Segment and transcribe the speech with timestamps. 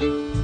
[0.00, 0.35] ابدیت و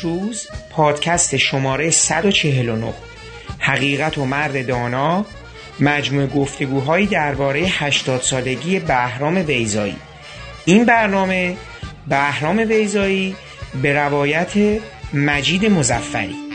[0.00, 2.94] روز پادکست شماره 149
[3.58, 5.26] حقیقت و مرد دانا
[5.80, 9.96] مجموع گفتگوهایی درباره 80 سالگی بهرام ویزایی.
[10.64, 11.56] این برنامه
[12.08, 13.36] بهرام ویزایی
[13.82, 14.52] به روایت
[15.12, 16.49] مجید مزفری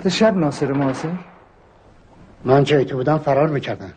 [0.00, 1.12] وقت شب ناصر معاصر
[2.44, 3.92] من جای تو بودم فرار می‌کردم.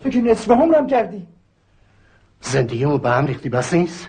[0.00, 1.26] تو که نصف عمرم کردی.
[2.40, 4.08] زندگیمو به هم ریختی بس نیست؟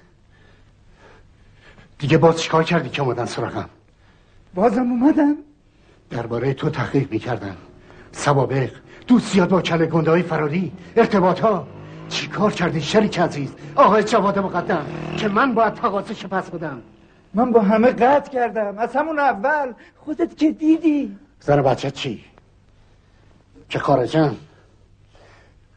[2.00, 3.70] دیگه باز چیکار کردی که اومدن سراغم؟
[4.54, 5.36] بازم اومدن؟
[6.10, 7.58] درباره تو تحقیق می‌کردن
[8.12, 8.70] سوابق
[9.08, 11.68] دوستیات با کله گنده های فراری ارتباط ها
[12.10, 14.86] چیکار کردی شریک عزیز؟ آقای جواد مقدم
[15.18, 16.82] که من باید تقاضیش پس بدم.
[17.34, 18.78] من با همه قطع کردم.
[18.78, 21.18] از همون اول خودت که دیدی.
[21.40, 22.26] زن بچه چی؟
[23.70, 24.36] که خارجن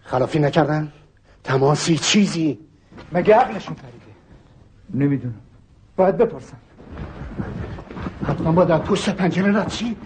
[0.02, 0.92] خلافی نکردن؟
[1.44, 2.58] تماسی چیزی؟
[3.12, 4.06] مگه عقلشون پریده؟
[4.94, 5.40] نمی‌دونم.
[5.96, 6.56] باید بپرسم.
[8.26, 9.96] حتما باید از پشت پنجره رد چی؟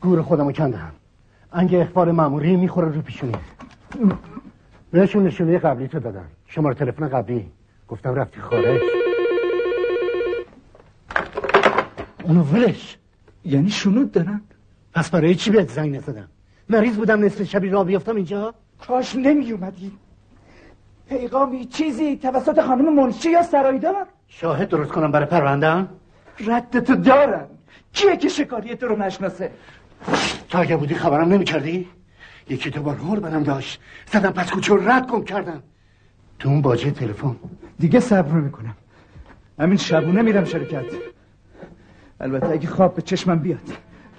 [0.00, 0.92] گور خودمو کندم
[1.52, 3.34] انگ اخبار ماموری می‌خوره رو پیشونی.
[4.90, 7.52] بهشون نشونه قبلی تو دادم شماره تلفن قبلی.
[7.88, 8.80] گفتم رفتی خارج.
[12.22, 12.98] اونو ولش.
[13.44, 14.40] یعنی شنود دارن.
[14.94, 16.28] پس برای چی بهت زنگ نزدم؟
[16.68, 18.54] مریض بودم نصف شبی را بیافتم اینجا؟
[18.86, 19.92] کاش نمی اومدی
[21.08, 25.86] پیغامی چیزی توسط خانم منشی یا سرایدار؟ شاهد درست کنم برای پرونده
[26.46, 27.46] ردتو دارم.
[27.92, 29.50] کیه که شکاری تو رو نشناسه؟
[30.48, 31.88] تا اگه بودی خبرم نمی کردی؟
[32.48, 33.80] یکی دو بار هور برم داشت.
[34.12, 35.62] زدم پس کوچه رد کن کردم.
[36.38, 37.36] تو اون باجه تلفن.
[37.78, 38.76] دیگه صبر کنم
[39.58, 40.84] همین شبونه میرم شرکت.
[42.22, 43.60] البته اگه خواب به چشمم بیاد.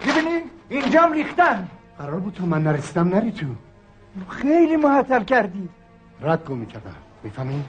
[0.01, 1.67] ببینی اینجام ریختن.
[1.97, 3.45] قرار بود تو من نرسیدم نری تو.
[4.29, 5.69] خیلی معطل کردی.
[6.21, 7.63] رد کن می‌کردم می‌فهمی؟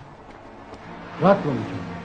[1.23, 2.05] رد کن می‌کردم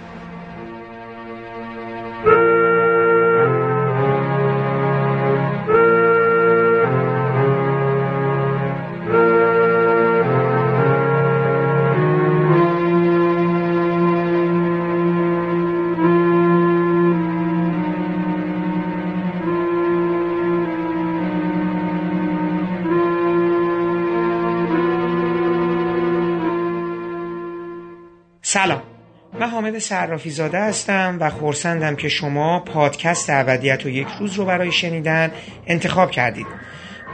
[29.80, 35.32] صرافی زاده هستم و خورسندم که شما پادکست ابدیت و یک روز رو برای شنیدن
[35.68, 36.48] انتخاب کردید.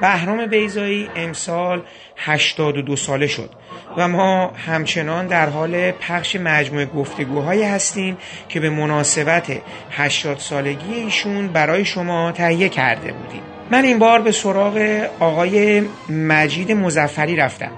[0.02, 1.82] بهرام بیزایی امسال
[2.18, 3.50] 82 ساله شد
[3.98, 8.18] و ما همچنان در حال پخش مجموعه گفتگوهایی هستیم
[8.50, 9.62] که به مناسبت
[9.92, 13.42] 80 سالگی ایشون برای شما تهیه کرده بودیم.
[13.72, 17.72] من این بار به سراغ آقای مجید مزفری رفتم.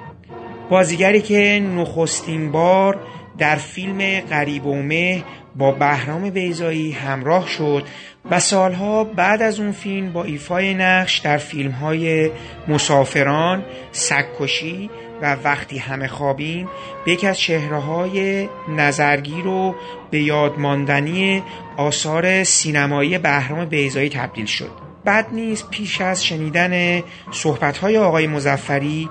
[0.69, 2.99] بازیگری که نخستین بار
[3.37, 5.23] در فیلم غریب و مه
[5.55, 7.83] با بهرام بیزایی همراه شد
[8.31, 12.31] و سالها بعد از اون فیلم با ایفای نقش در فیلم های
[12.67, 14.89] مسافران، سگکشی
[15.21, 16.69] و وقتی همه خوابیم
[17.05, 19.75] به یکی از چهره های نظرگیر و
[20.11, 21.43] به یادماندنی
[21.77, 24.71] آثار سینمایی بهرام بیزایی تبدیل شد.
[25.05, 29.09] بد نیست پیش از شنیدن صحبت های آقای مزفری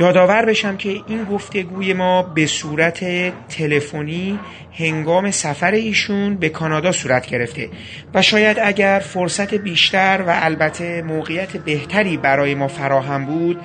[0.00, 3.04] یادآور بشم که این گفتگوی ما به صورت
[3.48, 4.38] تلفنی
[4.78, 7.70] هنگام سفر ایشون به کانادا صورت گرفته
[8.14, 13.60] و شاید اگر فرصت بیشتر و البته موقعیت بهتری برای ما فراهم بود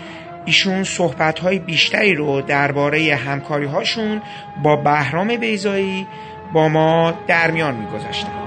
[0.46, 4.22] ایشون صحبت‌های بیشتری رو درباره همکاری هاشون
[4.64, 6.08] با بهرام بیزایی
[6.54, 8.47] با ما در میان میگذاشتند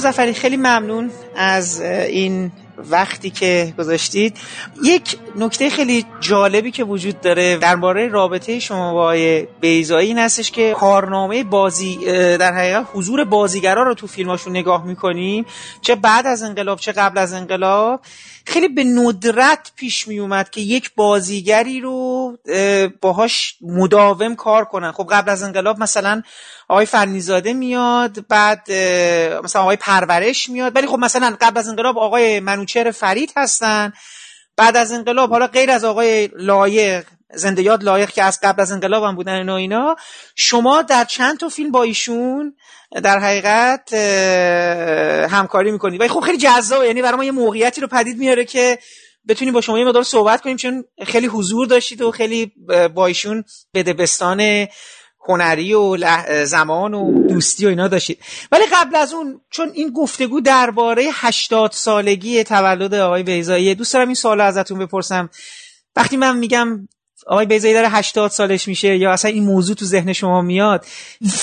[0.00, 2.52] مزفری خیلی ممنون از این
[2.90, 4.36] وقتی که گذاشتید.
[4.84, 9.14] یک نکته خیلی جالبی که وجود داره درباره رابطه شما با
[9.60, 11.96] بیزایی این هستش که کارنامه بازی
[12.36, 15.46] در حقیقت حضور بازیگرا رو تو فیلماشون نگاه می‌کنیم.
[15.80, 18.00] چه بعد از انقلاب چه قبل از انقلاب.
[18.50, 22.38] خیلی به ندرت پیش می اومد که یک بازیگری رو
[23.00, 24.92] باهاش مداوم کار کنن.
[24.92, 26.22] خب قبل از انقلاب مثلا
[26.68, 28.72] آقای فنیزاده میاد بعد
[29.44, 30.76] مثلا آقای پرورش میاد.
[30.76, 33.92] ولی خب مثلا قبل از انقلاب آقای منوچهر فرید هستن.
[34.56, 38.72] بعد از انقلاب حالا غیر از آقای لایق زنده یاد لایق که از قبل از
[38.72, 39.96] انقلاب هم بودن اینا اینا
[40.36, 42.54] شما در چند تا فیلم با ایشون
[43.02, 43.94] در حقیقت
[45.30, 48.78] همکاری می‌کنید و خب خیلی جذابه یعنی برای ما یه موقعیتی رو پدید میاره که
[49.28, 52.52] بتونیم با شما یه مدار صحبت کنیم چون خیلی حضور داشتید و خیلی
[52.94, 53.44] با ایشون
[53.74, 54.66] بدبستان
[55.28, 55.96] هنری و
[56.44, 58.18] زمان و دوستی و اینا داشتید.
[58.52, 64.06] ولی قبل از اون چون این گفتگو درباره 80 سالگی تولد آقای بیزایی دوست دارم
[64.06, 65.30] این سوال ازتون بپرسم.
[65.96, 66.88] وقتی من میگم
[67.26, 70.84] آقای بیزایی داره 80 سالش میشه یا اصلا این موضوع تو ذهن شما میاد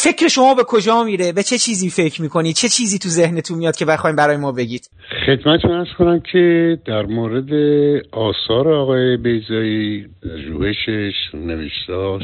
[0.04, 3.76] فکر شما به کجا میره؟ به چه چیزی فکر می‌کنید چه چیزی تو ذهنتون میاد
[3.76, 4.90] که بخوایم برای ما بگید؟
[5.26, 7.50] خدمتتون ارز کنم که در مورد
[8.12, 10.06] آثار آقای بیزایی
[10.48, 12.24] روشش نوشتاش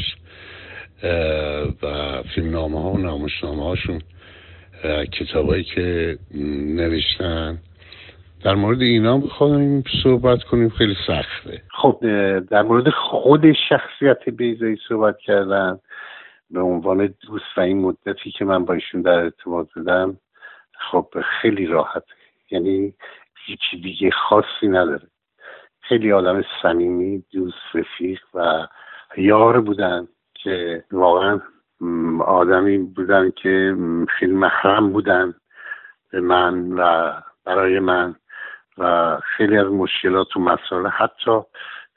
[1.84, 4.02] و فیلمنامه ها و نامشنامه هاشون
[5.20, 6.18] کتابایی که
[6.76, 7.58] نوشتن
[8.44, 11.62] در مورد اینا بخوایم صحبت کنیم خیلی سخته.
[11.72, 12.00] خب
[12.40, 15.80] در مورد خود شخصیت بیزایی صحبت کردن
[16.52, 20.18] به عنوان دوست و این مدتی که من با ایشون در ارتباط بودم
[20.92, 21.08] خب
[21.42, 22.04] خیلی راحت.
[22.52, 22.94] یعنی
[23.46, 25.08] هیچی دیگه خاصی نداره.
[25.82, 28.68] خیلی آدم صمیمی دوست رفیق و
[29.18, 31.42] یار بودن که واقعا
[32.26, 33.78] آدمی بودن که
[34.10, 35.34] خیلی محرم بودن
[36.12, 37.12] به من و
[37.46, 38.16] برای من.
[38.78, 41.42] و خیلی از مشکلات و مسائل حتی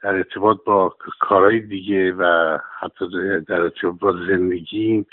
[0.02, 3.05] در ارتباط با کارهای دیگه و حتی
[3.49, 5.06] در ارتباط با زندگی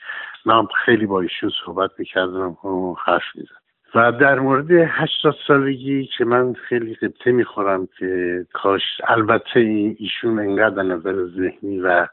[0.45, 3.63] من خیلی با ایشون صحبت می‌کردم و حرف می‌زد
[3.95, 9.59] و در مورد هشتاد سالگی که من خیلی قبطه می‌خورم که کاش البته
[9.99, 12.07] ایشون انقدر نظر ذهنی و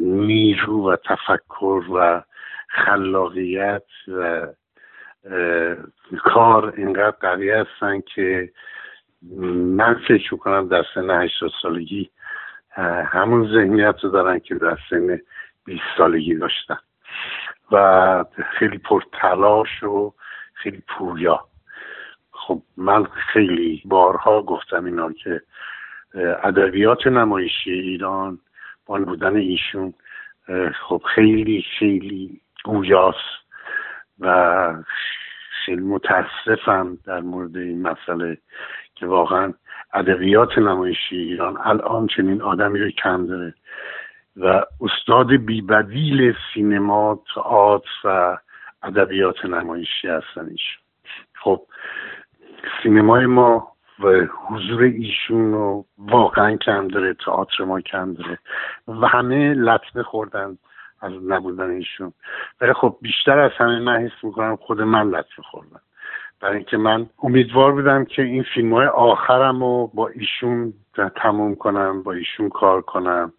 [0.00, 2.22] نیرو و تفکر و
[2.68, 4.46] خلاقیت و
[6.24, 8.52] کار اینقدر قوی هستن که
[9.56, 12.10] من فکر می‌کنم در سن 80 سالگی
[13.06, 15.20] همون ذهنیت رو دارن که در سن
[15.64, 16.78] 20 سالگی داشتن.
[17.72, 18.24] و
[18.58, 20.14] خیلی پرتلاش و
[20.54, 21.44] خیلی پویا.
[22.32, 25.42] خب من خیلی بارها گفتم اینا که
[26.42, 28.38] ادبیات نمایشی ایران
[28.86, 29.94] با بودن ایشون
[30.74, 33.41] خب خیلی خیلی گویاست.
[34.20, 34.74] و
[35.64, 38.38] خیلی متاسفم در مورد این مسئله
[38.94, 39.54] که واقعا
[39.94, 43.54] ادبیات نمایشی ایران الان چنین آدمی رو کم داره
[44.36, 48.38] و استاد بیبدیل سینما تئاتر و
[48.82, 50.82] ادبیات نمایشی هستن ایشون.
[51.34, 51.62] خب
[52.82, 58.38] سینمای ما و حضور ایشون رو واقعا کم داره تئاتر ما کم داره
[58.88, 60.58] و همه لطمه خوردن.
[61.02, 62.12] از نبودن ایشون.
[62.60, 65.80] ولی خب بیشتر از همه من حس می‌کنم خود من لطفه خوردم
[66.40, 70.72] برای اینکه من امیدوار بودم که این فیلم های آخرم رو با ایشون
[71.16, 73.32] تموم کنم با ایشون کار کنم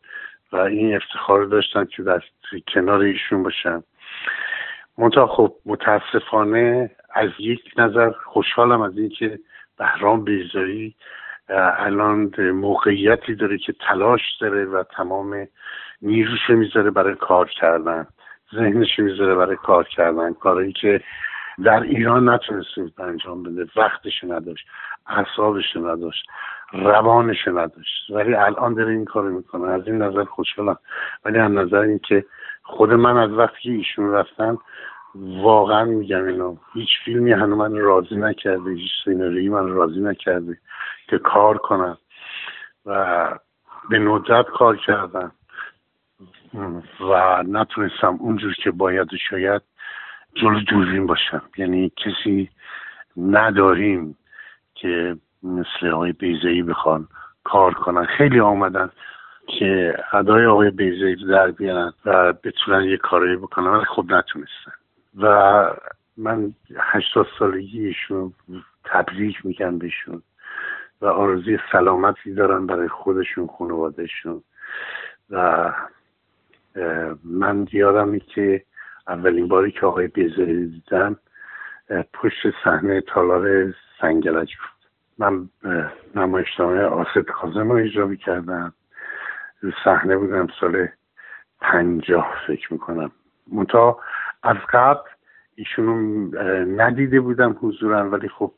[0.52, 2.22] و این افتخار داشتم که در
[2.74, 3.84] کنار ایشون باشم.
[4.98, 9.40] منتها خب متاسفانه از یک نظر خوشحالم از اینکه
[9.78, 10.96] بهرام بیزایی
[11.78, 15.48] الان موقعیتی داره که تلاش داره و تمام
[16.04, 18.08] نیروش می‌ذاره برای کار کردن
[18.56, 21.02] ذهنش می‌ذاره برای کار کردن کارهایی که
[21.64, 24.68] در ایران نتونسته انجام بده وقتش نداشت
[25.08, 26.26] اعصابش نداشت
[26.74, 28.10] روانش نداشت.
[28.10, 29.72] ولی الان داره این کارو می‌کنه.
[29.72, 30.78] از این نظر خوشحالم.
[31.26, 32.26] ولی از نظر اینکه
[32.64, 34.58] خود من از وقتی که ایشون رفتن
[35.16, 40.58] واقعا میگم اینو هیچ فیلمی هنو من راضی نکرده هیچ سیناریویی من راضی نکرده
[41.10, 41.98] که کار کنم
[42.86, 43.30] و
[43.90, 45.32] به ندرت کار کردم
[47.00, 49.62] و نتونستم اونجور که باید شاید
[50.34, 51.42] جلو دوربین باشم.
[51.58, 52.50] یعنی کسی
[53.18, 54.18] نداریم
[54.76, 57.08] که مثل آقای بیزایی بخوان
[57.44, 58.06] کار کنن.
[58.06, 58.90] خیلی آمدن
[59.48, 64.72] که ادای آقای بیزایی در بیارن و بتونن یه کاری بکنن ولی خب نتونستن.
[65.18, 65.66] و
[66.18, 68.34] من هشتاد سالگی ایشون
[68.84, 70.22] تبریک میگم بهشون
[71.02, 74.44] و آرزوی سلامتی دارن برای خودشون خانوادهشون.
[75.30, 75.72] و
[77.24, 78.64] من یادم که
[79.08, 81.16] اولین باری که آقای بیزایی دیدم
[82.14, 84.90] پشت صحنه تالار سنگلج بود.
[85.18, 85.50] من
[86.16, 88.74] نمایشنامه آسد خازم رو اجرا کردم
[89.84, 90.88] صحنه بودم سال
[91.62, 93.12] پنجاه فکر می‌کنم.
[93.52, 94.00] منتها
[94.44, 95.10] از قبل
[95.56, 95.96] ایشونو
[96.66, 98.52] ندیده بودم حضورا ولی خب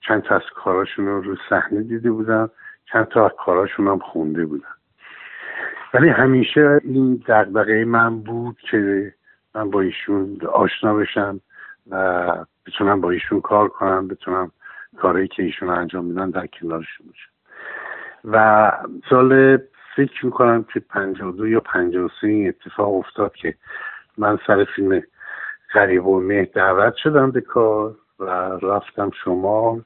[0.00, 2.50] چند تا از کاراشون رو رو صحنه دیده بودم
[2.92, 4.75] چند تا از کاراشون هم خونده بودم.
[5.96, 9.12] ولی همیشه این دقدقه من بود که
[9.54, 11.40] من با ایشون آشنا بشم
[11.90, 12.24] و
[12.66, 14.50] بتونم با ایشون کار کنم بتونم
[14.96, 17.30] کاری که ایشون انجام میدن در کنارشون باشم.
[18.24, 18.72] و
[19.10, 19.58] سال
[19.96, 20.82] فکر می‌کنم که
[21.36, 21.62] دو یا
[22.20, 23.54] سه این اتفاق افتاد که
[24.18, 25.02] من سر فیلم
[25.74, 28.24] غریب و مه دعوت شدم به کار و
[28.62, 29.80] رفتم شما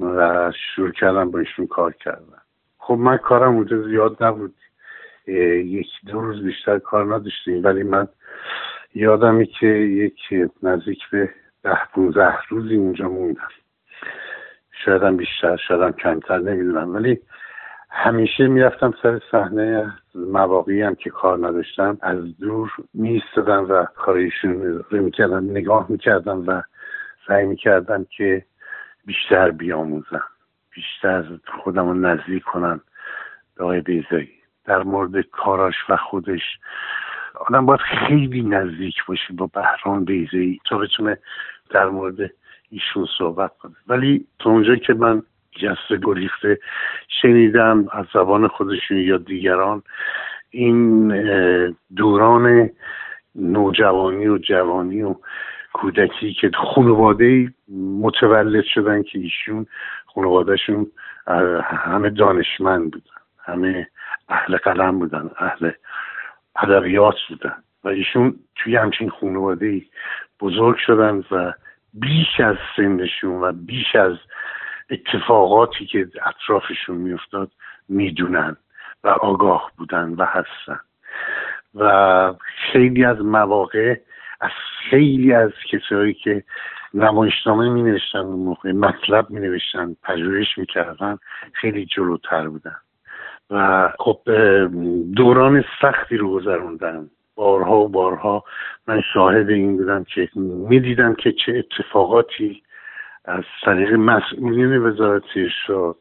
[0.00, 2.42] و شروع کردم با ایشون کار کردم
[2.78, 4.54] خب من کارم اونجا زیاد نبود.
[5.32, 8.08] یک دو روز بیشتر کار نداشتیم ولی من
[8.94, 11.30] یادمی که یک نزدیک به
[11.62, 13.48] ده پونزه روزی اونجا موندم.
[14.84, 16.94] شایدم بیشتر شایدم کمتر نمی‌دونم.
[16.94, 17.20] ولی
[17.90, 21.98] همیشه می‌رفتم سر صحنه مواقعی هم که کار نداشتم.
[22.02, 26.62] از دور میستدم و کاریشون رو می‌کردم نگاه می‌کردم و
[27.26, 28.44] سعی می‌کردم که
[29.06, 30.24] بیشتر بیاموزم
[30.74, 31.24] بیشتر
[31.62, 32.80] خودم رو نزدیک کنم
[33.56, 34.39] به آقای بیزایی
[34.70, 36.42] در مورد کاراش و خودش.
[37.48, 41.18] آدم باید خیلی نزدیک باشه با بهران بیزایی تا بتونه
[41.70, 42.30] در مورد
[42.70, 43.72] ایشون صحبت کنه.
[43.88, 45.22] ولی تا اونجا که من
[45.52, 46.58] جسته گریخته
[47.22, 49.82] شنیدم از زبان خودشون یا دیگران
[50.50, 51.08] این
[51.96, 52.70] دوران
[53.34, 55.14] نوجوانی و جوانی و
[55.72, 57.52] کودکی که خانواده
[58.00, 59.66] متولد شدن که ایشون
[60.06, 60.86] خانوادهشون
[61.64, 63.86] همه دانشمند بودن همه
[64.30, 65.70] اهل قلم بودن اهل
[66.56, 69.82] ادبیات بودن و ایشون توی همچین خانواده
[70.40, 71.52] بزرگ شدن و
[71.94, 74.16] بیش از سنشون و بیش از
[74.90, 77.50] اتفاقاتی که اطرافشون میافتاد
[77.88, 78.56] می‌دونن
[79.04, 80.80] و آگاه بودن و هستن.
[81.74, 82.34] و
[82.72, 83.96] خیلی از مواقع
[84.40, 84.50] از
[84.90, 86.44] خیلی از کسایی که
[86.94, 91.18] نمایشنامه می نوشتن اون موقع مطلب می نوشتن پژوهش می کردن
[91.52, 92.76] خیلی جلوتر بودن.
[93.50, 94.20] و خب
[95.16, 98.44] دوران سختی رو گذروندن بارها و بارها
[98.88, 100.28] من شاهد این بودم که
[100.68, 102.62] می‌دیدم که چه اتفاقاتی
[103.24, 105.96] از طریق مسئولین وزارت ارشاد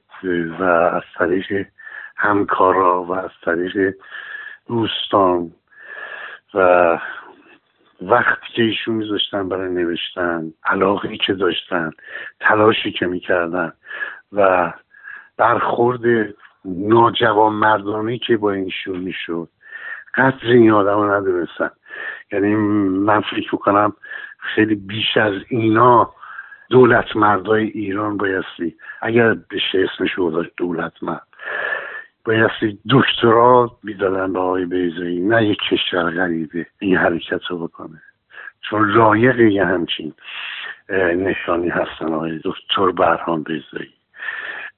[0.59, 1.67] و از طریق
[2.17, 3.95] همکارا و از طریق
[4.67, 5.51] دوستان
[6.53, 6.99] و
[8.01, 11.91] وقتی که ایشون میذاشتن برای نوشتن علاقی که داشتن
[12.39, 13.73] تلاشی که می‌کردن
[14.31, 14.73] و
[15.37, 16.33] برخورد
[16.65, 19.49] ناجوان مردانی که با ایشون می‌شد.
[20.15, 21.69] قدر این آدم رو ندونستن.
[22.31, 23.93] یعنی من فکر کنم
[24.39, 26.13] خیلی بیش از اینا
[26.69, 31.27] دولت مردای ایران بایستی اگر بشه اسمش رو دولت مرد
[32.25, 38.01] بایستی دکترا می‌دادن به آقای بیزایی نه یک کشور غریبه این حرکت رو بکنه.
[38.61, 40.13] چون لایق یه همچین
[41.15, 43.93] نشانی هستن آقای دکتر برهان بیزایی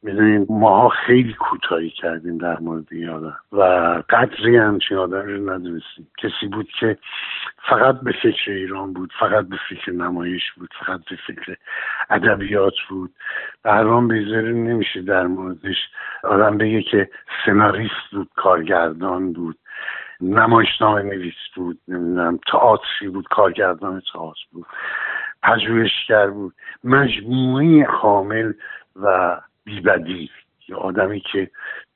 [0.03, 3.63] می‌دونین ماها خیلی کوتاهی کردیم در مورد این آدم و
[4.09, 6.07] قدری همچین آدم رو ندونستیم.
[6.17, 6.97] کسی بود که
[7.69, 11.55] فقط به فکر ایران بود فقط به فکر نمایش بود فقط به فکر
[12.09, 13.11] ادبیات بود.
[13.63, 15.77] برام بیزاری نمیشه در موردش
[16.23, 17.09] آدم بگه که
[17.45, 19.57] سناریست بود کارگردان بود
[20.21, 24.65] نمایشنامه نویس بود نمی‌دونم تئاتری بود کارگردان تئاتر بود
[25.43, 26.53] پژوهشگر بود.
[26.83, 28.53] مجموعه کامل
[28.95, 30.29] و بیبدی
[30.67, 31.49] یه آدمی که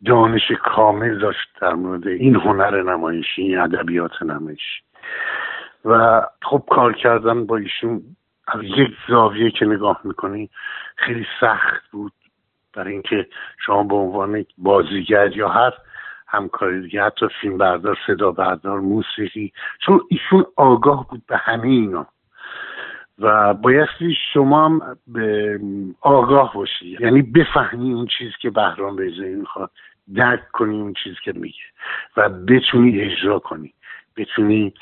[0.05, 4.81] دانش کامل داشت در مورد این هنر نمایشی این ادبیات نمایشی.
[5.85, 8.01] و خب کار کردن با ایشون
[8.47, 10.49] از یک زاویه که نگاه می‌کنی
[10.95, 12.13] خیلی سخت بود.
[12.73, 13.27] برای اینکه
[13.65, 15.73] شما به عنوان بازیگر یا هر
[16.27, 19.53] همکاری دیگه حتی فیلم بردار صدا بردار موسیقی
[19.85, 22.07] چون ایشون آگاه بود به همه اینا.
[23.19, 25.59] و بایستی شما هم به
[26.01, 26.97] آگاه باشی.
[26.99, 29.71] یعنی بفهمی اون چیزی که بهرام بیزایی می‌خواد
[30.15, 31.63] درک کنی اون چیزی که میگه
[32.17, 33.73] و بتونی اجرا کنی.
[34.17, 34.73] بتونی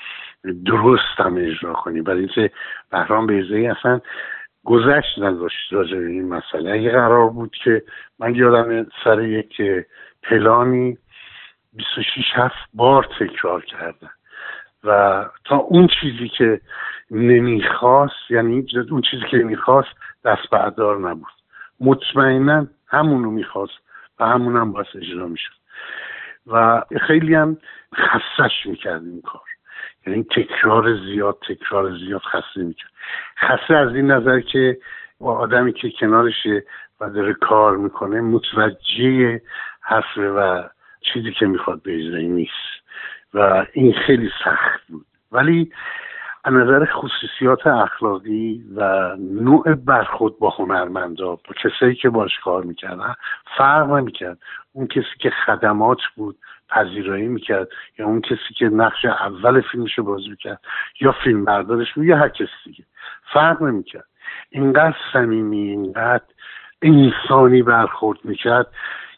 [0.65, 2.01] درست هم اجرا کنی.
[2.01, 2.51] برای اینکه
[2.91, 4.01] بهرام بیزایی اصلا
[4.63, 6.71] گذشت نداشت راجع این مسئله.
[6.71, 7.83] اگه قرار بود که
[8.19, 9.61] من یادم سر یک
[10.23, 10.97] پلانی
[11.73, 14.09] 26 هفت بار تکرار کردن
[14.83, 16.61] و تا اون چیزی که
[17.11, 19.89] نمی‌خواست یعنی اون چیزی که می‌خواست
[20.25, 21.33] دست بردار نبود.
[21.79, 23.73] مطمئنا همونو می‌خواست
[24.19, 25.53] و همون هم باید اجرا می‌شد.
[26.47, 27.57] و خیلی هم
[27.95, 29.41] خستش می‌کرد این کار.
[30.07, 32.91] یعنی تکرار زیاد تکرار زیاد خسته می‌کرد.
[33.37, 34.77] خسته از این نظر که
[35.19, 36.65] آدمی که کنارشه
[36.99, 39.41] و داره کار می‌کنه متوجه
[39.81, 40.63] حرفه و
[41.01, 42.82] چیزی که می‌خواد به نیست.
[43.33, 45.05] و این خیلی سخت بود.
[45.31, 45.71] ولی
[46.43, 53.15] از نظر خصوصیات اخلاقی و نوع برخود با هنرمندا با کسایی که باش کار می‌کردن
[53.57, 54.37] فرق نمی‌کرد.
[54.73, 56.37] اون کسی که خدمات بود
[56.69, 57.67] پذیرایی می‌کرد
[57.99, 60.59] یا اون کسی که نقش اول فیلمش بازی می‌کرد
[61.01, 62.83] یا فیلم بردارش بود یا هر کسی دیگه.
[63.33, 64.07] فرق نمی‌کرد.
[64.49, 66.23] اینقدر صمیمی اینقدر
[66.81, 68.67] انسانی برخورد می‌کرد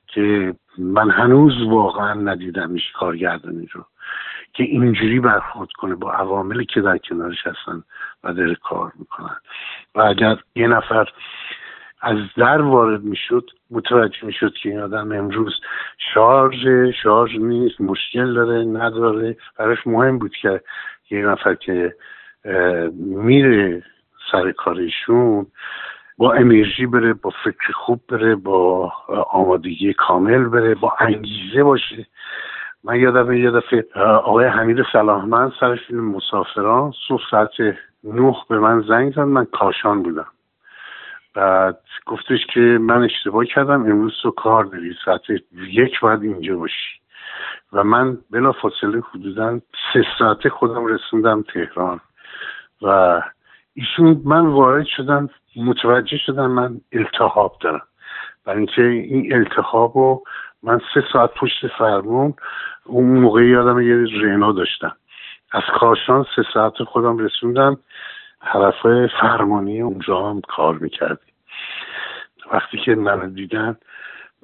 [0.08, 3.86] که من هنوز واقعا ندیدمش کارگردانی رو
[4.54, 7.84] که اینجوری برخورد کنه با عواملی که در کنارش هستن
[8.24, 9.38] و داره کار می‌کنن
[9.96, 11.10] و اگر یه نفر
[12.02, 15.54] از در وارد می‌شد متوجه می‌شد که این آدم امروز
[16.14, 16.68] شارژ
[17.04, 19.38] شارژ نیست مشکل داره نداره.
[19.58, 20.62] براش مهم بود که
[21.10, 21.96] یه نفر که
[23.00, 23.84] میره
[24.32, 25.48] سر کارشون
[26.18, 28.92] با انرژی بره با فکر خوب بره با
[29.30, 32.06] آمادگی کامل بره با انگیزه باشه.
[32.84, 37.50] من یادم یه دفعه آقای حمید سلاحمند سر فیلم مسافران صبح ساعت
[38.04, 40.28] نه به من زنگ زد من کاشان بودم.
[41.34, 45.22] بعد گفتش که من اشتباه کردم امروز تو کار داری ساعت
[45.54, 47.00] یک باید اینجا باشی.
[47.74, 49.60] و من بلا فاصله حدودا
[49.94, 52.00] سه ساعته خودم رسوندم تهران.
[52.82, 53.22] و
[53.76, 57.88] ایشون من وارد شدم متوجه شدم من التحاب دارم.
[58.46, 60.24] برای اینکه این التحاب رو
[60.64, 62.34] من سه ساعت پشت فرمون
[62.86, 64.96] اون موقع یادم یه رنا داشتم.
[65.52, 67.78] از کاشان سه ساعت خودم رسوندم.
[68.42, 71.34] طرف فرمانی اونجا هم کار می‌کردیم.
[72.52, 73.78] وقتی که من دیدن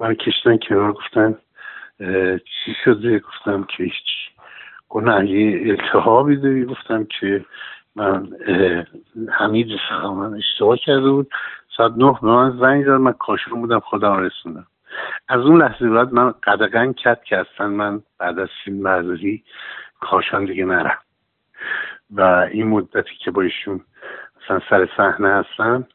[0.00, 1.34] من کشتن کنار گفتن
[2.64, 3.94] چی شده؟ گفتم که هیچ.
[4.88, 7.44] گناه یه التحابی داری؟ گفتم که
[7.96, 8.28] من
[9.32, 11.30] حمید من اشتباه کرده بود.
[11.76, 14.66] ساعت نه به من زنگ زد من کاشان بودم خودم رسوندم.
[15.28, 19.44] از اون لحظه بعد من قدغن کرد که اصلا من بعد از فیلم برداری
[20.00, 20.98] کاشان دیگه نرم.
[22.10, 22.20] و
[22.52, 23.80] این مدتی که با ایشون
[24.44, 25.86] مثلا سر صحنه هستم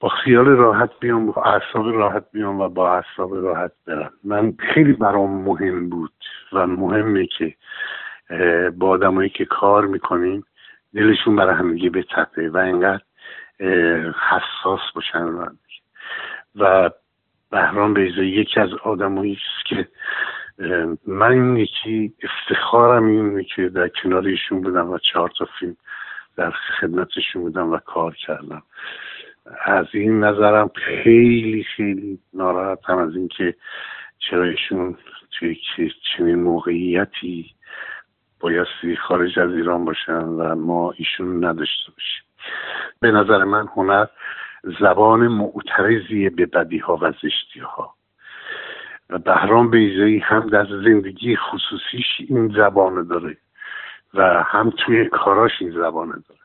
[0.00, 4.12] با خیال راحت بیام با اعصاب راحت بیام و با اعصاب راحت برم.
[4.24, 6.12] من خیلی برام مهم بود
[6.52, 7.54] و مهمه که
[8.78, 10.44] با آدمایی که کار می‌کنیم
[10.94, 13.02] دلشون برای همگی به تپه و اینقدر
[14.30, 15.24] حساس باشن
[16.56, 16.90] و
[17.50, 19.88] بهرام بیزایی یکی از آدمایی که
[21.06, 25.76] من یکی افتخارم اینه که در کنار ایشون بودم و چهار تا فیلم
[26.36, 28.62] در خدمتشون بودم و کار کردم.
[29.64, 33.54] از این نظرم خیلی خیلی ناراحتم از اینکه
[34.18, 34.96] چرا ایشون
[35.38, 35.56] توی
[36.16, 37.54] چنین موقعیتی
[38.44, 42.24] بایستی خارج از ایران باشن و ما ایشون نداشته باشیم.
[43.00, 44.06] به نظر من هنر
[44.80, 47.94] زبان معترضی به بدی ها و زشتی ها
[49.24, 53.36] بهرام بیزایی هم در زندگی خصوصیش این زبان داره
[54.14, 56.40] و هم توی کاراش این زبان داره.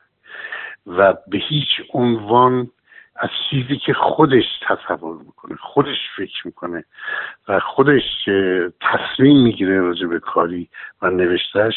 [0.86, 2.70] و به هیچ عنوان
[3.16, 6.84] از چیزی که خودش تصور می‌کنه خودش فکر می‌کنه
[7.48, 8.28] و خودش
[8.80, 10.68] تصمیم می‌گیره راجع به کاری
[11.02, 11.74] و نوشتهش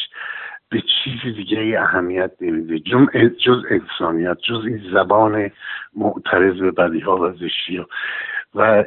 [0.69, 2.80] به چیزی دیگه ای اهمیت نمیده.
[3.30, 5.52] جز انسانیت جز این زبان
[5.96, 7.88] معترض به بدی ها و زشتی ها
[8.56, 8.84] و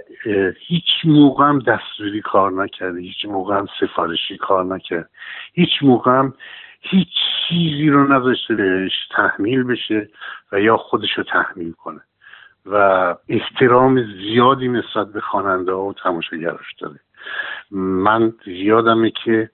[0.66, 5.11] هیچ موقع هم دستوری کار نکرده هیچ موقع هم سفارشی کار نکرد
[5.52, 6.35] هیچ موقع هم
[6.80, 7.09] هیچ
[7.48, 10.09] چیزی رو نذاشته بهش تحمیل بشه
[10.52, 12.00] و یا خودش رو تحمیل کنه.
[12.66, 12.76] و
[13.29, 17.00] احترام زیادی نسبت به خواننده ها و تماشاگراش داره.
[17.70, 19.50] من یادمه که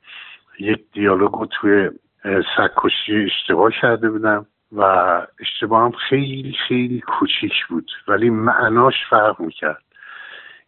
[0.59, 1.90] یک دیالوگو توی
[2.57, 4.83] سکوشی اشتباه کرده بودم و
[5.40, 9.83] اشتباه خیلی خیلی کوچیک بود ولی معناش فرق می‌کرد.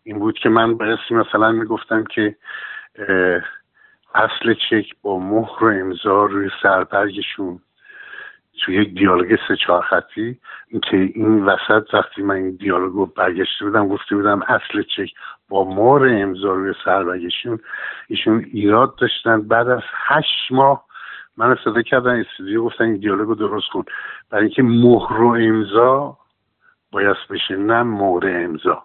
[0.03, 2.37] این بود که من بایستی مثلا می‌گفتم که
[4.15, 7.61] اصل چک با مهر و امضا روی سربرگشون
[8.61, 10.39] تو یک دیالوگ سه چهار خطی
[10.91, 15.11] که این وسط وقتی من این دیالوگو برگشته بودم گفته بودم اصل چک
[15.49, 17.61] با مهر امضا روی سربرگشون
[18.09, 19.49] ایشون ایراد داشتن.
[19.49, 20.85] بعد از هشت ماه
[21.37, 23.85] من صدا کردن استودیو گفتن این دیالوگ رو درست کن.
[24.31, 26.19] برای اینکه مهر و امضا
[26.93, 28.83] باید بشه نه مهر امضا.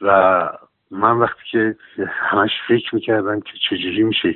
[0.00, 0.48] و
[0.92, 1.76] من وقتی که
[2.08, 4.34] همش فکر می‌کردم که چجوری میشه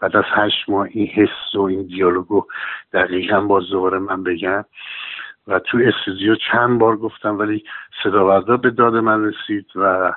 [0.00, 2.46] بعد از هشت ماه این حس و این دیالوگو
[2.92, 4.64] دقیقا باز دوباره من بگم
[5.48, 7.64] و تو استودیو چند بار گفتم ولی
[8.02, 10.12] صدا به داد من رسید و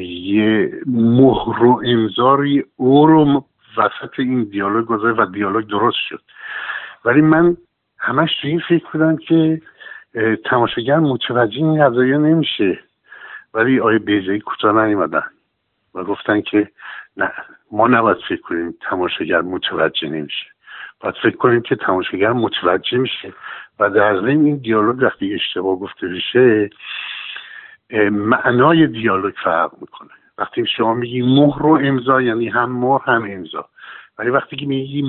[0.00, 3.44] یه مهر و امضاری او رو
[3.76, 6.20] وسط این دیالوگ گذاره و دیالوگ درست شد.
[7.04, 7.56] ولی من
[7.98, 9.62] همش تو این فکر بودم که
[10.44, 12.78] تماشاگر متوجه این قضایی نمیشه.
[13.54, 15.24] ولی آیه بیزایی کوتاه نیومدن
[15.94, 16.68] و گفتن که
[17.16, 17.32] نه
[17.72, 20.46] ما نباید فکر کنیم تماشاگر متوجه نمیشه.
[21.00, 23.32] باید فکر کنیم که تماشاگر متوجه میشه.
[23.80, 26.70] و در ضمن این دیالوگ وقتی اشتباه گفته بشه
[28.10, 30.10] معنای دیالوگ فرق می‌کنه.
[30.38, 33.68] وقتی شما میگی مهر و امضا یعنی هم مهر هم امضا.
[34.18, 35.02] ولی وقتی که میگی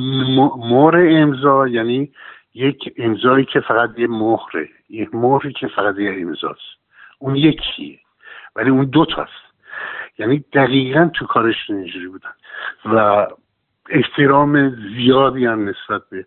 [0.58, 2.12] مهر امضا یعنی
[2.54, 6.82] یک امضایی که فقط یه مهره یک مهری که فقط یه امضاست.
[7.20, 8.00] اون یکیه.
[8.56, 9.52] ولی اون دو تاست.
[10.18, 12.34] یعنی دقیقا تو کارشون اینجوری بودن.
[12.86, 13.28] و
[13.90, 16.26] احترام زیادی هم نسبت به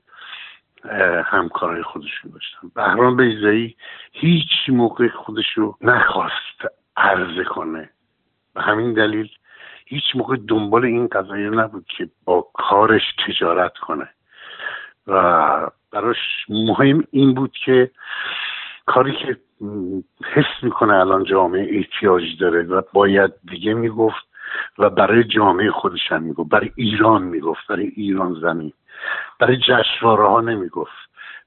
[1.26, 2.68] همکارای خودشون داشتن.
[2.74, 3.76] بهرام بیزایی
[4.12, 6.60] هیچ موقع خودشو نخواست
[6.96, 7.90] عرضه کنه.
[8.54, 9.28] به همین دلیل
[9.86, 14.08] هیچ موقع دنبال این قضایی نبود که با کارش تجارت کنه.
[15.06, 16.16] و براش
[16.48, 17.90] مهم این بود که
[18.86, 19.36] کاری که
[20.34, 24.26] حس می‌کنه الان جامعه احتیاج داره و باید دیگه می‌گفت
[24.78, 28.72] و برای جامعه خودش هم می‌گفت برای ایران می‌گفت برای ایران زمین.
[29.38, 30.92] برای جشنواره ها نمی‌گفت.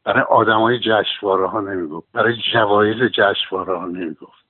[0.03, 2.07] برای آدمای جشنواره ها نمی‌گفت.
[2.13, 4.45] برای جوایز جشنواره ها نمی‌گفت.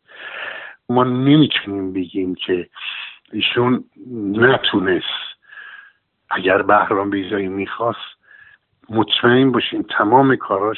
[0.90, 2.70] ما نمی‌تونیم بگیم که
[3.32, 3.84] ایشون
[4.34, 5.06] نتونست.
[6.30, 8.18] اگر بهرام بیزایی می‌خواست
[8.90, 10.78] مطمئن باشیم تمام کاراش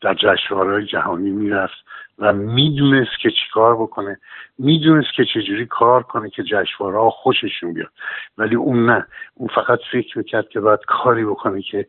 [0.00, 1.86] در جشنواره‌های جهانی می‌رفت.
[2.18, 4.20] و می‌دونست که چیکار بکنه.
[4.58, 7.92] می‌دونست که چجوری کار کنه که جشنواره خوششون بیاد.
[8.38, 9.06] ولی اون نه.
[9.34, 11.86] اون فقط فکر می‌کرد که باید کاری بکنه که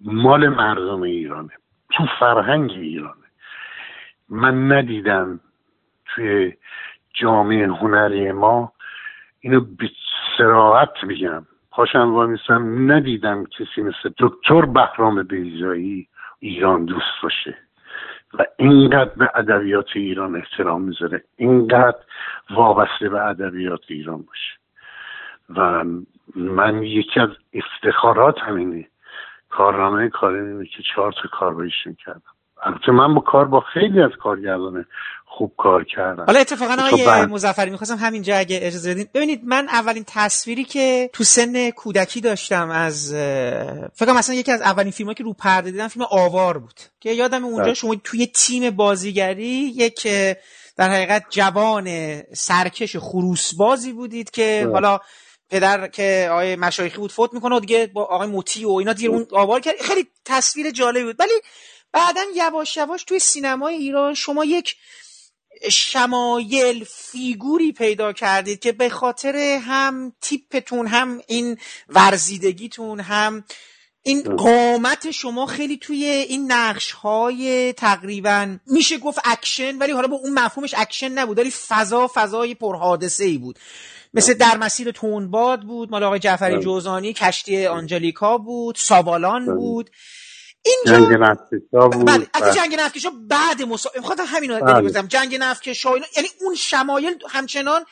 [0.00, 1.52] مال مردم ایرانه.
[1.92, 3.26] تو فرهنگ ایرانه.
[4.28, 5.40] من ندیدم
[6.06, 6.52] توی
[7.14, 8.72] جامعه هنری ما
[9.40, 9.90] اینو به
[10.38, 11.46] سراحت بگم.
[11.70, 16.08] پاشم وامیستم ندیدم کسی مثل دکتر بهرام بیزایی
[16.40, 17.58] ایران دوست باشه.
[18.34, 21.24] و اینقدر به ادبیات ایران احترام می‌ذاره.
[21.36, 21.98] اینقدر
[22.50, 24.52] وابسته به ادبیات ایران باشه.
[25.48, 25.84] و
[26.34, 28.88] من یکی از افتخارات همینه.
[29.48, 31.66] کارنامه کاری که چهار تا کار با
[32.04, 34.84] کردم البته من با کار با خیلی از کارگردان
[35.26, 36.24] خوب کار کردم.
[36.26, 39.08] حالا اتفاقا آقای مزفری می‌خواستم همینجا اگه اجازه بدین.
[39.14, 43.14] ببینید من اولین تصویری که تو سن کودکی داشتم از
[43.94, 46.80] فکر مثلا یکی از اولین فیلمایی که رو پرده دیدم فیلم آوار بود.
[47.00, 47.74] که یادم اونجا بله.
[47.74, 50.08] شما توی تیم بازیگری یک
[50.76, 51.86] در حقیقت جوان
[52.32, 54.72] سرکش خروس بازی بودید که بله.
[54.72, 54.98] حالا
[55.50, 59.10] پدر که آقای مشایخی بود فوت می‌کنه و دیگه با آقای موتی و اینا دیر
[59.10, 59.74] اون آوار کرد.
[59.80, 61.16] خیلی تصویر جالبی بود.
[61.18, 61.32] ولی
[61.92, 64.76] بعدا یواش یواش توی سینمای ایران شما یک
[65.70, 73.44] شمایل فیگوری پیدا کردید که به خاطر هم تیپتون هم این ورزیدگیتون هم
[74.02, 80.16] این قامت شما خیلی توی این نقش های تقریبا میشه گفت اکشن ولی حالا با
[80.16, 83.58] اون مفهومش اکشن نبود ولی فضا فضای پرحادثه ای بود.
[84.14, 89.54] مثل در مسیر تندباد بود مال آقای جعفری جوزانی کشتی آنجلیکا بود سابالان بله.
[89.54, 89.90] بود.
[90.66, 92.52] اینجا جنگ نفتکشا بود بله.
[92.54, 95.02] جنگ نفتکشا بعد مثلا می‌خوام همین رو بله.
[95.08, 97.84] جنگ نفتکشا اینا یعنی اون شمایل همچنان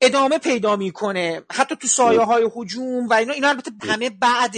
[0.00, 1.42] ادامه پیدا می‌کنه.
[1.52, 4.54] حتی تو سایه های حجوم و اینا اینا البته همه بعد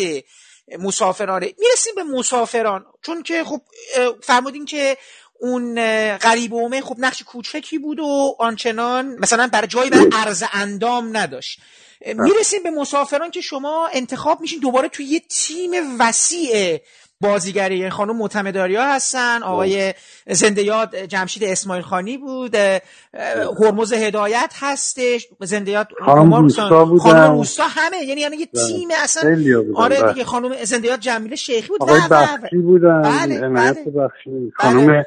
[0.79, 2.87] مسافرانه می‌رسیم به مسافران.
[3.03, 3.61] چون که خب
[4.23, 4.97] فرمودین که
[5.40, 5.75] اون
[6.17, 11.61] غریب خب نقش کوچکی بود و آنچنان مثلا برای جایی برای عرض اندام نداشت.
[12.07, 16.81] می‌رسیم به مسافران که شما انتخاب میشین دوباره توی یه تیم وسیع
[17.25, 19.95] بازیگری یعنی خانم معتمداریا هستن آقای
[20.27, 22.55] زنده یاد جمشید اسماعیل خانی بود
[23.61, 28.67] هرمز هدایت هستش زنده یاد خانم روستا خانم روستا همه یعنی یعنی یه بله.
[28.67, 29.37] تیم اصلا
[29.75, 30.13] آره بله.
[30.13, 33.73] دیگه خانم زنده یاد جمیله شیخی بود آقای بخشی بودن بله بله.
[33.73, 35.05] بخشی خانم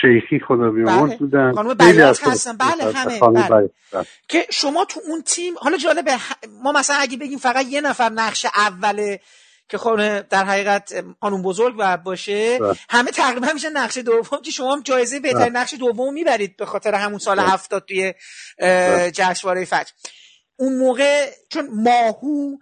[0.00, 1.16] شیخی خدا بیامرز بله.
[1.16, 3.48] بودن خانم بیات هستن بله همه بله.
[3.50, 3.70] بله.
[4.28, 6.12] که شما تو اون تیم حالا جالبه
[6.62, 9.20] ما مثلا اگه بگیم فقط یه نفر نقش اوله
[9.68, 12.74] که خانم در حقیقت خانم بزرگ باید باشه بله.
[12.90, 14.42] همه تقریبا میشه نقش دوم.
[14.42, 15.60] که شما هم جایزه بهترین بله.
[15.60, 17.48] نقش دوم می‌برید به خاطر همون سال بله.
[17.48, 18.14] هفتاد توی
[19.10, 19.90] جشنواره فجر.
[20.56, 22.56] اون موقع چون ماهو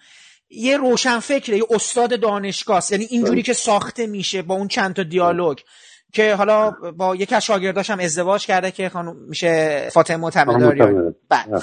[0.51, 5.03] یه روشن فکره یه استاد دانشگاه یعنی اینجوری که ساخته میشه با اون چند تا
[5.03, 5.59] دیالوگ.
[6.13, 11.63] که حالا با یکی از شاگرداش هم ازدواج کرده که خانم میشه فاطمه تمداریان بله.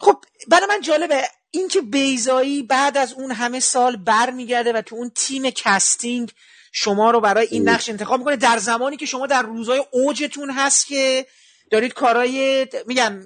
[0.00, 0.16] خب
[0.48, 1.22] برای من جالبه.
[1.58, 6.32] اینکه بیضایی بعد از اون همه سال برمیگرده و تو اون تیم casting
[6.72, 10.86] شما رو برای این نقش انتخاب می‌کنه در زمانی که شما در روزهای اوجتون هست
[10.86, 11.26] که
[11.70, 13.20] دارید کارهای میگم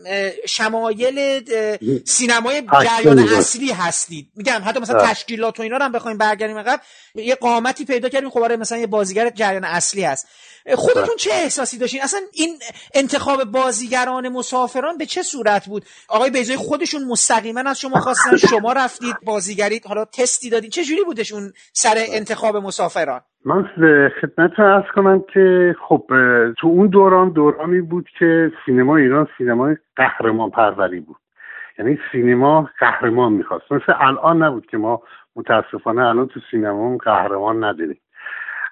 [0.48, 1.44] شمایل
[2.05, 4.31] سینمای جریان اصلی هستید.
[4.37, 6.81] میگم حتی مثلا تشکیلات و اینا رو هم بخوایم برگردیم عقب.
[7.14, 10.26] یه قامتی پیدا کردیم خب مثلا یه بازیگر جریان اصلی هست.
[10.74, 12.59] خودتون چه احساسی داشتین؟ اصلا این
[12.94, 18.72] انتخاب بازیگران مسافران به چه صورت بود؟ آقای بیزای خودشون مستقیما از شما خواستن شما
[18.72, 20.72] رفتید بازیگرید حالا تستی دادید.
[20.72, 23.62] چه جوری بودش اون سر انتخاب مسافران؟ من
[24.20, 26.05] خدمت عرض کنم که خب
[26.59, 31.16] تو اون دوران دورانی بود که سینما ایران سینمای قهرمان پروری بود.
[31.79, 33.72] یعنی سینما قهرمان می‌خواست.
[33.72, 35.03] مثل الان نبود که ما
[35.37, 38.00] متاسفانه الان تو سینما قهرمان نداریم.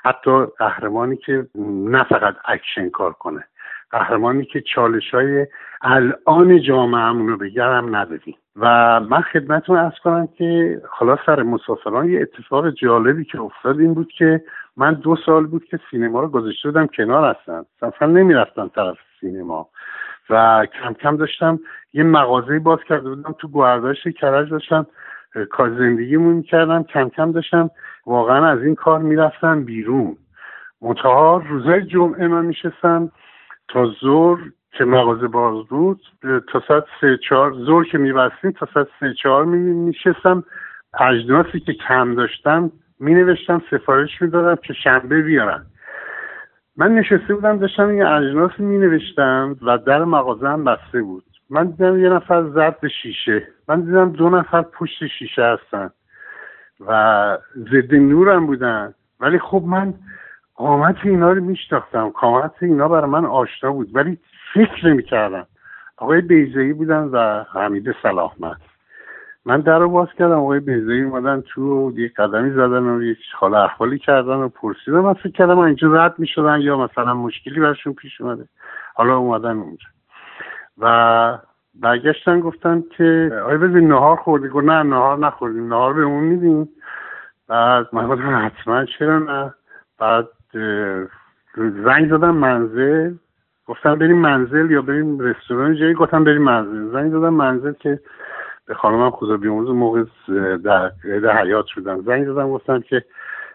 [0.04, 3.44] حتی قهرمانی که نه فقط اکشن کار کنه
[3.90, 5.46] قهرمانی که چالش های
[5.82, 12.08] الان جامعه رو بگه هم نداریم و من خدمتتون عرض کنم که حالا سر مسافران
[12.10, 14.42] یه اتفاق جالبی که افتاد این بود که
[14.78, 19.68] من دو سال بود که سینما رو گذاشته بودم کنار هستم اصلا نمی‌رفتم طرف سینما.
[20.30, 21.58] و کم کم داشتم
[21.92, 24.86] یه مغازه باز کرده بودم تو گوهرداشت کرج داشتم
[25.50, 26.82] کار زندگیمون می‌کردم.
[26.82, 27.70] کم کم داشتم
[28.06, 30.16] واقعا از این کار می‌رفتم بیرون.
[30.82, 33.12] منتها روزای جمعه من میشستم
[33.68, 36.00] تا زور که مغازه باز بود
[36.52, 40.44] تا ساعت سه چهار زور که میبستیم تا ساعت سه چهار میشستم.
[41.00, 45.66] اجناسی که کم داشتم می نوشتم سفارش می‌دادم که شنبه بیارن.
[46.76, 51.24] من نشسته بودم داشتم این اجناس می نوشتم و در مغازه هم بسته بود.
[51.50, 53.48] من دیدم یه نفر زد به شیشه.
[53.68, 55.90] من دیدم دو نفر پشت شیشه هستن
[56.86, 58.94] و ضد نورم بودن.
[59.20, 59.94] ولی خب من
[60.54, 62.08] قامت اینا رو میشناختم.
[62.08, 63.88] قامت اینا برای من آشنا بود.
[63.92, 64.18] ولی
[64.54, 65.46] فکر نمی‌کردم.
[65.96, 68.60] آقای بیزایی بودن و حمید سلاحمند
[69.48, 73.54] من در رو باز کردم آقای بیزایی اومدن تو یه قدمی زدن و یه حال
[73.54, 78.20] احوالی کردن و پرسیدم من فکر کردم اینجا رد می‌شدن یا مثلا مشکلی برشون پیش
[78.20, 78.44] اومده.
[78.94, 79.86] حالا اومدن اونجا.
[80.78, 81.38] و
[81.74, 85.68] برگشتن گفتن که آیا ببین نهار خوردی؟ گفت نه نهار نخوردیم.
[85.68, 86.68] نهار به اون میدیم.
[87.48, 89.54] بعد من گفتم حتما چرا نه؟
[89.98, 90.28] بعد
[91.56, 93.14] زنگ زدم منزل.
[93.66, 96.92] گفتم بریم منزل یا بریم رستوران؟ جایی گفتم بریم منزل.
[96.92, 98.00] زنگ زدم منزل که
[98.74, 100.04] خانمم خدا بیاموز موقع
[100.64, 103.04] در در حیات شدم زنگ زدم گفتم که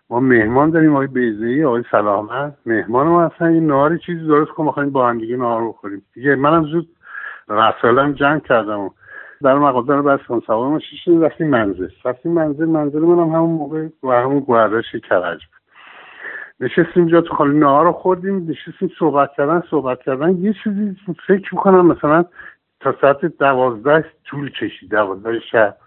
[0.09, 2.53] ما مهمان داریم آقای بیزه آقای سلامت.
[2.65, 6.01] مهمان ما اصلا این نهار چیزی درست کن می‌خوایم با هم دیگه نهار بخوریم.
[6.13, 6.87] دیگه منم زود
[7.49, 8.89] رسالم جنگ کردم و
[9.43, 11.87] در مغازه رو بستم سوار ما شیشتیم رفتیم منزل.
[12.05, 15.63] رفتیم منزل منزل منم همون موقع و همون گوهردش کرج بود.
[16.59, 20.37] نشستیم جا تو خالی نهار رو خوردیم نشستیم صحبت کردن صحبت کردن.
[20.37, 20.95] یه چیزی
[21.27, 22.25] فکر می‌کنم مثلا
[22.83, 25.77] تا ساعت دوازده طول کشید دوازده شب.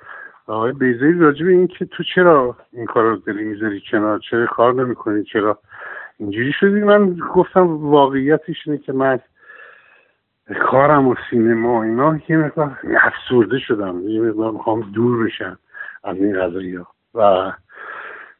[0.47, 4.47] آقای بیزایی راجع به این که تو چرا این کار رو داری می‌ذاری کنار؟ چرا
[4.47, 5.59] کار نمی‌کنی؟ چرا
[6.19, 9.19] اینجوری شدی؟ من گفتم واقعیتش اینه که من
[10.67, 14.09] کارم و سینما اینا یه مقدار افسرده شدم.
[14.09, 15.59] یه مقدار می‌خوام دور بشم
[16.05, 17.53] از این قضایی ها و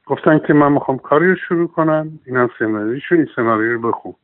[0.07, 2.19] گفتن که من می‌خوام کاری رو شروع کنم.
[2.27, 4.15] اینم سناریوشو این سناریو رو بخون.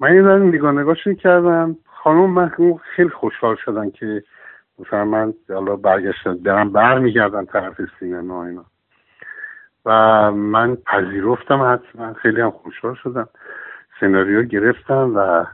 [0.00, 1.76] من یه ذره نگاه کردم.
[2.02, 2.50] خانم من
[2.96, 4.24] خیلی خوشحال شدن که
[4.78, 8.64] مثلا من حالا برگشتم برم برمیگردم طرف سینما اینا.
[9.86, 9.92] و
[10.32, 13.28] من پذیرفتم حتما خیلی هم خوشحال شدم.
[14.00, 15.44] سناریو گرفتم و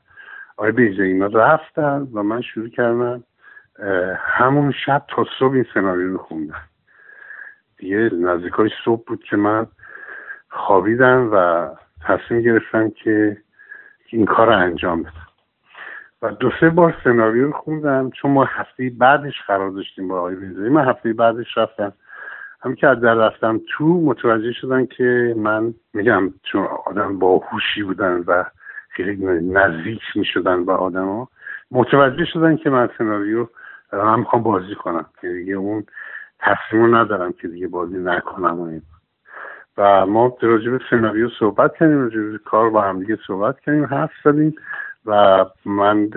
[0.57, 3.25] آقای بیجه اینا رفتن و من شروع کردم
[4.17, 6.63] همون شب تا صبح این سناریو رو خوندم.
[7.77, 9.67] دیگه نزدیکای صبح بود که من
[10.49, 11.69] خوابیدم و
[12.07, 13.37] تصمیم گرفتم که
[14.07, 15.28] این کار رو انجام بدم.
[16.23, 20.69] و دو سه بار سناریو خوندم چون ما هفته بعدش قرار داشتیم با آقای بیزایی
[20.69, 21.93] من هفته بعدش رفتم.
[22.61, 28.45] هم که در رفتم تو متوجه شدن که من میگم چون آدم باهوشی بودن و
[28.89, 31.29] خیلی نزدیک می‌شدن به ها
[31.71, 33.47] متوجه شدن که من سناریو
[33.93, 35.87] هم می‌خوام بازی کنم که دیگه اون
[36.41, 38.83] تصمیم ندارم که دیگه بازی نکنم و این
[39.79, 44.11] و ما راجع به سناریو صحبت کردیم راجع کار با هم دیگه صحبت کردیم حرف
[44.25, 44.55] زدیم.
[45.07, 46.11] و من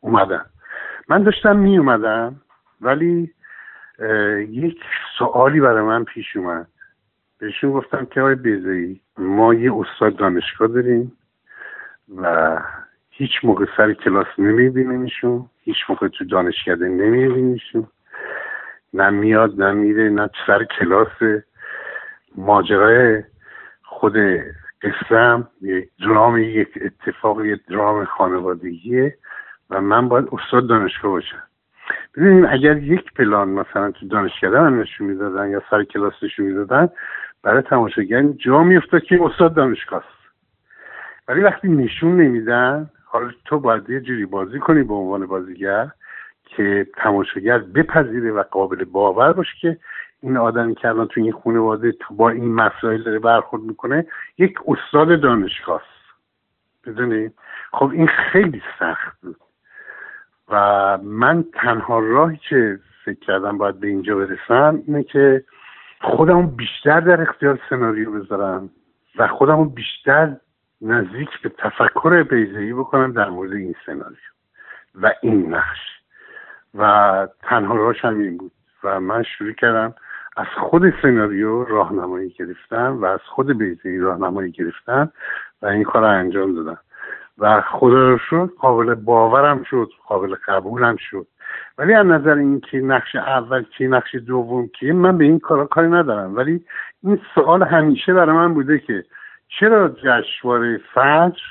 [0.00, 0.46] اومدم.
[1.08, 2.36] من داشتم می اومدم
[2.80, 3.34] ولی
[4.48, 4.78] یک
[5.18, 6.66] سوالی برای من پیش اومد.
[7.38, 11.12] بهشون گفتم که آقای بیزایی ما یه استاد دانشگاه داریم
[12.16, 12.56] و
[13.10, 17.86] هیچ موقع سر کلاس نمیبینیمشون هیچ موقع تو دانشکده نمیبینیمشون.
[18.94, 21.42] نه میاد نه میره نه سر کلاس
[22.36, 23.22] ماجرای
[23.82, 24.16] خود
[24.82, 25.44] قصه
[26.00, 29.18] درام یک اتفاق یک درام خانوادگیه
[29.70, 31.42] و من باید استاد دانشگاه باشم.
[32.16, 36.88] ببینیم اگر یک پلان مثلا تو دانشکده من نشون می‌دادن یا سر کلاس نشون می‌دادن
[37.42, 40.18] برای تماشاگر جا میافتاد که استاد دانشگاه است
[41.28, 45.88] ولی وقتی نشون نمیدن حالا تو باید یه جوری بازی کنی به عنوان بازیگر
[46.44, 49.78] که تماشاگر بپذیره و قابل باور باشه که
[50.22, 54.06] این آدمی که الان تو این خانواده با این مسائل داره برخورد می‌کنه
[54.38, 55.98] یک استاد دانشگاه است.
[56.86, 57.30] بدونی؟
[57.72, 59.36] خب این خیلی سخت بود.
[60.48, 65.44] و من تنها راهی که فکر کردم باید به اینجا برسم اینه که
[66.00, 68.70] خودمو بیشتر در اختیار سناریو بذارم
[69.16, 70.36] و خودمو بیشتر
[70.80, 74.16] نزدیک به تفکر بیزهی بکنم در مورد این سناریو
[74.94, 75.78] و این نقش.
[76.74, 78.52] و تنها راهش هم این بود.
[78.84, 79.94] و من شروع کردم
[80.38, 85.12] از خود سناریو راهنمایی گرفتم و از خود بیزهی راهنمایی گرفتم
[85.62, 86.78] و این کار رو انجام دادم
[87.38, 91.26] و خدا رو شد قابل باورم شد قابل قبولم شد.
[91.78, 95.88] ولی از نظر اینکه نقش اول کی نقش دوم کی من به این کارا کاری
[95.88, 96.36] ندارم.
[96.36, 96.64] ولی
[97.02, 99.04] این سوال همیشه برای من بوده که
[99.60, 101.42] چرا جشنواره فجر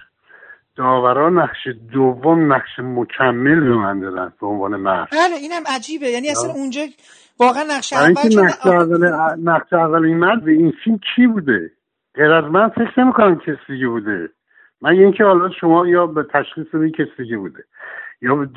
[0.77, 5.07] داورا نقش دوم نقش مکمل به من دادن به عنوان مرد.
[5.11, 6.07] بله اینم عجیبه.
[6.07, 6.81] یعنی اصلا اونجا
[7.39, 9.09] واقعا نقش اول نقش اول
[9.43, 11.71] نقش اول این مرد به این فیلم کی بوده؟
[12.15, 14.29] غیر از من فکر نمی‌کنم کسی دیگه بوده.
[14.81, 17.63] من اینکه حالا شما یا به تشخیص بدین کسی دیگه بوده
[18.21, 18.47] یا به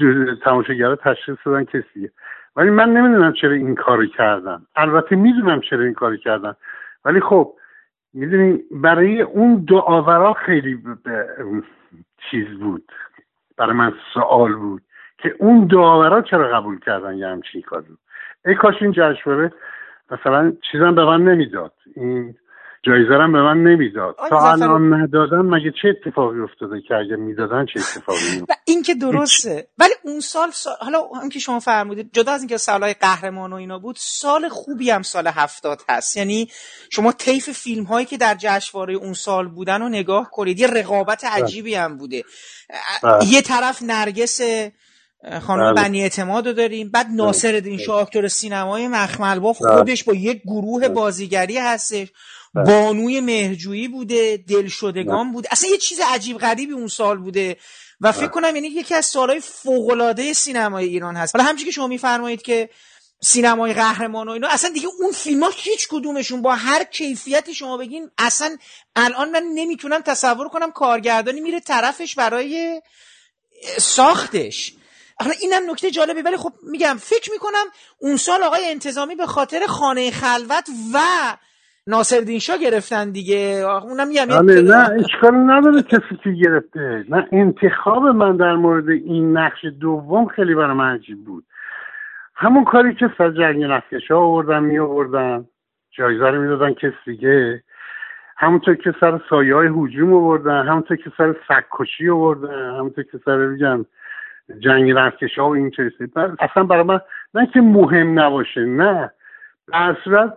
[0.45, 2.11] تماشاگرها تشخیص دادن کسی دیگه.
[2.57, 6.57] ولی من نمی‌دونم چرا این کارو کردم البته می‌دونم چرا این کارو کردم
[7.05, 7.55] ولی خب
[8.15, 10.79] می‌دونی برای اون دو آورا خیلی
[12.31, 12.93] چیز بود.
[13.57, 14.83] برای من سوال بود
[15.19, 17.87] که اون دو آورا چرا قبول کردن یه همچین کاری
[18.45, 19.53] ای کاش این جشنواره
[20.11, 21.73] مثلا چیزم به من نمی‌داد.
[21.97, 22.35] این
[22.83, 24.17] جایزه به من نمی‌داد.
[24.31, 28.95] تا الان ندادن مگه چه اتفاقی افتاده که اگه می‌دادن چه اتفاقی و این که
[28.95, 29.69] درسته.
[29.79, 30.75] ولی اون سال, سال...
[30.81, 34.91] حالا هم که شما فرمودید جدا از اینکه سالهای قهرمان و اینا بود سال خوبی
[34.91, 36.17] هم سال هفتاد هست.
[36.17, 36.49] یعنی
[36.91, 40.61] شما طیف فیلم هایی که در جشنواره اون سال بودن رو نگاه کنید.
[40.61, 41.45] یه رقابت بله.
[41.45, 42.23] عجیبی هم بوده.
[43.03, 43.25] بله.
[43.25, 44.41] یه طرف نرگس
[45.41, 45.85] خانم بله.
[45.85, 46.91] بنی اعتماد رو داریم.
[46.91, 49.39] بعد ناصر الدین شاه اکتور سینمای مخمل.
[49.39, 52.09] با خودش با یک گروه بازیگری هستش.
[52.55, 55.33] بانوی مهرجویی بوده دلشدگان بله.
[55.33, 57.57] بوده اصلا یه چیز عجیب غریبی اون سال بوده
[58.01, 58.29] و فکر بله.
[58.29, 62.71] کنم یعنی یکی از سالهای فوقالعاده سینمای ایران هست حالا همچنین که شما میفرمایید که
[63.23, 67.77] سینمای قهرمان و اینا اصلا دیگه اون فیلم ها هیچ کدومشون با هر کیفیتی شما
[67.77, 68.57] بگین اصلا
[68.97, 72.83] الان من نمی‌تونم تصور کنم کارگردانی میره طرفش برای
[73.79, 74.73] ساختش
[75.21, 77.65] حالا اینم نکته جالبه ولی خب میگم فکر می‌کنم
[77.99, 81.01] اون سال آقای انتظامی به خاطر خانه خلوت و
[81.91, 83.65] ناصر شاه گرفتن دیگه.
[83.89, 87.05] اونم میگم بله نه اشکال نداره کسی که گرفته.
[87.09, 91.45] نه انتخاب من در مورد این نقش دوم خیلی برای من عجیب بود.
[92.35, 95.45] همون کاری که سر جنگ نفکش ها آوردن می آوردن
[95.91, 97.63] جایزه رو می‌دادن کسی دیگه.
[98.37, 103.37] همونطور که سر سایه های حجوم آوردن همونطور که سر سکشی آوردن همونطور که سر
[103.37, 103.85] میگم
[104.59, 107.01] جنگ نفکش ها و این چیزی اصلا برای من
[107.35, 109.11] نه که مهم نباشه نه.
[109.73, 110.35] در صورت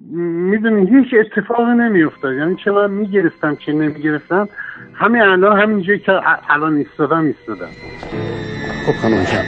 [0.00, 2.34] می‌دونی هیچ اتفاقی نمیافتاد.
[2.34, 4.48] یعنی چه من می‌گرفتم چه نمی‌گرفتم
[4.94, 6.12] همین الان همینجایی که
[6.48, 7.70] الان ایستادم ایستادم.
[8.86, 9.44] خب خانم جان.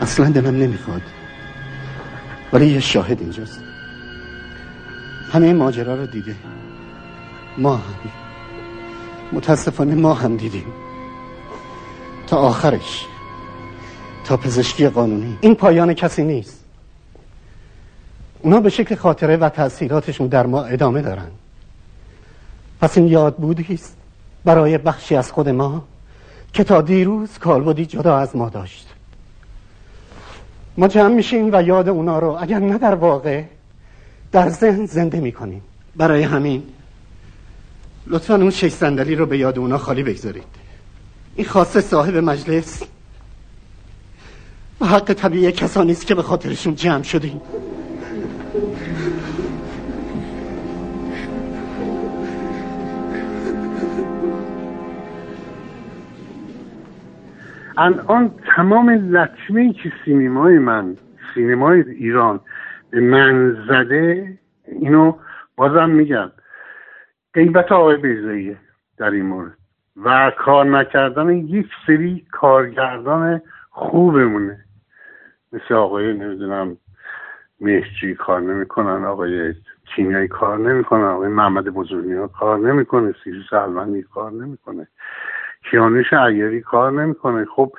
[0.00, 1.02] اصلا دلم نمی‌خواد.
[2.52, 3.64] ولی یه شاهد اینجاست.
[5.32, 6.34] همه این ماجرا رو دیده.
[7.58, 7.82] ما هم.
[9.32, 10.66] متاسفانه ما هم دیدیم.
[12.26, 13.06] تا آخرش.
[14.24, 15.38] تا پزشکی قانونی.
[15.40, 16.61] این پایان کسی نیست.
[18.42, 21.28] اونا به شکل خاطره و تاثیراتشون در ما ادامه دارن.
[22.80, 23.96] پس این یاد بودیست
[24.44, 25.84] برای بخشی از خود ما
[26.52, 28.88] که تا دیروز کالبدی جدا از ما داشت.
[30.76, 33.42] ما جمع میشیم و یاد اونا رو اگر نه در واقع
[34.32, 35.62] در ذهن زنده می‌کنیم.
[35.96, 36.62] برای همین
[38.06, 40.44] لطفا اون شش صندلی رو به یاد اونا خالی بگذارید.
[41.36, 42.82] این خاصه صاحب مجلس.
[44.80, 47.40] و حق طبیعی کسانی است که به خاطرشون جمع شدیم.
[57.82, 60.96] الان تمام لطمه که سینمای من
[61.34, 62.40] سینمای ایران
[62.90, 65.14] به من زده اینو
[65.56, 66.30] بازم میگم.
[67.34, 68.56] قیبت آقای بیزاییه
[68.98, 69.52] در این مورد.
[70.04, 74.64] و کار نکردن یک سری کارگردان خوبمونه.
[75.52, 76.76] مثل آقای نمی‌دونم
[77.60, 79.54] مهجی کار نمی‌کنن آقای
[79.84, 84.88] کیمیایی کار نمی‌کنن آقای محمد بزرگی کار نمی‌کنه سیری سلمانی کار نمی‌کنه.
[85.72, 87.44] کیانوش عیاری کار نمی‌کنه.
[87.44, 87.72] خب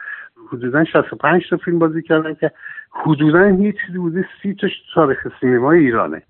[0.51, 2.51] حدودا 65 تا فیلم بازی کردن که
[2.91, 6.21] حدودا یه چیزی بوده سی تاش تاریخ سینما ایرانه.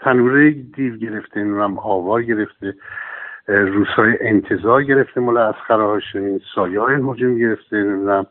[0.00, 2.74] تنوره دیو گرفته نمی‌دونم آوار گرفته
[3.48, 8.26] روسای انتظار گرفته مال از هاشمی سایه های هجوم گرفته نمی‌دونم.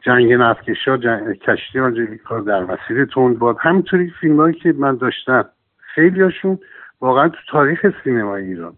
[0.00, 3.04] جنگ نفتکشا جنگ کشتی آنجلیکا در مسیر
[3.38, 3.56] باد.
[3.60, 5.44] همینطوری فیلم هایی که من داشتم
[5.78, 6.58] خیلی هاشون
[7.00, 8.72] واقعا تو تاریخ سینما ایران.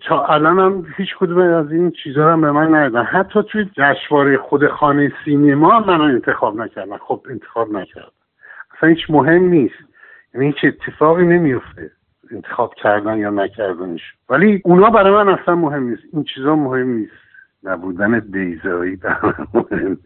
[0.00, 3.04] تا الان هم هیچ کدوم از این چیزها هم به من ندادن.
[3.04, 6.96] حتی توی جشنواره خود خانه سینما من انتخاب نکردن.
[6.96, 8.12] خب انتخاب نکردم
[8.76, 9.74] اصلا هیچ مهم نیست.
[10.34, 11.90] یعنی هیچ اتفاقی نمیفته
[12.30, 14.02] انتخاب کردن یا نکردنش.
[14.28, 16.02] ولی اونا برای من اصلا مهم نیست.
[16.12, 17.12] این چیزا مهم نیست.
[17.62, 19.18] نبودن بیزایی در
[19.54, 19.96] مهمه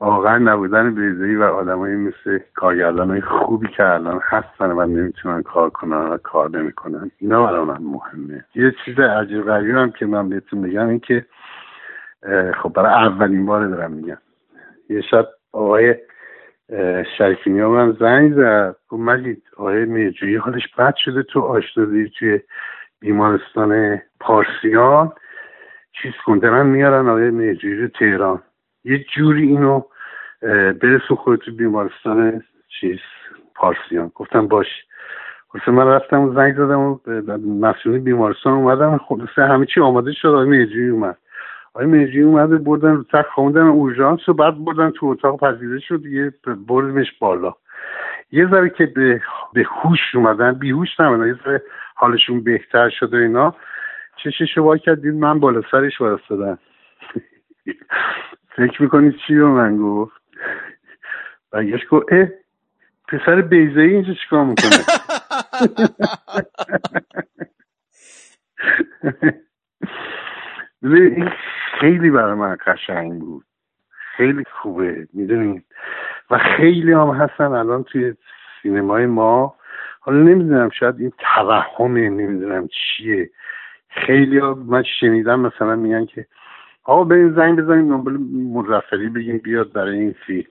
[0.00, 5.70] واقعا نبودن بیزایی و آدمایی مثل کارگردان های خوبی که الان هستن و نمی‌تونن کار
[5.70, 7.10] کنن و کار نمی‌کنن.
[7.18, 8.44] اینا برای من مهمه.
[8.54, 11.26] یه چیز عجیب غریب هم که من بهتون بگم این که
[12.62, 14.18] خب برای اولین بار دارم میگم.
[14.90, 15.94] یه شب آقای
[17.18, 18.76] شریفینی من زنگ زد.
[18.88, 22.40] گفت مجید آقای میرجویی حالش بد شده تو آشنازی توی
[23.00, 25.12] بیمارستان پارسیان.
[26.02, 28.42] چیز کن میارن آقای میرجویی رو تهران.
[28.88, 29.82] یه جوری اینو
[30.82, 32.42] برسون خود تو بیمارستان
[32.80, 32.98] چیز
[33.54, 34.12] پارسیان.
[34.14, 34.66] گفتم باش.
[35.48, 36.98] خلاصه من رفتم و زنگ زدم و
[37.60, 38.98] مسئول بیمارستان اومدم.
[38.98, 40.28] خلاصه همه چی آماده شد.
[40.28, 41.18] آقای میرجویی اومد.
[41.74, 46.02] آقای میرجویی اومده بردن رو تخت خوندن اورژانس و بعد بردن تو اتاق پذیرش شد.
[46.02, 46.32] دیگه
[46.66, 47.54] بردمش بالا.
[48.32, 49.22] یه ذره که به,
[49.52, 51.62] به هوش اومدن بیهوش نمیدن یه ذره
[51.94, 53.54] حالشون بهتر شد و اینا.
[54.16, 56.58] چشش وا کردید من بالا سرش وایستادم
[58.58, 60.12] فکر می‌کنید چی رو من گفت؟
[61.52, 62.28] برگشت گفت اه
[63.08, 64.70] پسر بیزایی اینجا چیکار می‌کنه؟
[70.82, 71.30] این
[71.80, 73.44] خیلی برای من قشنگ بود.
[74.16, 75.64] خیلی خوبه می‌دونید
[76.30, 78.14] و خیلی هم هستن الان توی
[78.62, 79.54] سینمای ما.
[80.00, 83.30] حالا نمی‌دونم شاید این توهمه نمی‌دونم چیه.
[83.88, 86.26] خیلی ها من شنیدم مثلا میگن که
[86.88, 88.18] آقا بریم زنگ بزنیم دنبال
[88.52, 90.48] مزفری بگیم بیاد برای این فیلم.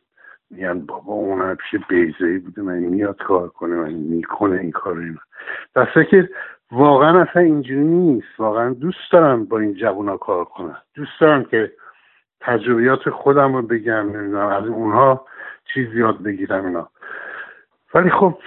[0.50, 5.20] میگن بابا اون پیش بیزهی بوده من میاد کار کنه من می‌کنه این کار اینا
[5.76, 6.30] دسته که
[6.72, 8.40] واقعا اصلا اینجوری نیست.
[8.40, 10.78] واقعا دوست دارم با این جوونا کار کنم.
[10.96, 11.72] دوست دارم که
[12.42, 15.26] تجربیات خودم رو بگم نمی‌دونم از اونها
[15.74, 16.90] چیز یاد بگیرم اینا.
[17.94, 18.40] ولی خب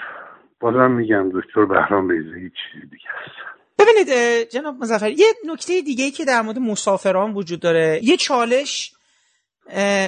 [0.61, 3.50] بازم میگم دکتر بهرام بیزه هیچ چیزی دیگه است.
[3.91, 8.01] ببینید جناب مزفر یه نکته دیگه که در مورد مسافران وجود داره.
[8.03, 8.93] یه چالش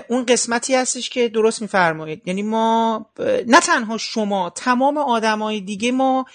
[0.09, 2.23] اون قسمتی هستش که درست میفرمایید.
[2.27, 3.07] یعنی ما
[3.47, 6.27] نه تنها شما تمام آدمای دیگه ما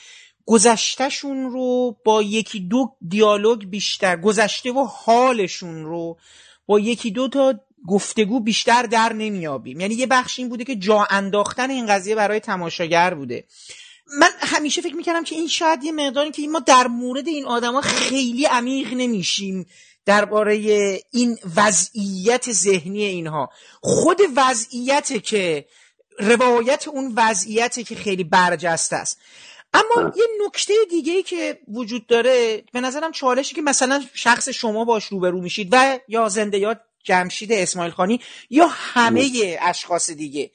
[0.45, 6.17] گذشتهشون رو با یکی دو دیالوگ بیشتر گذشته و حالشون رو
[6.65, 7.53] با یکی دو تا
[7.87, 12.39] گفتگو بیشتر در نمیابیم یعنی یه بخش این بوده که جا انداختن این قضیه برای
[12.39, 13.43] تماشاگر بوده.
[14.19, 17.81] من همیشه فکر می‌کردم که این شاید یه مقداری که ما در مورد این آدما
[17.81, 19.65] خیلی عمیق نمیشیم
[20.05, 20.55] درباره
[21.11, 23.49] این وضعیت ذهنی اینها.
[23.81, 25.65] خود وضعیت که
[26.19, 29.19] روایت اون وضعیت که خیلی برجسته است.
[29.73, 34.85] اما یه نکته دیگه ای که وجود داره به نظرم چالشی که مثلا شخص شما
[34.85, 40.51] باش روبرو میشید و یا زنده یاد جمشید اسماعیل خانی یا همه اشخاص دیگه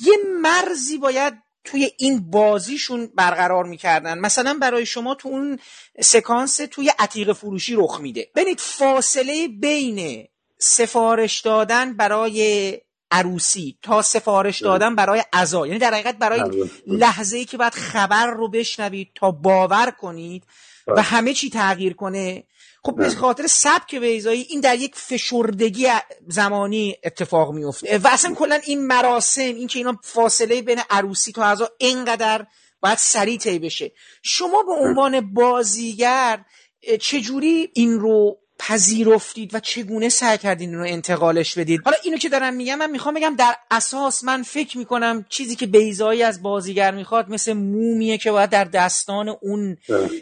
[0.00, 1.34] یه مرزی باید
[1.70, 4.18] توی این بازیشون برقرار می‌کردن.
[4.18, 5.58] مثلا برای شما تو اون
[6.00, 8.28] سکانس توی عتیق فروشی رخ میده.
[8.34, 12.78] ببینید فاصله بین سفارش دادن برای
[13.10, 15.66] عروسی تا سفارش دادن برای عزا.
[15.66, 20.44] یعنی در حقیقت برای لحظه ای که باید خبر رو بشنوید تا باور کنید
[20.86, 21.02] و بله.
[21.02, 22.44] همه چی تغییر کنه
[22.84, 25.86] خب به خاطر سبک بیزایی این در یک فشردگی
[26.28, 31.44] زمانی اتفاق میفته و اصلا کلا این مراسم این که اینا فاصله بین عروسی تا
[31.44, 32.46] عزا اینقدر
[32.80, 33.92] باید سریع طی بشه.
[34.22, 36.44] شما به عنوان بازیگر
[37.00, 42.54] چجوری این رو پذیرفتید و چگونه سعی کردین رو انتقالش بدید؟ حالا اینو که دارم
[42.54, 47.30] میگم من می‌خوام بگم در اساس من فکر می‌کنم چیزی که بیزایی از بازیگر می‌خواد
[47.30, 49.76] مثل مومیه که باید در دستان اون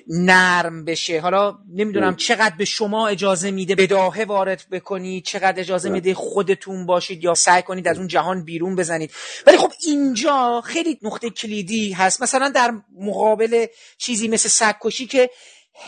[0.08, 1.20] نرم بشه.
[1.20, 7.24] حالا نمی‌دونم چقدر به شما اجازه میده بداهه وارد بکنید چقدر اجازه میده خودتون باشید
[7.24, 9.10] یا سعی کنید از اون جهان بیرون بزنید.
[9.46, 12.22] ولی خب اینجا خیلی نقطه کلیدی هست.
[12.22, 13.66] مثلا در مقابل
[13.98, 15.30] چیزی مثل سگکشی که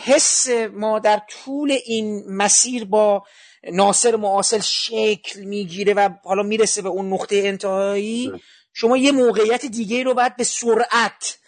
[0.05, 3.23] حس ما در طول این مسیر با
[3.73, 8.31] ناصر معاصل شکل می‌گیره و حالا می‌رسه به اون نقطه انتهایی
[8.73, 11.39] شما یه موقعیت دیگه رو باید به سرعت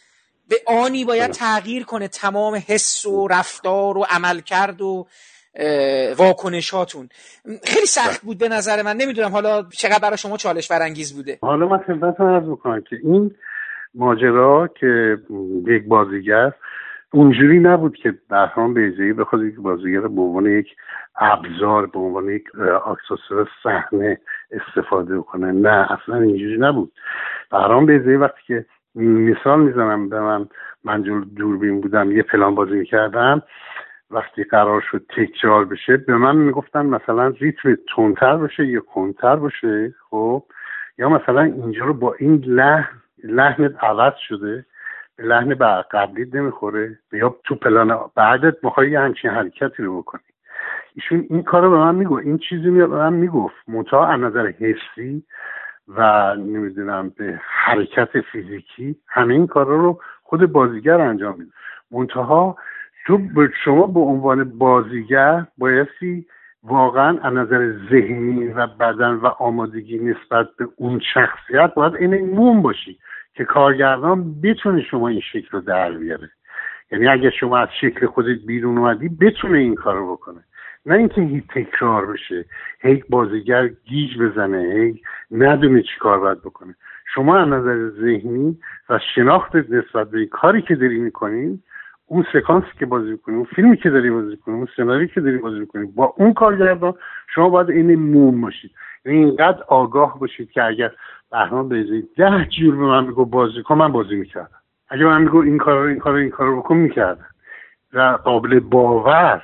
[0.50, 5.08] به آنی باید تغییر کنه تمام حس و رفتار و عملکرد و
[6.18, 7.10] واکنشاتون.
[7.64, 8.98] خیلی سخت بود به نظر من.
[8.98, 11.40] نمی‌دونم حالا چقدر برای شما چالش برانگیز بوده.
[11.42, 13.36] حالا من خدمتتون عرض بکنم که این
[13.94, 15.18] ماجرا که
[15.68, 16.52] یک بازیگر
[17.14, 20.76] اونجوری نبود که بهرام بیزایی بخواد یک بازیگر به عنوان یک
[21.16, 22.44] ابزار به عنوان یک
[22.88, 24.18] اکسسوار صحنه
[24.52, 25.52] استفاده کنه.
[25.52, 26.92] نه اصلا اینجوری نبود.
[27.52, 30.48] بهرام بیزایی وقتی که مثال می‌زنم به من
[30.84, 31.02] من
[31.36, 33.42] دوربین بودم یه پلان بازی می‌کردم
[34.12, 39.96] وقتی قرار شد تکرار بشه به من می‌گفتن مثلا ریتم تونتر باشه یا کنتر باشه
[40.10, 40.44] خب؟
[40.98, 44.66] یا مثلا اینجا رو با این لحن لحنت عوض شده.
[45.22, 45.56] به لحن
[45.92, 47.00] قبلی نمی‌خوره.
[47.14, 50.22] یا تو پلان بعدت می‌خوای یه همچین حرکتی رو بکنی.
[50.96, 53.56] ایشون این کار رو به من می‌گفت این چیزی می به من می‌گفت.
[53.68, 55.24] منتها از نظر حسی
[55.88, 61.52] و نمی‌دونم به حرکت فیزیکی همه این کارا رو خود بازیگر انجام میده.
[61.92, 62.58] منتها
[63.08, 63.20] تو
[63.64, 66.26] شما به عنوان بازیگر بایستی
[66.64, 72.62] واقعا از نظر ذهنی و بدن و آمادگی نسبت به اون شخصیت باید این موم
[72.62, 73.00] باشی.
[73.34, 76.30] که کارگردان بتونه شما این شکل رو در بیاره.
[76.92, 80.44] یعنی اگر شما از شکل خودت بیرون اومدی بتونه این کار رو بکنه.
[80.86, 82.46] نه اینکه هیچ تکرار بشه
[82.82, 85.02] هی بازیگر گیج بزنه هی
[85.32, 86.76] ندونه چی کار باید بکنه.
[87.14, 88.58] شما از نظر ذهنی
[88.90, 91.60] و شناخت نسبت به کاری که داری می‌کنین
[92.06, 95.38] اون سکانسی که بازی کنی اون فیلمی که داری بازی کنی اون سناریویی که داری
[95.38, 96.94] بازی کنی با اون کارگردان
[97.36, 98.72] شما باید این موم باشید.
[99.06, 100.92] یعنی اینقدر آگاه باشید که اگر
[101.32, 104.62] بهرام بیزی ده جور به من میگو بازی کن من بازی می‌کردم.
[104.90, 107.26] اگه من میگو این کار این کار این کار بکن می‌کردم.
[107.94, 109.44] و قابل باور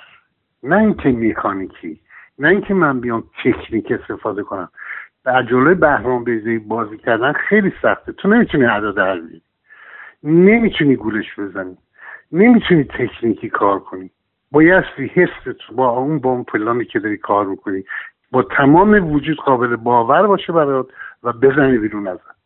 [0.64, 2.00] نه اینکه میکانیکی
[2.40, 4.70] نه اینکه من بیام تکنیک استفاده کنم.
[5.26, 8.12] در جلوی بهرام بیزی بازی کردن خیلی سخته.
[8.12, 9.22] تو نمی‌تونی ادا در
[10.24, 11.78] نمی‌تونی گولش بزنی.
[12.32, 14.10] نمی‌تونی تکنیکی کار کنی.
[14.52, 17.84] بایستی حست با اون با اون پلانی که داری کار می‌کنی
[18.32, 20.88] با تمام وجود قابل باور باشه برات.
[21.24, 22.38] و بزنی بیرون ازت.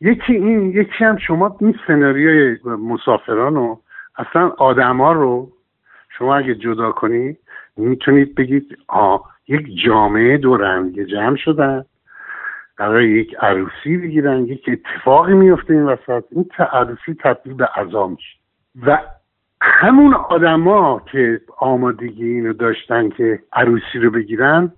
[0.00, 3.76] یکی این یکی هم شما این سناریوی مسافران و
[4.16, 5.52] اصلا آدما رو
[6.18, 7.36] شما اگه جدا کنی
[7.76, 11.84] می‌تونید بگید آه یک جامعه دو رنگ جمع شدن
[12.76, 18.38] قرار یک عروسی بگیرن یک اتفاقی میفته این وسط این عروسی تبدیل به عذا میشه.
[18.86, 18.98] و
[19.60, 24.72] همون آدما که آمادگی اینو داشتن که عروسی رو بگیرن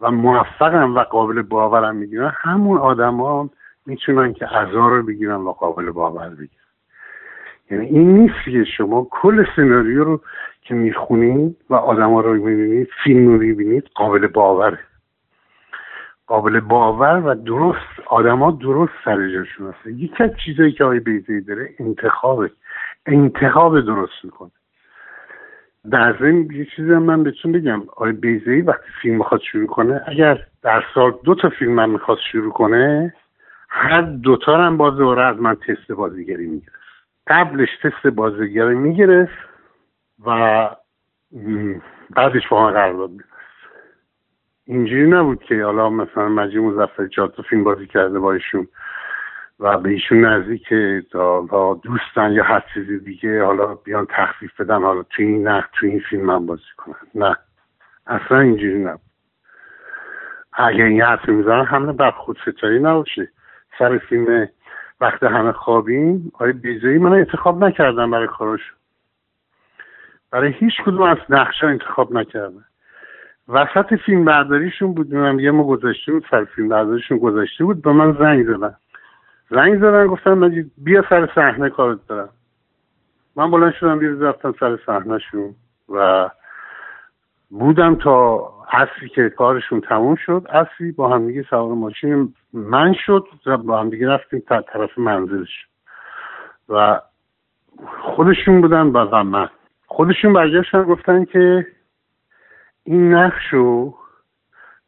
[0.00, 2.32] و موفقن و قابل باورم می‌گیرن.
[2.36, 3.50] همون آدما
[3.86, 6.50] می‌تونن که عذا رو بگیرن و قابل باور بگیرن.
[7.70, 10.20] یعنی این نیست که شما کل سناریو رو
[10.62, 14.78] که می‌خونید و آدما رو می‌بینید فیلم رو می‌بینید قابل باوره
[16.26, 21.40] قابل باور و درست آدما درست سر جاشون هست یکی از چیزایی که آقای بیزی
[21.40, 22.50] داره انتخابه.
[23.06, 24.50] انتخاب درست می‌کنه.
[25.90, 27.80] در ضمن یه چیزی من بهتون بگم.
[27.80, 32.18] آقای بیزی وقتی فیلم می‌خواد شروع کنه اگر در سال دو تا فیلم من می‌خواد
[32.32, 33.14] شروع کنه
[33.68, 36.76] هر دوتا هم باز دوره از من تست بازیگری می‌گرفت.
[37.26, 39.48] قبلش تست بازیگری می‌گرفت
[40.26, 40.70] و
[42.10, 43.30] بعدش با من قرارداد میبست.
[44.64, 48.68] اینجوری نبود که حالا مثلا مجید مزفر چهار تا فیلم بازی کرده با ایشون
[49.60, 50.72] و به ایشون نزدیک
[51.14, 55.86] حالا دوستن یا هر چیزی دیگه حالا بیان تخفیف بدن حالا تو این نه تو
[55.86, 56.94] این فیلم من بازی کنن.
[57.14, 57.36] نه.
[58.06, 59.00] اصلا اینجوری نبود.
[60.52, 63.28] اگه این حرفی می‌زنن همه بر خود ستایی نباشه.
[63.78, 64.48] سر فیلم
[65.00, 68.60] وقت همه خوابیم آیا بیزایی من انتخاب نکردم برای کاراش
[70.30, 72.64] برای هیچ کدوم از نقشه انتخاب نکردم
[73.48, 78.12] وسط فیلم برداریشون بود یه ما گذاشته بود سر فیلم برداریشون گذاشته بود به من
[78.12, 78.74] زنگ زدن.
[79.50, 82.28] زنگ زدن گفتن مجید بیا سر صحنه کارت دارم
[83.36, 85.54] من بلند شدم بیرون رفتم سر صحنهشون
[85.88, 86.30] و
[87.50, 88.38] بودم تا
[88.72, 90.46] عصری که کارشون تموم شد.
[90.50, 95.66] عصری با همدیگه سوار ماشین من شد و با همدیگه رفتیم تا طرف منزلش.
[96.68, 97.00] و
[98.00, 99.48] خودشون بودن و من.
[99.86, 101.66] خودشون برگشتن گفتن که
[102.84, 103.94] این نقش رو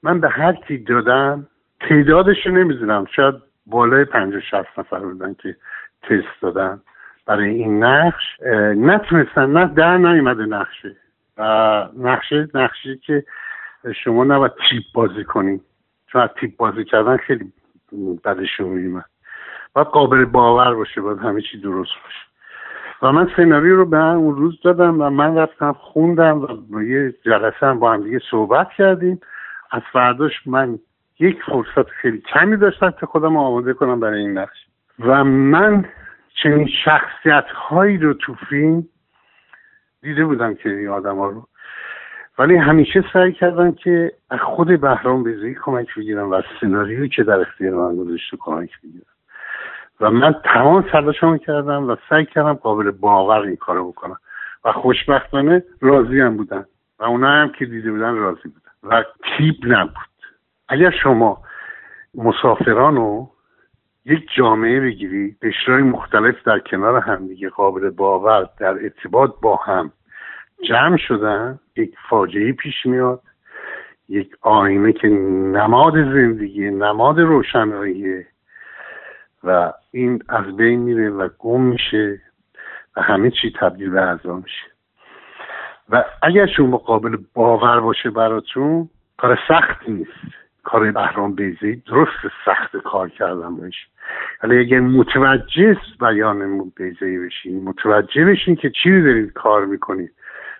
[0.02, 1.46] من به هر کی دادم
[1.80, 3.06] تعدادش رو نمی‌دونم.
[3.16, 3.34] شاید
[3.70, 5.56] بالای پنج شست نفر بودن که
[6.02, 6.80] تست دادن.
[7.26, 8.40] برای این نقش
[8.76, 10.96] نتونستن نه در نیومده نقشه.
[11.38, 13.24] و نقشه نقشی که
[14.04, 15.60] شما نباید تیپ بازی کنید
[16.06, 17.52] چون از تیپ بازی کردن خیلی
[18.24, 19.04] بدشون میومد
[19.72, 22.28] باید قابل باور باشه باید همه چی درست باشه.
[23.02, 27.66] و من سناریو رو به اون روز دادم و من رفتم خوندم و یه جلسه
[27.66, 29.20] هم با هم دیگه صحبت کردیم.
[29.70, 30.78] از فرداش من
[31.20, 34.56] یک فرصت خیلی کمی داشتم که خودم آماده کنم برای این نقش.
[34.98, 35.84] و من
[36.42, 38.86] چنین شخصیت هایی رو تو فیلم
[40.02, 41.46] دیده بودم که این آدم ها رو.
[42.38, 47.22] ولی همیشه سعی کردم که از خود بهرام بیزایی کمک بگیرم و از سناریویی که
[47.22, 49.06] در اختیار من گذاشته کمک بگیرم.
[50.00, 54.16] و من تمام تلاشمو کردم و سعی کردم قابل باور این کارو بکنم.
[54.64, 56.64] و خوشبختانه راضی هم بودن
[56.98, 58.70] و اونا هم که دیده بودن راضی بودن.
[58.82, 60.17] و تیپ نبود.
[60.68, 61.42] اگر شما
[62.14, 63.30] مسافران رو
[64.04, 69.92] یک جامعه بگیری قشرهای مختلف در کنار هم دیگه قابل باور در ارتباط با هم
[70.68, 73.22] جمع شدن یک فاجعه پیش میاد
[74.08, 78.24] یک آینه که نماد زندگی نماد روشنایی
[79.44, 82.20] و این از بین میره و گم میشه
[82.96, 84.66] و همه چی تبدیل به اعضا میشه.
[85.90, 90.47] و اگر شما قابل باور باشه براتون کار سختی نیست.
[90.64, 93.86] کار بهرام بیزی درست سخت کار کردن باشه
[94.42, 100.12] ولی اگر متوجه بیان بیزی بشین متوجه بشین که چی دارید کار می‌کنید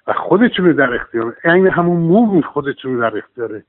[0.07, 3.62] و خودتون رو در اختیار این همون موم خودتون رو در اختیار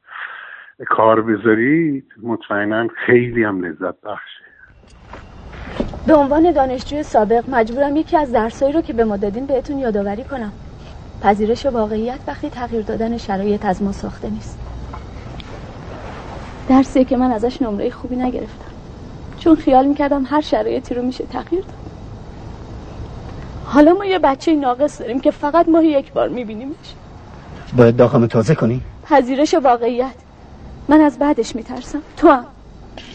[0.88, 4.44] کار بذارید مطمئنا خیلی هم لذت بخشه.
[6.08, 10.24] به عنوان دانشجوی سابق مجبورم یکی از درسایی رو که به ما دادین بهتون یادآوری
[10.24, 10.52] کنم.
[11.24, 14.69] پذیرش واقعیت وقتی تغییر دادن شرایط از ما ساخته نیست.
[16.70, 18.72] درسیه که من ازش نمره خوبی نگرفتم.
[19.40, 21.74] چون خیال می‌کردم هر شرایطی رو میشه تغییر داد.
[23.66, 26.76] حالا ما یه بچه ناقص داریم که فقط ماهی یک بار میبینیمش.
[27.78, 30.16] باید داخم تازه کنی؟ پذیرش واقعیت.
[30.88, 32.02] من از بعدش میترسم.
[32.18, 32.46] تو هم.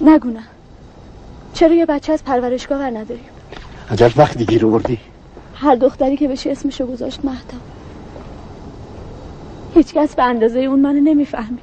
[0.00, 0.42] نگونه
[1.54, 3.24] چرا یه بچه از پرورشگاه ور نداریم
[3.90, 4.98] عجب وقتی گیر آوردی
[5.54, 7.56] هر دختری که بشه اسمشو گذاشت مهتا
[9.74, 11.58] هیچکس به اندازه اون منو نمی‌فهمی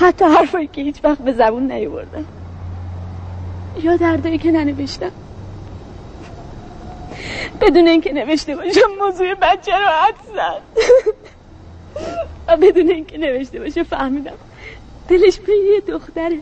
[0.00, 2.24] حتی حرفایی که هیچ وقت به زبون نیوردم
[3.82, 5.10] یا دردایی که ننوشتم.
[7.60, 10.14] بدون اینکه نوشته باشم موضوع بچه رو حد
[12.48, 14.32] و بدون اینکه نوشته باشه فهمیدم
[15.08, 16.38] دلش به یه دختره.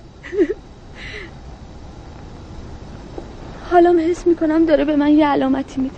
[3.71, 5.97] حالا حس می‌کنم داره به من یه علامتی میده.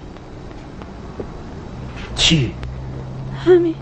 [2.16, 2.54] چی؟
[3.46, 3.74] همین.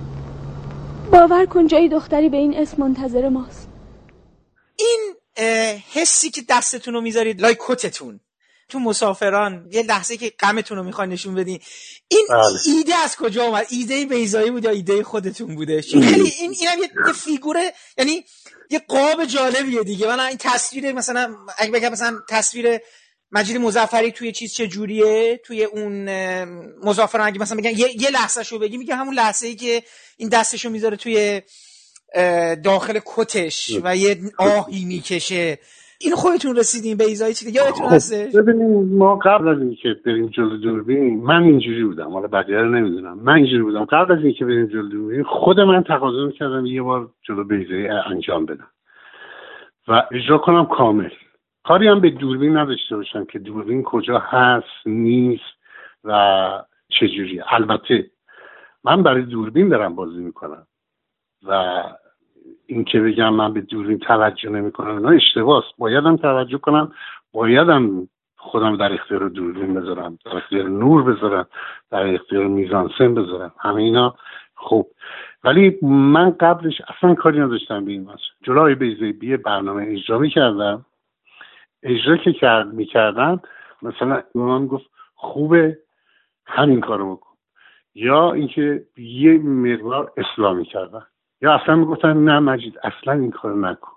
[1.12, 3.65] باور کن جایی دختری به این اسم منتظر ماست.
[4.78, 5.14] این
[5.92, 8.20] حسی که دستتون رو می‌ذارید لای کتتون.
[8.68, 11.60] تو مسافران یه لحظه که غمتون رو می‌خوان نشون بدین
[12.08, 12.76] این بله.
[12.76, 16.90] ایده از کجا اومد؟ ایده بیزایی بود یا ایده خودتون بوده؟ خیلی این اینم یه,
[17.06, 18.24] یه فیگوره یعنی
[18.70, 20.06] یه قاب جالبیه دیگه.
[20.06, 22.78] من این تصویر مثلا اگه بگم مثلا تصویر
[23.32, 26.10] مجید مزفری توی چیز چه جوریه؟ توی اون
[26.84, 29.82] مزافران اگه مثلا بگن یه, یه لحظه شو بگی میگه همون لحظه ای که
[30.16, 31.42] این دستشو می‌ذاره توی
[32.64, 35.58] داخل کتش و یه آهی می‌کشه.
[36.00, 40.26] این خودتون رسیدین به ایزایی چیزی یادتون خب، هستش؟ ببینیم ما قبل از اینکه بریم
[40.26, 42.12] جلو دوربین من اینجوری بودم.
[42.12, 43.18] حالا بقیه رو نمی‌دونم.
[43.18, 43.84] من اینجوری بودم.
[43.84, 48.46] قبل از اینکه بریم جلو دوربین خود من تقاضا کردم یه بار جلو بیزایی انجام
[48.46, 48.68] بدم.
[49.88, 51.10] و اجرا کنم کامل.
[51.64, 55.56] کاری هم به دوربین نداشته باشم که دوربین کجا هست نیست
[56.04, 56.12] و
[56.88, 58.10] چجوری البته
[58.84, 60.66] من برای دوربین دارم بازی می‌کنم.
[61.48, 61.82] و
[62.66, 65.66] این که بگم من به دوربین توجه نمی‌کنم اینا اشتباهست.
[65.78, 66.92] بایدم توجه کنم
[67.32, 71.46] بایدم خودم در اختیار دوربین بذارم در اختیار نور بذارم
[71.90, 73.52] در اختیار میزانسن بذارم.
[73.58, 74.14] همه اینا
[74.54, 74.90] خوب.
[75.44, 80.86] ولی من قبلش اصلا کاری نداشتم به این مثلا جلوی بیزیبی برنامه اجرا کردم
[81.82, 83.40] اجرا که کرد می‌کردن
[83.82, 85.78] مثلا من گفت خوبه
[86.46, 87.36] همین کارو بکن.
[87.94, 91.06] یا اینکه یه مقدار اسلامی کردن
[91.42, 93.92] یا اصلا می‌گفتن نه مجید اصلا این کارو نکن.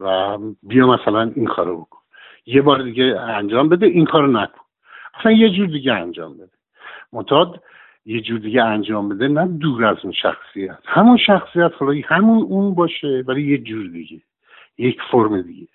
[0.00, 1.98] و بیا مثلا این کارو بکن.
[2.46, 4.60] یه بار دیگه انجام بده این کارو نکن.
[5.14, 6.50] اصلا یه جور دیگه انجام بده.
[7.12, 7.62] متاد
[8.06, 10.78] یه جور دیگه انجام بده نه دور از اون شخصیت.
[10.84, 14.20] همون شخصیت حالا همون اون باشه ولی یه جور دیگه.
[14.78, 15.68] یک فرم دیگه.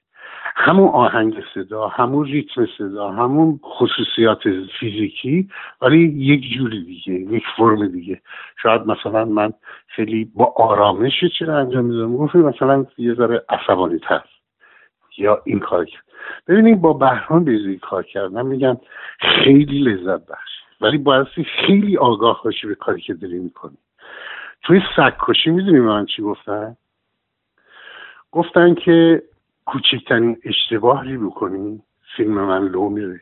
[0.59, 4.39] همون آهنگ صدا همون ریتم صدا همون خصوصیات
[4.79, 5.49] فیزیکی
[5.81, 8.21] ولی یک جوری دیگه یک فرم دیگه.
[8.61, 9.53] شاید مثلا من
[9.87, 14.23] خیلی با آرامش چرا انجام میدم؟ گفتم مثلا یه ذره عصبانی تر.
[15.17, 16.03] یا این کار کرد.
[16.47, 18.77] ببینید با بهران بیزی کار کردن میگم
[19.19, 20.51] خیلی لذت بخش.
[20.81, 21.27] ولی باید
[21.67, 23.77] خیلی آگاه باشی به کاری که داری می‌کنی.
[24.63, 26.77] توی سگکشی می‌دونی من چی گفتن
[28.31, 29.23] گفتن که
[29.67, 31.81] کوچکترین اشتباهی بکنی
[32.15, 33.21] فیلم من لو میره.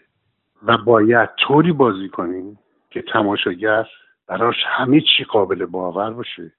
[0.65, 3.87] و باید طوری بازی کنیم که تماشاگر
[4.27, 6.51] براش همه چی قابل باور باشه.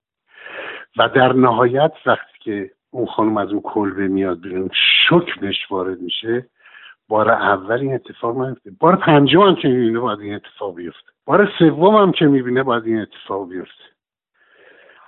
[0.97, 4.70] و در نهایت وقتی که اون خانم از اون کلبه میاد بیرون
[5.09, 6.47] شک بهش وارد میشه.
[7.09, 8.70] بار اول این اتفاق نیفته.
[8.80, 11.11] بار پنجم هم که می‌بینه باید این اتفاق بیفته.
[11.26, 13.84] بار سوم هم که می‌بینه باید این اتفاق بیفته.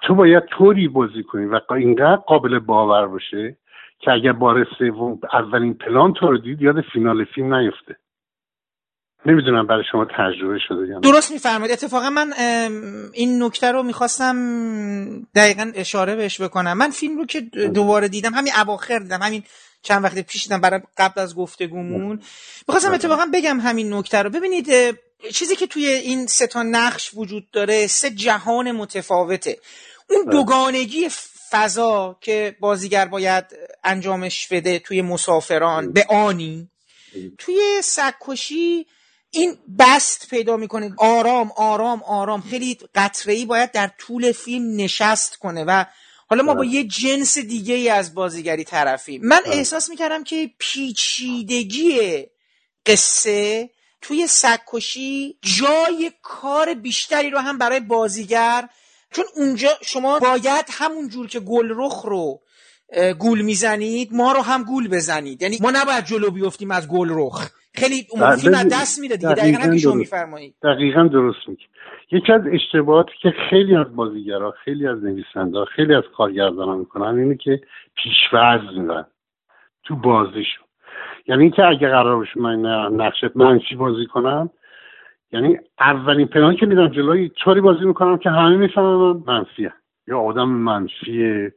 [0.02, 3.56] تو باید طوری بازی کنی و اینقدر قابل باور باشه
[4.00, 7.96] که اگر بار سوم اولین پلان تو رو دید یاد فینال فیلم نیفته.
[9.26, 11.72] نمی‌دونم برای شما تجربه شده یا درست میفرمایید.
[11.72, 12.32] اتفاقا من
[13.12, 14.36] این نکته رو می‌خواستم
[15.34, 16.78] دقیقا اشاره بهش بکنم.
[16.78, 17.40] من فیلم رو که
[17.74, 19.42] دوباره دیدم همین اواخر دیدم همین
[19.82, 22.20] چند وقت پیش دیدم برای قبل از گفتگومون.
[22.68, 24.30] می‌خواستم اتفاقا بگم همین نکته رو.
[24.30, 24.66] ببینید
[25.34, 29.56] چیزی که توی این سه تا نقش وجود داره سه جهان متفاوته.
[30.10, 30.32] اون بله.
[30.32, 31.08] دوگانگی
[31.50, 33.44] فضا که بازیگر باید
[33.84, 36.70] انجامش بده توی مسافران به آنی
[37.38, 38.86] توی سکوشی
[39.30, 45.64] این بست پیدا می‌کنه آرام آرام آرام خیلی قطره باید در طول فیلم نشست کنه
[45.64, 45.84] و
[46.30, 46.70] حالا ما با بله.
[46.70, 49.56] یه جنس دیگه ای از بازیگری طرفیم من بله.
[49.56, 52.26] احساس می‌کردم که پیچیدگی
[52.86, 53.70] قصه
[54.00, 58.68] توی سکوشی جای کار بیشتری رو هم برای بازیگر
[59.10, 62.40] چون اونجا شما باید همون جور که گل رخ رو
[63.18, 65.42] گول می‌زنید ما رو هم گول بزنید.
[65.42, 67.50] یعنی ما نباید جلو بیفتیم از گل رخ.
[67.74, 69.34] خیلی اون فیلم از دست میده دیگه.
[69.34, 70.54] دقیقا هم شما میفرمایید.
[70.62, 71.64] دقیقا درست میگی.
[72.12, 77.36] یکی از اشتباهاتی که خیلی از بازیگرا خیلی از نویسنده خیلی از کارگردانا می‌کنن اینه
[77.36, 77.60] که
[77.96, 79.06] پیشورز میدن
[79.84, 80.66] تو بازیشون.
[81.26, 82.60] یعنی اینکه اگه قرار باشه من
[82.96, 84.50] نقش منفی بازی کنم
[85.32, 89.72] یعنی اولین پلان که میدم جلوی طوری بازی می‌کنم که همه می‌فهمن من منفیه
[90.06, 91.48] یا آدم منفی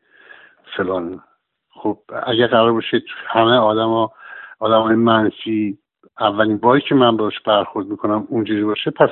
[0.78, 1.20] فلان.
[1.70, 4.12] خب اگه قرار باشه همه آدما
[4.60, 5.78] آدم منفی
[6.20, 9.10] اولین باری که من باش برخورد می‌کنم اونجوری باشه پس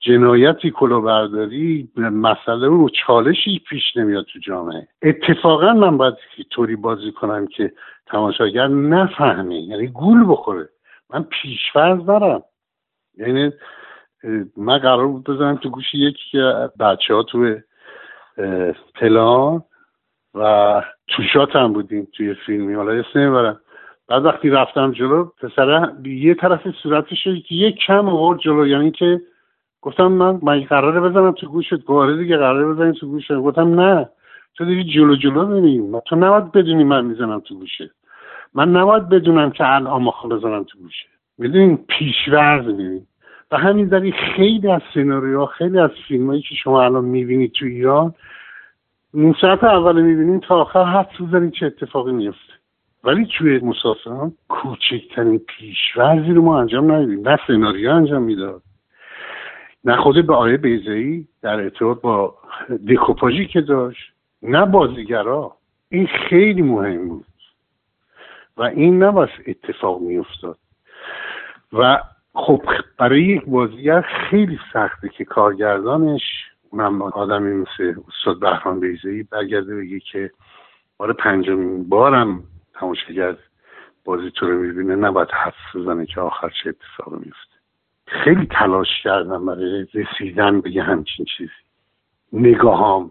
[0.00, 4.88] جنایتی کلاهبرداری مسئله و چالشی پیش نمیاد تو جامعه.
[5.02, 6.14] اتفاقا من باید
[6.50, 7.72] طوری بازی کنم که
[8.06, 10.68] تماشاگر نفهمه یعنی گول بخوره.
[11.10, 12.42] من پیشفرض دارم.
[13.18, 13.52] یعنی
[14.56, 17.56] من قرار بود بزنم تو گوش یکی که بچه ها توی
[18.94, 19.62] پلان
[20.34, 22.74] و تو شات هم بودیم توی فیلمی.
[22.74, 23.60] حالا اسم نمی‌برم.
[24.08, 28.66] بعد وقتی رفتم جلو پسره یه طرف صورتش که یه کم آورد جلو.
[28.66, 29.20] یعنی که
[29.82, 31.74] گفتم من من قراره بزنم تو گوشت.
[31.74, 33.32] گواره دیگه قراره بزنم تو گوشت.
[33.32, 34.08] گفتم نه
[34.54, 37.90] تو دیگه جلو جلو ببین تو نباید بدونی من می‌زنم تو گوشت.
[38.54, 41.06] من نباید بدونم که الان مخال بزنم تو گوشه
[41.38, 43.06] می‌دونین پیشورز ببین
[43.50, 48.14] و همین دلیل خیلی از سناریوها خیلی از فیلمایی که شما الان می‌بینید تو ایران
[49.40, 52.52] ساعت اول می‌بینید تا آخر حد بزنید چه اتفاقی میفته
[53.04, 58.62] ولی توی مسافران کوچکترین پیشورزی رو ما انجام ندیدیم نه سناریو انجام می‌داد.
[59.84, 62.34] نه خود به آیه بیزایی در ارتباط با
[62.88, 65.56] دکوپاژی که داشت نه بازیگرا.
[65.88, 67.24] این خیلی مهم بود.
[68.56, 70.58] و این نباید اتفاق میافتاد.
[71.72, 72.00] و
[72.38, 72.62] خب
[72.98, 76.22] برای یک بازیگر خیلی سخته که کارگردانش
[76.70, 80.30] اونم آدمی مثل استاد بهران بیزایی برگرده بگه که
[80.98, 82.42] بار پنجمین بارم
[82.74, 83.36] تماشاگر
[84.04, 87.54] بازی تو رو می‌بینه نباید حدس بزنه که آخر چه اتفاقی میفته
[88.06, 91.50] خیلی تلاش کردم برای رسیدن به یه همچین چیزی.
[92.32, 93.10] نگاهام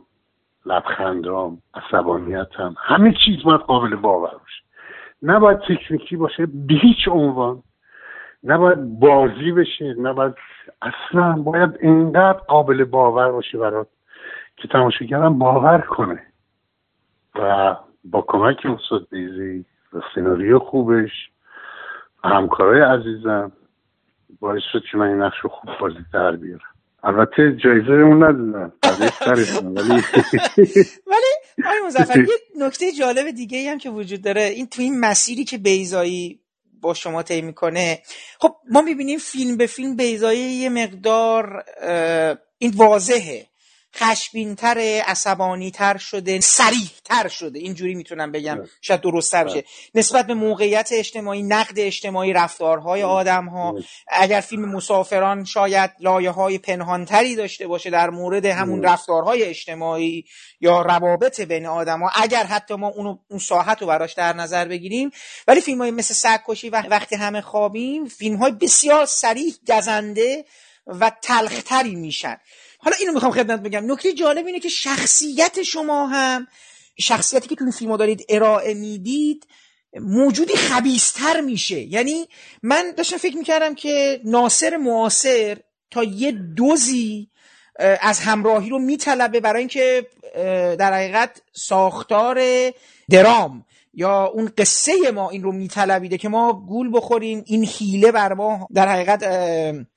[0.65, 4.63] لبخندام عصبانیتم همه چیز باید قابل باور باشه.
[5.23, 7.63] نباید تکنیکی باشه به هیچ عنوان
[8.47, 10.33] نباید بازی بشه نباید
[10.81, 13.87] اصلا باید اینقدر قابل باور باشه برات
[14.57, 16.21] که تماشاگرم باور کنه.
[17.35, 21.11] و با کمک استاد بیزی و سناریو خوبش
[22.23, 23.51] و همکارای عزیزم
[24.39, 26.61] باعث شد که من این نقش رو خوب بازی در بیارم.
[27.03, 30.01] البته جایزه اون ندادن ولی
[31.11, 32.27] ولی آقای مزفر یه
[32.65, 36.39] نکته جالب دیگه هم که وجود داره این تو این مسیری که بیزایی
[36.81, 38.01] با شما طی می‌کنه.
[38.39, 41.63] خب ما می‌بینیم فیلم به فیلم بیزایی یه مقدار
[42.57, 43.47] این واضحه.
[43.97, 46.39] خشبینتر عصبانیتر شده
[47.05, 47.59] تر شده.
[47.59, 48.55] اینجوری می‌تونم بگم.
[48.55, 48.67] بله.
[48.81, 49.63] شاید بشه بله.
[49.95, 53.09] نسبت به موقعیت اجتماعی نقد اجتماعی رفتارهای بله.
[53.11, 53.75] آدم ها
[54.07, 60.25] اگر فیلم مسافران شاید لایه های پنهانتری داشته باشه در مورد همون رفتارهای اجتماعی
[60.61, 64.67] یا روابط بین آدم ها اگر حتی ما اونو اون ساحت رو براش در نظر
[64.67, 65.11] بگیریم.
[65.47, 70.45] ولی فیلم های مثل سگکشی وقتی همه خوابیم فیلم های بسیار سریح گزنده
[70.87, 72.37] و تلختری میشن.
[72.77, 73.91] حالا اینو می‌خوام خدمت بگم.
[73.91, 76.47] نکته جالب اینه که شخصیت شما هم
[76.99, 79.47] شخصیتی که تو این فیلم دارید ارائه می‌دید
[79.93, 81.79] موجودی خبیستر میشه.
[81.79, 82.27] یعنی
[82.63, 85.57] من داشتم فکر می‌کردم که ناصر معاصر
[85.91, 87.29] تا یه دوزی
[87.79, 90.07] از همراهی رو میطلبه برای اینکه
[90.79, 92.41] در حقیقت ساختار
[93.09, 93.65] درام.
[93.99, 98.67] یا اون قصه ما این رو میطلبیده که ما گول بخوریم این حیله بر ما
[98.73, 99.23] در حقیقت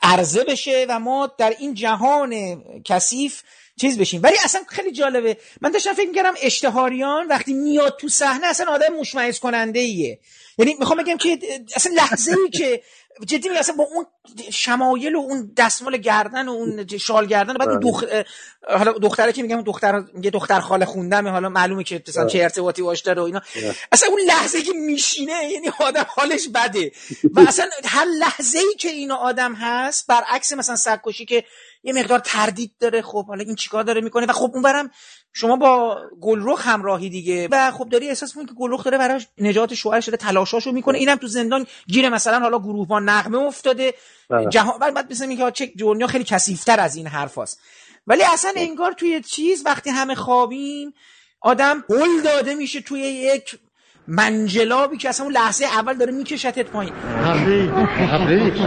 [0.03, 3.43] عرضه بشه و ما در این جهان کثیف
[3.81, 4.21] چیز بشیم.
[4.23, 5.37] ولی اصلا خیلی جالبه.
[5.61, 10.19] من داشتم فکر می‌کردم اشتهاریان وقتی میاد تو صحنه اصلا آدم مشمعز کننده ایه
[10.59, 11.39] یعنی می‌خوام بگم که
[11.77, 12.83] اصلا لحظه ای که
[13.27, 14.07] جدی میگم اصلا با اون
[14.53, 18.25] شمایل و اون دستمال گردن و اون شال گردن بعد بله.
[18.69, 22.45] حالا دختره که میگم دختر یه دختر خاله خوندم حالا معلومه که مثلا چه بله.
[22.45, 23.75] ارتباطی باش داره و اینا بله.
[23.93, 26.93] اصلا اون لحظه که میشینه یعنی آدم حالش بده
[27.35, 31.45] و اصلا هر لحظه ای که اینو آدم هست برعکس مثلا سگکشی که
[31.83, 34.91] یه مقدار تردید داره خب حالا این چیکار داره می‌کنه و خب اونورم
[35.33, 39.75] شما با گلرخ همراهی دیگه و خب داری احساس می‌کنی که گلرخ داره براش نجات
[39.75, 40.99] شوهرش داره تلاشاشو می‌کنه.
[40.99, 43.95] اینم تو زندان گیره مثلا حالا گروهبان نغمه افتاده.
[44.31, 44.49] بله.
[44.49, 47.61] جهان بعد مثلا میگه چه دنیا خیلی کثیف‌تر از این حرفاست
[48.07, 48.63] ولی اصلا بله.
[48.63, 50.93] انگار توی چیز وقتی همه خوابین
[51.41, 53.59] آدم هل داده میشه توی یک
[54.07, 56.95] منجلابی که اصلا اون لحظه اول داره میکشتت پایین.
[57.25, 57.71] تبریک.
[58.11, 58.63] تبریک.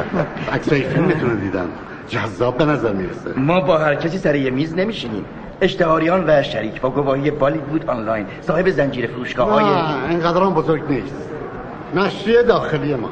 [0.51, 1.72] عکسای فیلمتون دیدم.
[2.09, 3.39] جذاب به نظر می‌رسه.
[3.39, 5.26] ما با هر کسی سر یه میز نمیشینیم.
[5.64, 8.26] اشتهاریان و شریک با گواهی بالیوود آنلاین.
[8.41, 9.66] صاحب زنجیره فروشگاه های
[10.09, 11.30] اینقدر بزرگ نیست.
[11.95, 13.09] نشریه داخلی ما.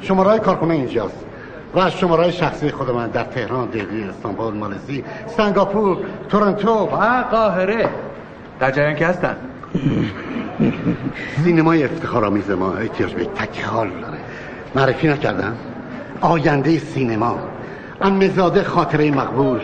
[0.00, 1.24] شماره کارخونه اینجاست.
[1.74, 5.96] و از شماره شخصی خود من در تهران، دهلی، استانبول، مالزی، سنگاپور،
[6.28, 6.70] تورنتو.
[6.70, 7.88] و قاهره.
[8.60, 9.36] در جریان که هستن.
[11.44, 12.74] سینمای افتخارآمیز ما.
[12.74, 14.18] احتیاج به تکیال داره.
[14.74, 15.56] معرفی نکردم.
[16.20, 17.38] آینده سینما.
[18.04, 19.60] مزاده خاطره مقبول.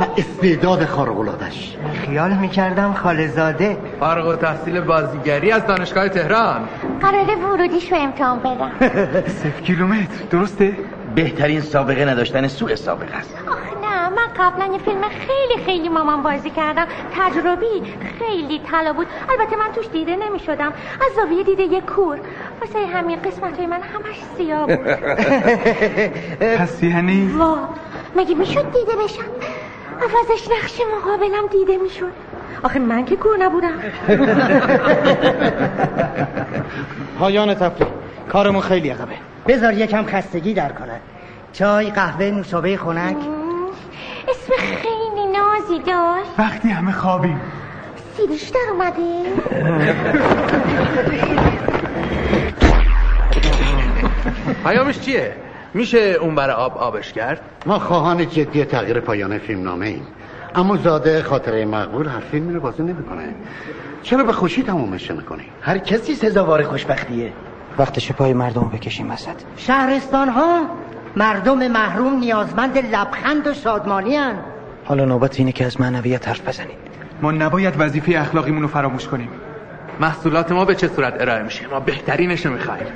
[0.00, 1.76] و استعداد خارق‌العاده‌اش.
[2.06, 6.68] خیال می‌کردم خالزاده فارغ و تحصیل بازیگری از دانشگاه تهران.
[7.00, 8.70] قراره ورودیشو امتحان بدم.
[9.42, 10.24] صف کیلومتر.
[10.30, 10.72] درسته؟
[11.14, 13.34] بهترین سابقه نداشتن سوء سابقه است.
[13.82, 16.86] نه من قبلا یه فیلم خیلی خیلی مامان بازی کردم.
[17.16, 17.82] تجربی
[18.18, 19.06] خیلی طلا بود.
[19.28, 22.18] البته من توش دیده نمی شدم از زاویه دیده یه کور.
[22.60, 24.86] واسه همین قسمت های من همش سیاه بود.
[26.58, 27.58] پس یعنی؟ وا
[28.16, 29.24] مگه می‌شد دیده بشم؟
[30.02, 32.12] عوضش نقش مقابلم دیده می‌شد.
[32.62, 33.72] آخه من که کور نبودم.
[37.18, 37.88] پایان تفریح.
[38.28, 39.14] کارمون خیلی عقبه.
[39.46, 41.00] بذار یکم خستگی در کند
[41.52, 43.16] چای قهوه نوشابه خنک.
[44.28, 46.30] اسم خیلی نازی داشت.
[46.38, 47.40] وقتی همه خوابیم.
[48.16, 49.22] سیریش در اومده.
[54.64, 55.32] پیامش چیه؟
[55.78, 60.06] میشه اون برای آب آبش کرد؟ ما خواهان جدی تغییر پایان فیلم نامه ایم.
[60.54, 63.34] اما زاده خاطره مقبول هر فیلمی رو بازی نمی‌کنه.
[64.02, 67.32] چرا به خوشی تمومش می‌کنی؟ هر کسی سزاوار خوشبختیه.
[67.78, 69.34] وقتش پای مردم بکشیم وسط.
[69.56, 70.66] شهرستان ها
[71.16, 74.38] مردم محروم نیازمند لبخند و شادمانی هن.
[74.84, 76.78] حالا نوبت اینه که از معنویت حرف بزنید
[77.22, 79.28] ما نباید وظیفه اخلاقیمون رو فراموش کنیم.
[80.00, 82.86] محصولات ما به چه صورت ارائه میشه؟ ما بهترینش رو می‌خوایم.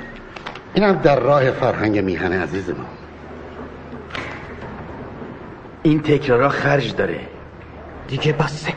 [0.73, 2.89] اینم در راه فرهنگ میهن عزیز ما.
[5.83, 7.27] این تکرارا خرج داره.
[8.07, 8.73] دیگه بسه.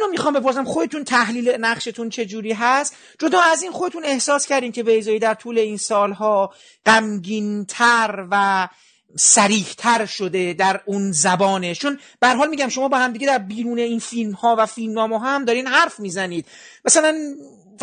[0.00, 4.72] اینو می‌خوام بپرسم خودتون تحلیل نقشتون چه جوری هست؟ جدا از این خودتون احساس کردین
[4.72, 6.54] که بیزایی در طول این سالها
[6.86, 8.68] غمگینتر و
[9.16, 13.78] سریحتر شده در اون زبانه؟ چون به حال میگم شما با هم دیگه در بیرون
[13.78, 16.46] این فیلم ها و فیلم ها هم دارین حرف می‌زنید.
[16.84, 17.14] مثلا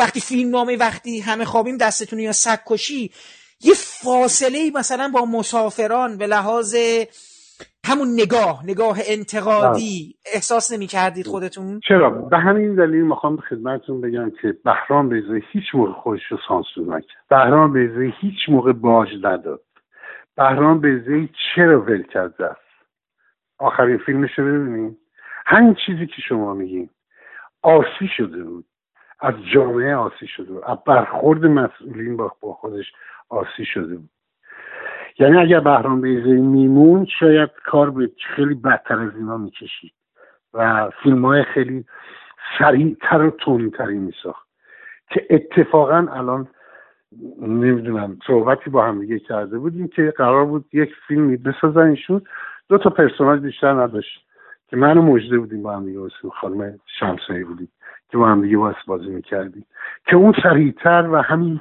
[0.00, 3.10] وقتی فیلم نامه وقتی همه خوابیم دستتون یا سکشی
[3.60, 6.76] یه فاصله مثلا با مسافران به لحاظ
[7.84, 10.14] همون نگاه نگاه انتقادی.
[10.34, 15.42] احساس نمی کردید خودتون؟ چرا؟ به همین دلیل می‌خوام به خدمتتون بگم که بهرام بیزایی
[15.52, 17.16] هیچ موقع خودش رو سانسور نکرد.
[17.30, 19.62] بهرام بیزایی هیچ موقع باج نداد.
[20.36, 22.60] بهرام بیزایی چرا ول کرده است
[23.58, 24.98] آخرین فیلمش رو ببینید
[25.46, 26.90] همین چیزی که شما میگین.
[27.62, 28.64] آسی شده بود.
[29.20, 30.64] از جامعه آسی شده بود.
[30.64, 32.92] از برخورد مسئولین با خودش
[33.28, 34.10] آسی شده بود.
[35.18, 39.92] یعنی اگر بهرام بیزایی میمون شاید کار به خیلی بدتر از اینا می‌کشید
[40.54, 41.84] و فیلم های خیلی
[42.58, 44.48] سریعتر و تونیتری میساخت
[45.10, 46.48] که اتفاقا الان
[47.40, 52.22] نمی‌دونم صحبتی با هم دیگه کرده بودیم که قرار بود یک فیلمی بسازن ایشون.
[52.68, 54.26] دو تا پرسوناج بیشتر نداشت
[54.68, 56.00] که منو مجده بودیم با هم دیگه
[56.40, 57.68] خانم شمسایی بودیم.
[58.10, 59.66] که با هم دیگه باعث بازی می‌کردیم.
[60.06, 61.60] که اون سریعتر و همین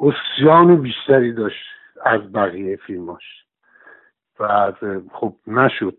[0.00, 1.64] اسیان بیشتری داشت
[2.04, 3.44] از بقیه فیلماش.
[4.40, 4.72] و
[5.12, 5.98] خب نشد.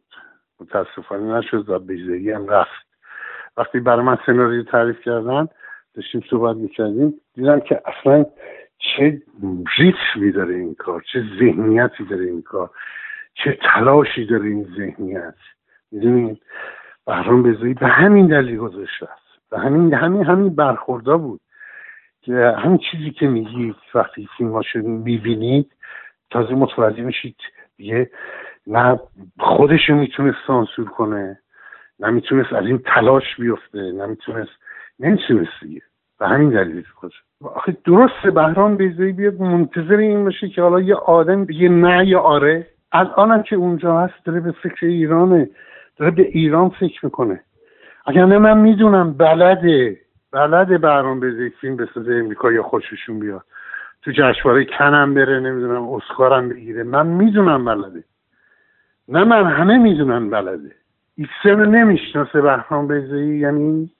[0.60, 2.88] متاسفانه نشد و بیزایی هم رفت.
[3.58, 5.48] وقتی برای من سناریو تعریف کردن
[5.94, 8.26] داشتیم صحبت می‌کردیم دیدم که اصلا
[8.78, 9.22] چه
[9.78, 12.70] ریتمی داره این کار چه ذهنیتی داره این کار
[13.34, 15.36] چه تلاشی داره این ذهنیت.
[15.92, 16.38] می‌دونین
[17.06, 19.29] بهرام بزایی به همین دلیل گذاشته است.
[19.52, 21.42] به همین همین همین برخوردا بود
[22.22, 25.72] که همین چیزی که میگید وقتی فیلماشو می‌بینید
[26.30, 27.36] تازه متوجه میشید
[27.78, 28.10] دیگه
[28.68, 29.00] نه
[29.40, 31.40] خودشو می‌تونست سانسور کنه
[32.00, 34.52] نه می‌تونست از این تلاش بیفته نه می‌تونست
[35.00, 35.82] نمی‌تونست دیگه.
[36.20, 40.96] به همین دلیل خود آخه درسته بهرام بیزایی بیاد منتظر این باشه که حالا یه
[40.96, 42.68] آدم بگه نه یا آره.
[42.92, 45.50] الانم که اونجا هست داره به فکر ایرانه
[45.98, 47.44] داره به ایران فکر می‌کنه.
[48.10, 49.98] اگر نه من می‌دونم بلده.
[50.32, 53.46] بلده بهرام بیزایی فیلم بسازه امریکا یا خوششون بیاد.
[54.02, 56.84] تو جشنواره کنم بره نمی‌دونم اسکارم بگیره.
[56.84, 58.04] من می‌دونم بلده.
[59.08, 60.72] نه من همه می‌دونن بلده.
[61.16, 63.92] ایسه رو نمی‌شناسه بهرام بیزایی یعنی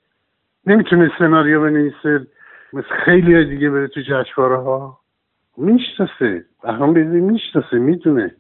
[0.66, 2.28] نمی‌تونه سناریو بنویسه.
[2.74, 5.00] مثل خیلی دیگه بره تو جشنواره ها
[5.58, 6.46] می‌شناسه.
[6.64, 8.36] بهرام بیزایی می‌شناسه می‌دونه.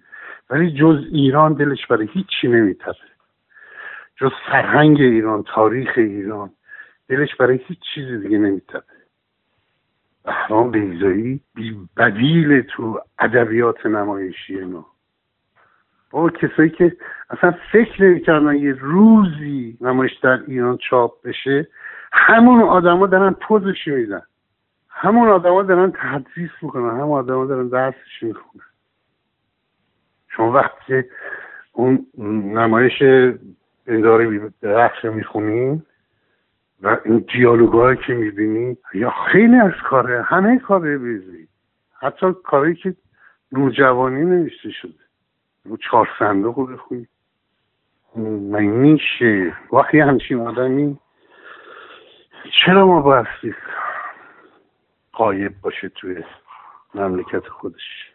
[0.50, 2.96] ولی جز ایران دلش برای هیچی نمیتره
[4.20, 6.50] جز فرهنگ ایران تاریخ ایران.
[7.10, 8.84] دلش برای هیچ چیزی دیگه نمیتره
[10.26, 14.86] بهرام بیزایی بی بدیل تو ادبیات نمایشی ما.
[16.12, 16.98] با کسایی که
[17.30, 21.68] اصلا فکر نمی‌کردن یه روزی نمایش در ایران چاپ بشه
[22.12, 24.22] همون آدما دارن پوزش میدن.
[24.90, 28.64] همون آدما دارن تدریس می‌کنن همون آدما دارن درسش می‌خونن.
[30.30, 31.04] شما وقتی
[31.72, 32.06] اون
[32.54, 33.04] نمایش
[33.90, 35.84] انداره درخش می‌خونین
[36.82, 41.48] و این دیالوگایی که می‌بینی یا خیلی از کاره همه کاره بیزی
[42.00, 42.96] حتی کاری که
[43.52, 44.94] نوجوانی نوشته شده.
[45.66, 47.08] رو چهار صندوق رو بخونی.
[48.52, 49.54] من میشه.
[49.74, 51.00] وقتی همچین آدمی
[52.66, 53.56] چرا ما بایستی
[55.14, 56.24] قایب باشه توی
[56.96, 58.12] مملکت خودش؟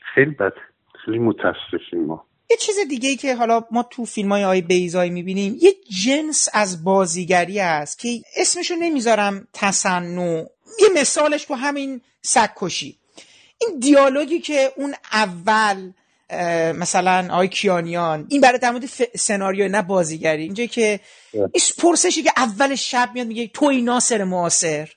[0.00, 0.52] خیلی بد.
[0.94, 2.24] خیلی متاسفیم ما.
[2.50, 5.74] یه چیز دیگه ای که حالا ما تو فیلم های آی بیزایی می‌بینیم یه
[6.04, 10.44] جنس از بازیگری است که اسمشو نمی‌ذارم تصنع
[10.80, 12.98] یه مثالش تو همین سکشی
[13.58, 15.92] این دیالوگی که اون اول
[16.74, 18.84] مثلا آقای کیانیان این برای در مورد
[19.16, 20.42] سناریو نه بازیگری.
[20.42, 21.00] اینجا که
[21.32, 24.88] این پرسشی که اول شب میاد میگه توی ناصر معاصر.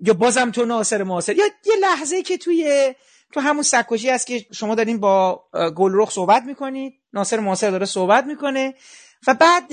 [0.00, 1.36] یا بازم تو ناصر معاصر.
[1.36, 2.94] یا یه لحظه که توی
[3.32, 5.44] تو همون سکوشی هست که شما دارین با
[5.76, 8.74] گلرخ صحبت می‌کنید ناصر معاصر داره صحبت می‌کنه.
[9.26, 9.70] و بعد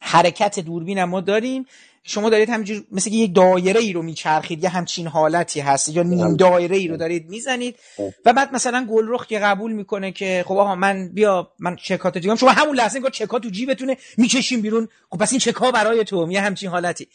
[0.00, 1.66] حرکت دوربین ما داریم.
[2.06, 6.26] شما دارید همینجور مثل یک دایره ای رو میچرخید یه همچین حالتی هست یا نیم
[6.26, 6.36] بله.
[6.36, 7.76] دایره ای رو دارید می‌زنید
[8.24, 12.34] و بعد مثلا گلرخ که قبول می‌کنه که خب آقا من بیا من چکات دیگم
[12.34, 14.88] شما همون لحظه انگار چکات تو جیبتونه می‌کشیم بیرون.
[15.10, 17.08] خب پس این چکا برای تو یه همچین حالتی.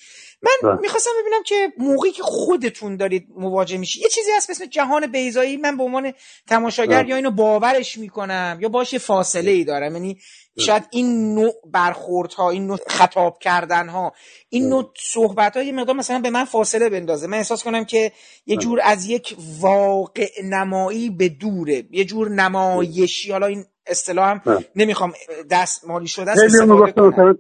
[0.44, 0.82] من بله.
[0.82, 5.58] می‌خواستم ببینم که موقعی که خودتون دارید مواجه میشی یه چیزی هست مثل جهان بیزایی
[5.58, 6.14] من به عنوان
[6.48, 7.10] تماشاگر بله.
[7.10, 9.94] یا اینو باورش می‌کنم یا باشه فاصله ای دارم.
[9.94, 10.18] یعنی
[10.60, 14.14] شاید این نوع برخورد ها این نوع خطاب کردن ها
[14.50, 17.28] این نوع صحبت ها یه مقدار مثلا به من فاصله بندازه.
[17.28, 18.12] من احساس کنم که
[18.46, 24.66] یه جور از یک واقع نمایی به دوره یه جور نمایشی حالا این اصطلاح هم
[24.76, 25.14] نمی‌خوام
[25.52, 27.36] دست مالی شده است استفاده کنم.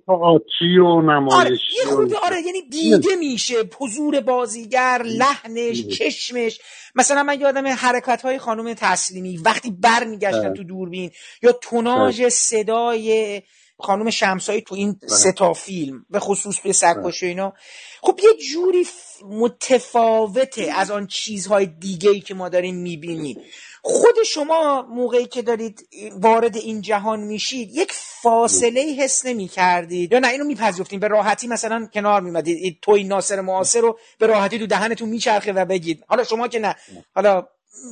[0.85, 6.59] و نمایشی آره آره یعنی دیده میشه حضور بازیگر لحنش چشمش.
[6.95, 11.11] مثلا من یادم حرکت های خانم تسلیمی وقتی برمیگشتن تو دوربین
[11.43, 13.41] یا توناژ صدای
[13.79, 17.53] خانم شمسایی تو این ستا فیلم به خصوص به سرکشی اینا.
[18.01, 18.87] خب یه جوری
[19.29, 23.37] متفاوته از آن چیزهای دیگه ای که ما داریم می‌بینیم.
[23.83, 25.79] خود شما موقعی که دارید
[26.21, 27.91] وارد این جهان میشید یک
[28.23, 33.41] فاصله حس نمی کردید یا نه اینو میپذیرفتین به راحتی مثلا کنار میمدید توی ناصر
[33.41, 36.03] معاصر رو به راحتی تو دهنتون میچرخه و بگید.
[36.07, 36.75] حالا شما که نه.
[37.15, 37.43] حالا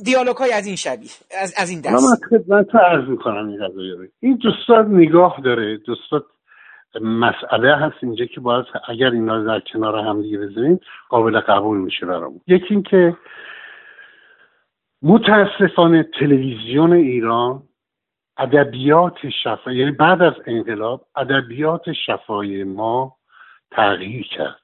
[0.04, 1.10] دیالوگ های از این شبیه
[1.42, 1.92] از, از این دست.
[1.92, 3.58] من خدمت عرض می‌کنم این
[4.20, 5.76] این دوستان نگاه داره.
[5.76, 6.22] دوستان
[7.02, 12.06] مسئله هست اینجا که باید اگر اینا در کنار هم دیگه بزنیم قابل قبول میشه
[12.06, 12.40] برامون.
[12.46, 13.16] یکی اینکه
[15.02, 17.62] متاسفانه تلویزیون ایران
[18.38, 23.16] ادبیات شفا یعنی بعد از انقلاب ادبیات شفای ما
[23.70, 24.60] تغییر کرد.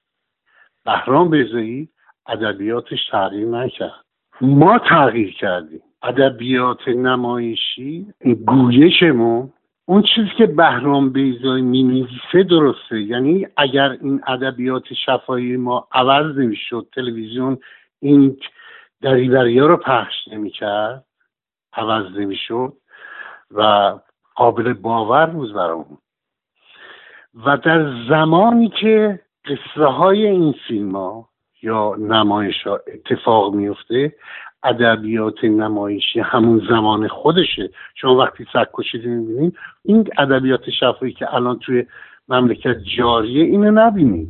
[0.84, 1.88] بهرام بیزایی
[2.26, 4.04] ادبیاتش تغییر نکرد.
[4.40, 5.80] ما تغییر کردیم.
[6.02, 8.06] ادبیات نمایشی
[8.46, 9.52] گویشمون
[9.86, 13.00] اون چیزی که بهرام بیزایی می درسته.
[13.00, 17.58] یعنی اگر این ادبیات شفایی ما عوض نمی‌شد تلویزیون
[18.00, 18.36] این
[19.02, 21.04] دریوری ها رو پخش نمی‌کرد
[21.72, 22.72] عوض نمی‌شد
[23.50, 23.92] و
[24.34, 25.98] قابل باور بود برامون
[27.44, 31.28] و در زمانی که قصه های این فیلم ها
[31.62, 34.14] یا نمایش ها اتفاق میفته
[34.62, 37.70] ادبیات نمایشی همون زمان خودشه.
[37.94, 41.86] شما وقتی سگکشی می‌بینید این ادبیات شفایی که الان توی
[42.28, 44.28] مملکت جاریه اینو نبینید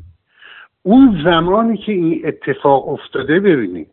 [0.82, 3.90] اون زمانی که این اتفاق افتاده ببینید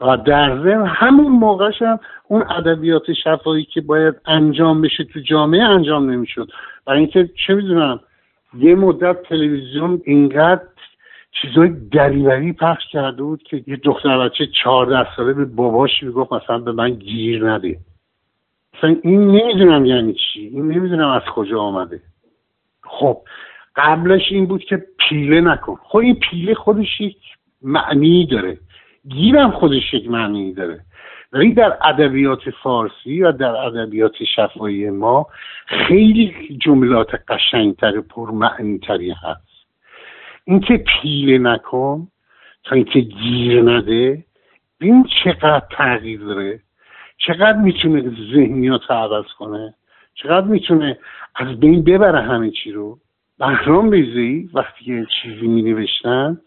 [0.00, 6.10] در ضمن همون موقعش هم اون ادبیات شفایی که باید انجام بشه تو جامعه انجام
[6.10, 6.48] نمی‌شد.
[6.86, 8.00] برای اینکه چه می‌دونم
[8.58, 10.62] یه مدت تلویزیون اینقدر
[11.42, 16.58] چیزای دریوری پخش کرده بود که یه دختر بچه چهارده ساله به باباش می‌گفت مثلا
[16.58, 17.78] به من گیر نده.
[18.74, 22.00] مثلا این نمی‌دونم یعنی چی این نمی‌دونم از کجا آمده.
[22.82, 23.18] خب
[23.76, 25.76] قبلش این بود که پیله نکن.
[25.82, 27.16] خب این پیله خودش یک
[27.62, 28.58] معنی داره.
[29.08, 30.80] گیرم خودش یک معنی داره.
[31.32, 35.26] ولی در ادبیات فارسی و در ادبیات شفایی ما
[35.66, 39.66] خیلی جملات قشنگتر پرمعنیتری هست.
[40.44, 42.08] اینکه پیله نکن
[42.64, 44.24] تا اینکه گیر نده
[44.80, 46.60] این چقدر تغییر داره.
[47.18, 48.00] چقدر می‌تونه
[48.32, 49.74] ذهنیات رو عوض کنه.
[50.14, 50.98] چقدر می‌تونه
[51.34, 52.98] از بین ببره همه چی رو.
[53.38, 56.40] بهرام بیزی وقتی که چیزی می نوشتن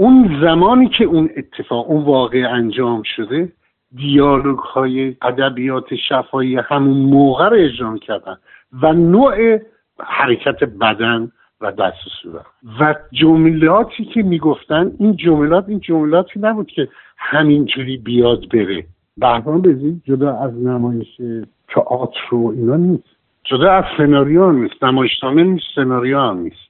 [0.00, 3.52] اون زمانی که اون اتفاق اون واقع انجام شده
[3.96, 8.36] دیالوگ های ادبیات شفایی همون موقع رو اجرا کردن
[8.82, 9.58] و نوع
[9.98, 12.44] حرکت بدن و دست و صورت
[12.80, 18.84] و جملاتی که می‌گفتن این جملات این جملاتی نبود که همینجوری بیاد بره.
[19.16, 21.20] بهرام بزید جدا از نمایش
[21.68, 23.16] تئاتر و اینا نیست.
[23.44, 24.84] جدا از سناریو نیست.
[24.84, 26.69] نمایشنامه نیست سناریو هم نیست.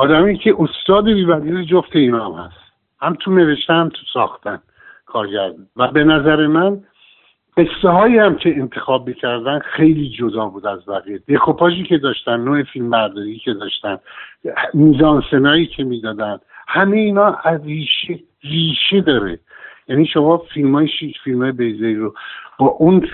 [0.00, 2.60] آدمی که استاد بیبدیل جفت اینا هم هست.
[3.00, 4.58] هم تو نوشتن هم تو ساختن
[5.06, 6.80] کارگرد و به نظر من
[7.56, 11.20] قصه هایی هم که انتخاب می‌کردن خیلی جدا بود از بقیه.
[11.28, 13.98] دکوپاژی که داشتن نوع فیلم برداری که داشتن
[14.74, 16.38] میزان سنایی که می‌دادن
[16.68, 19.38] همه اینا از ریشه ریشه داره.
[19.88, 22.14] یعنی شما فیلم های شیش فیلم های رو
[22.58, 23.08] با اون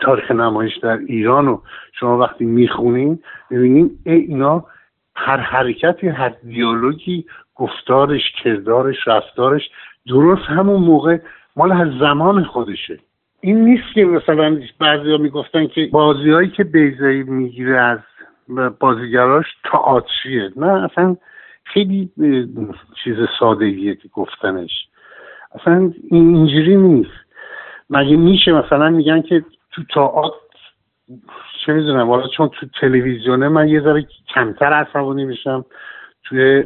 [0.00, 1.62] تاریخ نمایش در ایران رو
[1.92, 3.18] شما وقتی می‌خونین
[3.50, 4.64] ببینین اینا
[5.16, 9.70] هر حرکتی هر دیالوگی گفتارش کردارش رفتارش
[10.06, 11.18] درست همون موقع
[11.56, 12.98] مال از زمان خودشه.
[13.40, 17.98] این نیست که مثلا بعضی ها می‌گفتن که بازی هایی که بیزایی می‌گیره از
[18.78, 20.52] بازیگراش تئاتریه.
[20.56, 21.16] نه اصلا
[21.64, 22.10] خیلی
[23.04, 24.70] چیز سادگیه که گفتنش.
[25.60, 27.10] اصلا اینجوری نیست.
[27.90, 30.36] مگه میشه مثلا میگن که تو تئاتر
[31.66, 35.64] چه می‌دونم والا چون تو تلویزیونه من یه ذره کمتر عصبانی میشم
[36.24, 36.64] توی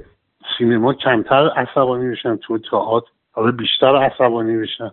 [0.59, 4.90] سینما کمتر عصبانی میشم تو تئاتر حالا بیشتر عصبانی میشن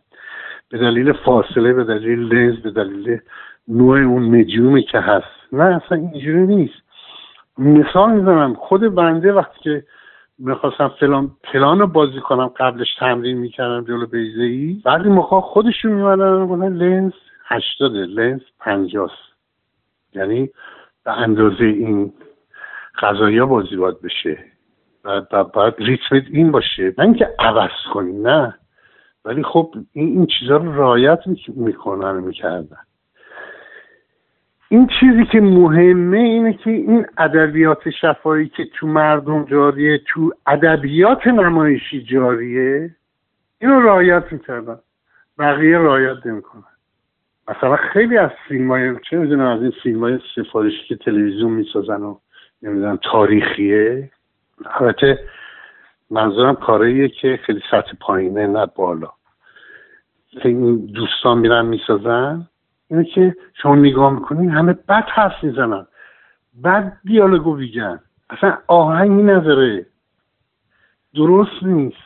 [0.69, 3.19] به دلیل فاصله به دلیل لنز به دلیل
[3.67, 5.53] نوع اون مدیومی که هست.
[5.53, 6.81] نه اصلا اینجوری نیست.
[7.57, 9.83] مثال می‌زنم خود بنده وقتی که
[10.39, 15.91] می‌خواستم فلان پلان رو بازی کنم قبلش تمرین می‌کردم جلو بیزه ای بعضی موقع خودشون
[15.91, 17.13] میمدن لنز
[17.47, 19.30] هشتاده لنز پنجاست.
[20.13, 20.49] یعنی
[21.05, 22.13] به اندازه این
[22.99, 24.37] غذایا بازی باید بشه
[25.05, 26.93] و باید ریتم این باشه.
[26.97, 28.57] نه اینکه عوض کنی نه.
[29.25, 32.77] ولی خب این, این چیزها رو رعایت می‌کنن می‌کردن.
[34.69, 41.27] این چیزی که مهمه اینه که این ادبیات شفایی که تو مردم جاریه تو ادبیات
[41.27, 42.95] نمایشی جاریه
[43.61, 44.79] اینو رعایت می‌کردن.
[45.39, 46.63] بقیه رعایت نمی‌کنن.
[47.47, 52.01] مثلا خیلی از فیلم های چه می‌دونم از این فیلم های سفارشی که تلویزیون می‌سازن
[52.01, 52.17] و
[52.61, 54.11] نمی‌دونم تاریخیه.
[54.65, 55.19] البته
[56.09, 59.09] منظورم کاریه که خیلی سطح پایینه نه بالا.
[60.43, 62.47] این دوستان میرن می‌سازن.
[62.89, 65.87] اینه که شما نگاه می‌کنین همه بد حرف می‌زنن.
[66.63, 67.99] بد دیالوگو میگن.
[68.29, 69.85] اصلا آهنگی نداره.
[71.15, 71.97] درست نیست.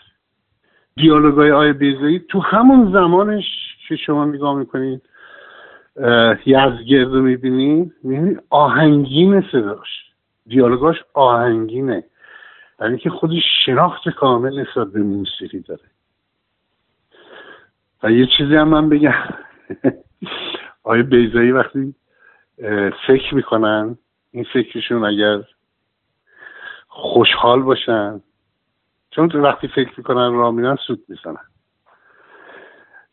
[0.96, 3.46] دیالوگای آی بیزایی تو همون زمانش
[3.88, 5.02] که شما نگاه می‌کنید
[6.46, 9.88] یزگرد رو می‌بینید می‌بینید آهنگین صداش.
[10.48, 12.04] دیالوگاش آهنگینه.
[12.78, 15.82] در اینکه خودش شناخت کامل نسبت به موسیقی داره.
[18.04, 19.14] و یه چیزی هم من بگم.
[20.84, 21.96] آیا بیزایی وقتی
[23.08, 23.98] فکر می‌کنن
[24.32, 25.44] این فکرشون اگر
[26.88, 28.22] خوشحال باشن
[29.10, 31.46] چون وقتی فکر می‌کنن را میرن سود می‌زنن.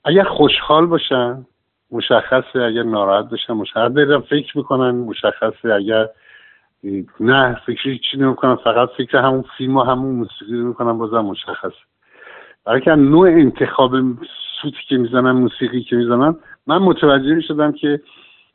[0.05, 1.47] اگر خوشحال باشن
[1.93, 4.19] مشخصه اگر ناراحت باشن مشخصه.
[4.19, 5.75] فکر می‌کنن مشخصه.
[5.75, 6.09] اگر
[7.21, 11.73] نه فکری چی نمی‌کنم فقط فکر همون فیلم و همون موسیقی می‌کنم بازم مشخص
[12.67, 13.93] برای که نوع انتخاب
[14.63, 16.37] سوتی که می‌زنن موسیقی که می‌زنن
[16.67, 18.01] من متوجه شدم که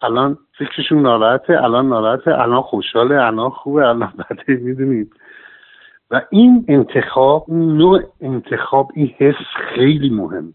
[0.01, 5.13] الان فکرشون ناراحته الان ناراحته الان خوشحاله الان خوبه الان بده می‌دونید
[6.11, 9.35] و این انتخاب نوع انتخاب این حس
[9.75, 10.53] خیلی مهم.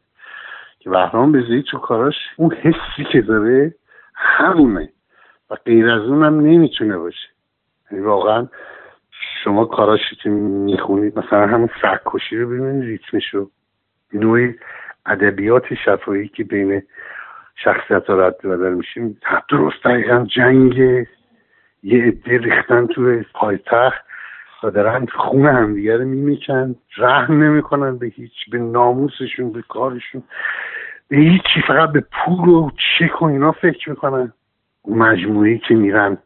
[0.83, 3.75] که بهرام بزایی تو کاراش اون حسی که داره
[4.15, 4.89] همونه
[5.51, 7.29] و غیر از اونم نمی‌تونه باشه.
[7.91, 8.49] یعنی واقعا
[9.45, 13.51] شما کاراشی که می‌خونید مثلا همون سرکشی رو ببینید ریتمشو
[14.13, 14.55] نوعی
[15.07, 16.83] ادبیات شفایی که بین
[17.57, 20.79] شخصیت ها رد بدل میشیم درست دقیقا جنگ
[21.83, 24.05] یه عده ریختن توی پایتخت.
[24.71, 26.75] دارن خون همدیگه رو میمیکن.
[26.97, 30.23] رحم نمی‌کنن به هیچ به ناموسشون به کارشون.
[31.09, 34.33] به هیچی فقط به پول و چک و اینا فکر می‌کنن.
[34.89, 36.19] مجموعی که میرن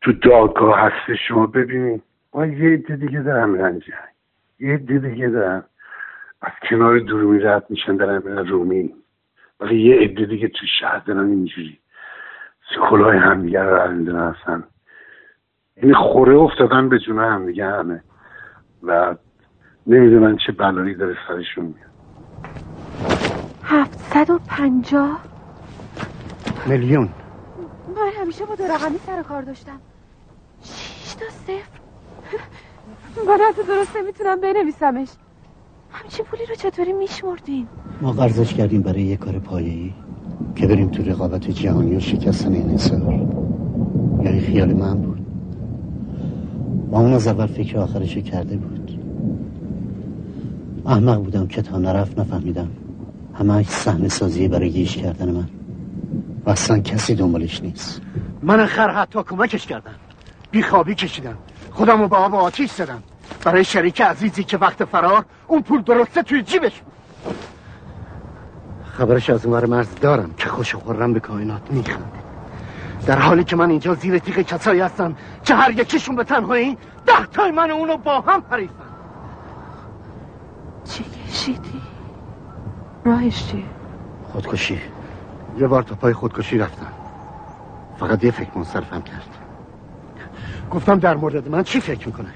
[0.00, 2.02] تو دادگاه هسته شما ببینید
[2.34, 4.14] و یه عده دیگه دارن میرن جنگ.
[4.60, 5.64] یه عده دیگه دارن.
[6.42, 8.94] از کنار درومی رد میشن دارن میرن رومی.
[9.60, 11.78] ولی یه عده دیگه تو شهر دارن اینجوری.
[12.90, 14.64] کلاه همدیگه رو رنده هستن
[15.82, 18.02] این خوره افتادن به جونه همدیگه همه.
[18.82, 19.14] و
[19.86, 21.90] نمی‌دونن چه بلایی داره سرشون میاد.
[23.62, 25.20] هفتصد و پنجاه؟
[26.66, 27.08] میلیون.
[27.96, 29.80] من همیشه با دو رقمی سر کار داشتم.
[30.62, 31.80] شیش تا صفر.
[33.26, 35.08] من حتی درست نمی‌تونم بنویسمش.
[35.90, 37.66] همچین پولی رو چطوری میشمردین
[38.00, 39.92] ما قرضش کردیم برای یه کار پایه‌ای
[40.56, 43.26] که بریم تو رقابت جهانی و شکستن انحصار
[44.22, 45.19] یعنی خیال من بود.
[46.90, 48.98] با اون از اول فکر آخرشو کرده بود.
[50.86, 52.68] احمق بودم که تا نرفت نفهمیدم.
[53.34, 55.48] همه صحنه سازیه برای گیش کردن من.
[56.44, 58.00] و اصلا کسی دنبالش نیست.
[58.42, 59.94] من خر حتی کمکش کردم.
[60.50, 61.36] بیخوابی کشیدم.
[61.70, 63.02] خودمو با آب آتیش زدم.
[63.44, 66.82] برای شریک عزیزی که وقت فرار اون پول درسته توی جیبش
[68.84, 72.29] خبرش از اونور مرز دارم که خوش خورم به کائنات میخنده
[73.06, 77.26] در حالی که من اینجا زیر تیغ کسایی هستم که هر یکیشون به تنهایی ده
[77.32, 78.74] تای من اونو با هم پریفن
[80.84, 81.80] چی کشیدی؟
[83.04, 83.62] راهش چیه؟
[84.32, 84.80] خودکشی.
[85.58, 86.86] یه بار تا پای خودکشی رفتم.
[87.98, 89.28] فقط یه فکر منصرفم کرد.
[90.70, 92.28] گفتم در مورد من چی فکر می‌کنه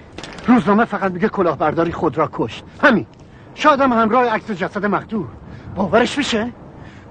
[0.47, 2.65] روزنامه فقط میگه کلاهبرداری خود را کشت.
[2.83, 3.07] همین.
[3.55, 5.27] شادم همراه عکس جسد مقدور.
[5.75, 6.53] باورش میشه؟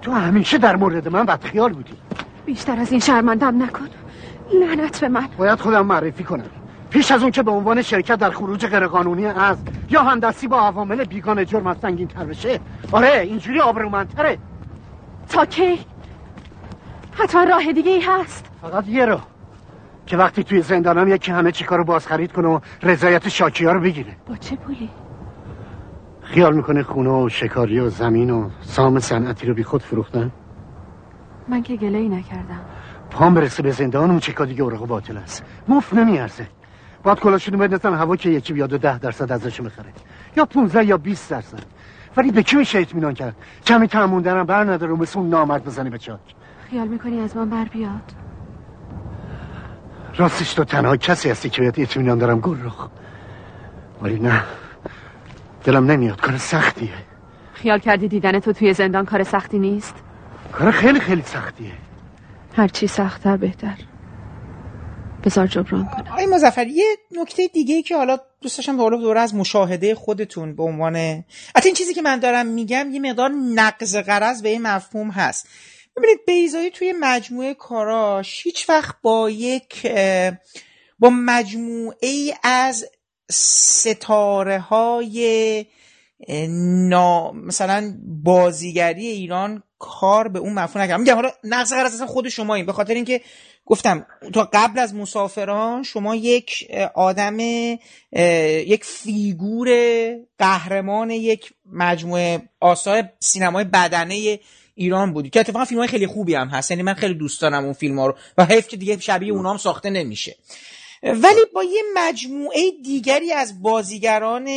[0.02, 1.94] تو همیشه در مورد من بدخیال بودی.
[2.46, 3.88] بیشتر از این شرمندم نکن.
[4.60, 5.28] لعنت به من.
[5.38, 6.44] باید خودم معرفی کنم.
[6.90, 9.58] پیش از اون که به عنوان شرکت در خروج غیرقانونی از
[9.90, 12.60] یا همدستی با عوامل بیگان جرم از سنگین تر بشه.
[12.92, 14.38] آره اینجوری آبرومندتره.
[15.30, 15.80] تا کی؟
[17.12, 18.46] حتما راه دیگه ای هست.
[18.62, 19.20] فقط یه رو
[20.06, 23.72] که وقتی توی زندانم یکی همه چی کارو باز خرید کنه و رضایت شاکی ها
[23.72, 24.16] رو بگیره.
[24.30, 24.90] با چه پولی؟
[26.22, 30.32] خیال می‌کنه خونه و شکاری و زمین و سام صنعتی رو بی خود فروختن؟
[31.48, 32.62] من که گله ای نکردم.
[33.12, 35.44] پام برسه به زندان اون چکا دیگه اوراق باطل است.
[35.68, 36.48] مفت نمیارزه.
[37.04, 39.94] باید کلاشونو بدنستن هوا که یکی بیاد و ده درصد ازش بخره.
[40.38, 41.60] یا 15 یا 20 درصد.
[42.18, 45.90] ولی به کی میشه اطمینان کرد؟ کمی تموندنم بر نداره و مثل اون نامرد بزنی
[45.90, 46.20] به چاک.
[46.70, 48.14] خیال می‌کنی از من بر بیاد؟
[50.18, 52.90] راستش تو تنها کسی هستی که بهت اطمینان دارم گل رخ
[54.02, 54.44] ولی نه.
[55.64, 56.22] دلم نمیاد.
[56.22, 56.90] کار سختیه.
[57.54, 60.03] خیال کردی دیدن تو توی زندان کار سختی نیست؟
[60.54, 61.72] کار خیلی خیلی سختیه.
[62.56, 63.78] هرچی سختتر بهتر.
[65.24, 66.12] بذار جبران کنم.
[66.12, 70.56] آقای مزفر یه نکته دیگه ای که حالا دوست داشتم به دوره از مشاهده خودتون
[70.56, 70.96] به عنوان
[71.56, 75.48] حتی این چیزی که من دارم میگم یه مقدار نقض قرض به این مفهوم هست.
[75.98, 79.88] ببینید بیزایی توی مجموعه کاراش هیچ وقت با یک
[81.00, 82.86] با مجموعه ای از
[83.32, 85.66] ستاره های
[86.90, 87.94] نا مثلا
[88.24, 91.00] بازیگری ایران کار به اون مفهوم نکردم.
[91.00, 93.22] میگم حالا نقص قرض اصلا خود شما این به خاطر اینکه
[93.66, 97.40] گفتم تا قبل از مسافران شما یک آدم
[98.68, 99.70] یک فیگور
[100.40, 104.40] قهرمان یک مجموعه آثار سینمای بدنه
[104.76, 106.72] ایران بودی که اتفاقا فیلم های خیلی خوبی هم هست.
[106.72, 109.58] یعنی من خیلی دوست دارم اون فیلم ها رو و حیف که دیگه شبیه اونام
[109.58, 110.36] ساخته نمیشه.
[111.04, 114.48] ولی با یه مجموعه دیگری از بازیگران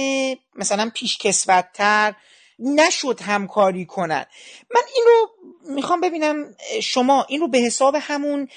[0.55, 2.15] مثلا پیشکسوتتر
[2.58, 4.26] نشد همکاری کنن
[4.74, 5.30] من این رو
[5.74, 8.48] می‌خوام ببینم شما این رو به حساب همون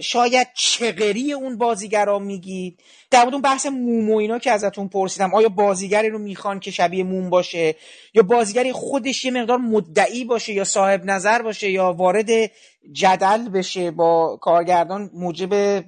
[0.00, 2.80] شاید چغری اون بازیگرا میگید؟
[3.10, 7.04] در اون بحث موم و اینا که ازتون پرسیدم آیا بازیگری رو می‌خوان که شبیه
[7.04, 7.74] موم باشه؟
[8.14, 12.50] یا بازیگری خودش یه مقدار مدعی باشه یا صاحب نظر باشه یا وارد
[12.92, 15.80] جدل بشه با کارگردان موجب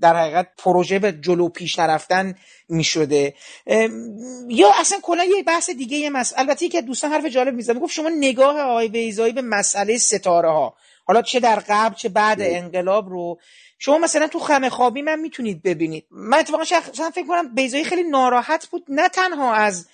[0.00, 2.34] در حقیقت پروژه به جلو پیش نرفتن
[2.68, 3.34] می‌شده.
[4.48, 6.40] یا اصلا کلا یه بحث دیگه یه مسئله.
[6.40, 7.78] البته که دوستان حرف جالب می‌زنه.
[7.80, 10.74] گفت شما نگاه آقای بیزایی به مسئله ستاره ها
[11.04, 13.38] حالا چه در قبل چه بعد انقلاب رو.
[13.78, 16.06] شما مثلا تو خمه خوابی من می‌تونید ببینید.
[16.10, 18.84] من اتفاقا شخصا فکر کنم بیزایی خیلی ناراحت بود.
[18.88, 19.86] نه تنها از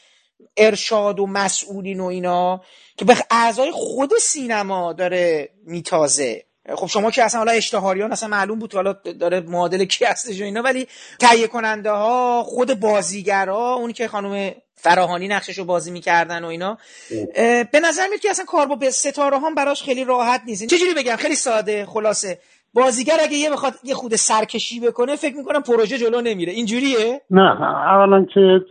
[0.56, 2.60] ارشاد و مسئولین و اینا
[2.96, 6.44] که به اعضای خود سینما داره میتازه.
[6.74, 10.44] خب شما که اصلا حالا اشتهاریان اصلا معلوم بود حالا داره معادل کی هستش و
[10.44, 10.88] اینا ولی
[11.20, 16.78] تهیه کننده ها خود بازیگرا اونی که خانم فراهانی نقشش رو بازی می‌کردن و اینا
[17.72, 20.66] به نظر میاد که اصلا کار با ستاره هم براش خیلی راحت نیست.
[20.66, 22.38] چجوری بگم؟ خیلی ساده خلاصه.
[22.74, 26.52] بازیگر اگه یه بخواد یه خود سرکشی بکنه فکر می‌کنم پروژه جلو نمیره.
[26.52, 28.64] اینجوریه؟ نه اولا که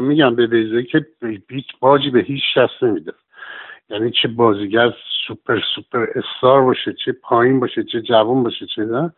[0.00, 1.06] میگم به بیزایی که
[1.50, 3.12] هیچ باجی به هیچ شخص نمیده.
[3.90, 4.92] یعنی چه بازیگر
[5.26, 9.12] سوپر سوپر استار باشه چه پایین باشه چه جوان باشه چه نه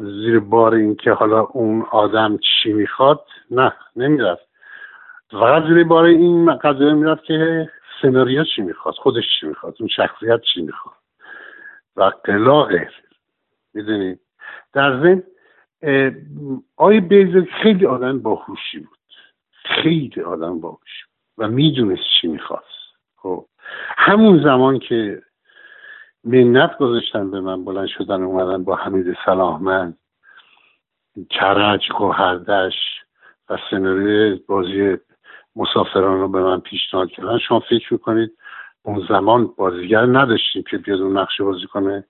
[0.00, 4.46] زیر بار این که حالا اون آدم چی می‌خواد نه نمی‌رفت.
[5.30, 7.68] فقط زیر بار این قضیه می‌رفت که
[8.02, 10.95] سناریو چی می‌خواد خودش چی می‌خواد اون شخصیت چی می‌خواد.
[11.96, 12.90] و خلاصه
[13.74, 14.20] می‌دونید
[14.72, 15.22] در ضمن
[16.76, 18.98] آقای بیضایی خیلی آدم باهوشی بود.
[19.64, 21.04] خیلی آدم باهوشی
[21.38, 22.64] و می‌دونست چی می‌خواست.
[23.16, 23.46] خب
[23.96, 25.22] همون زمان که
[26.24, 29.98] منت گذاشتن به من بلند شدن اومدن با حمید سلاحمند
[31.30, 32.74] کرج گوهردش
[33.48, 34.96] و سناریوی بازی
[35.56, 37.38] مسافران رو به من پیشنهاد کردن.
[37.38, 38.38] شما فکر می‌کنید
[38.86, 42.04] اون زمان بازیگر نداشتیم که بیاد اون نقشه بازی کنه.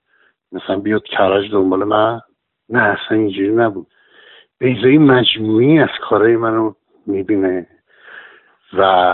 [0.51, 2.21] مثلا بیاد کرج دنبال من.
[2.69, 3.87] نه اصلا اینجوری نبود.
[4.59, 6.73] بیزایی مجموعی از کارهای منو
[7.05, 7.67] می‌بینه
[8.73, 9.13] و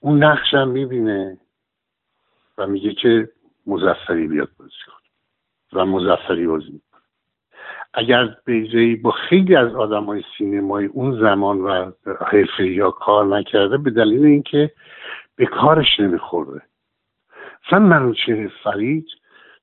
[0.00, 1.38] اون نقشم می‌بینه
[2.58, 3.28] و میگه که
[3.66, 5.02] مزفری بیاد بازی کن
[5.72, 7.02] و مزفری بازی می‌کنه.
[7.94, 13.78] اگر بیزایی با خیلی از آدم های سینمایی اون زمان و حرفه یا کار نکرده
[13.78, 14.70] به دلیل اینکه
[15.36, 16.62] به کارش نمیخورده.
[17.66, 19.06] مثلا منوچه فرید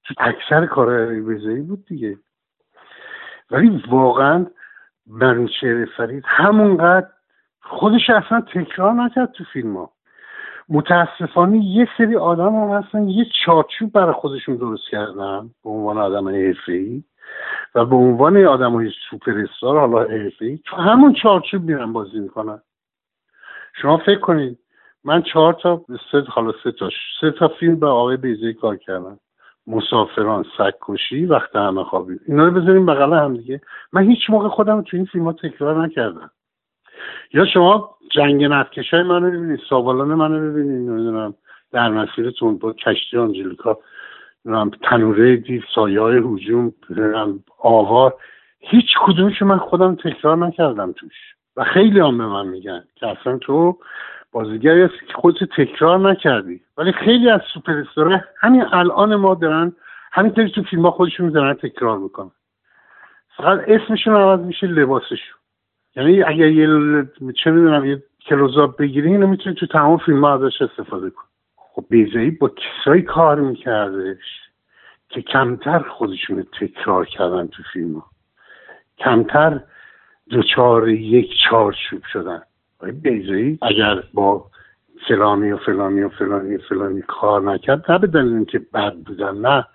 [0.04, 2.18] تو اکثر کارهای بیزایی بود دیگه.
[3.52, 4.46] ولی واقعا
[5.08, 7.08] منوچه فرید همونقدر
[7.62, 9.91] خودش اصلا تکرار نکرد تو فیلم ها
[10.70, 16.28] متاسفانه یه سری آدم هم هستن یه چارچوب برای خودشون درست کردن به عنوان آدم
[16.28, 17.04] ای
[17.76, 20.04] و به عنوان آدم های سوپر استار حالا
[20.41, 22.62] ای تو همون چارچوب میرن بازی می‌کنن.
[23.82, 24.60] شما فکر کنید
[25.03, 26.89] من چهار تا سه حالا سه تا
[27.21, 29.19] سه تا فیلم به آقای بیزی کار کردم.
[29.67, 33.61] مسافران سگکشی وقت همه خوابید اینا رو بذاریم بغل هم دیگه.
[33.93, 36.31] من هیچ موقع خودم تو این فیلم ها تکرار نکردم.
[37.34, 41.34] یا شما جنگ نفکش های منو ببینید ساوالان منو ببینید نمی‌دونم
[41.71, 43.77] در مسیرتون با کشتی آنجلیکا
[44.81, 46.73] تنوره دیو سایه های حجوم
[47.59, 48.13] آوار.
[48.59, 51.35] هیچ کدومش من خودم تکرار نکردم توش.
[51.57, 53.77] و خیلی هم به من میگن که اصلا تو
[54.31, 56.61] بازیگری هستی که خودت تکرار نکردی.
[56.77, 57.84] ولی خیلی از سوپر
[58.39, 59.73] همین الان ما دارن
[60.11, 62.31] همین تو فیلم ها خودشون دارن تکرار می‌کنن.
[63.38, 65.39] فقط اسمشون عوض میشه لباسشون.
[65.95, 66.68] یعنی اگر یه
[67.43, 71.23] چه می‌دونم یه کلوزاب بگیری اینو می‌تونی تو تمام فیلم ها ازش استفاده کن
[71.56, 74.49] خب بیزایی با کسایی کار میکردش
[75.10, 78.06] که کمتر خودشون تکرار کردن تو فیلم ها
[78.97, 79.60] کمتر
[80.30, 82.41] دوچار یک چارچوب شدن.
[83.01, 84.45] بیزایی اگر با
[85.07, 89.38] فلانی و فلانی و فلانی و فلانی کار نکرد نه به دلیل اینکه بد بودن
[89.38, 89.65] نه.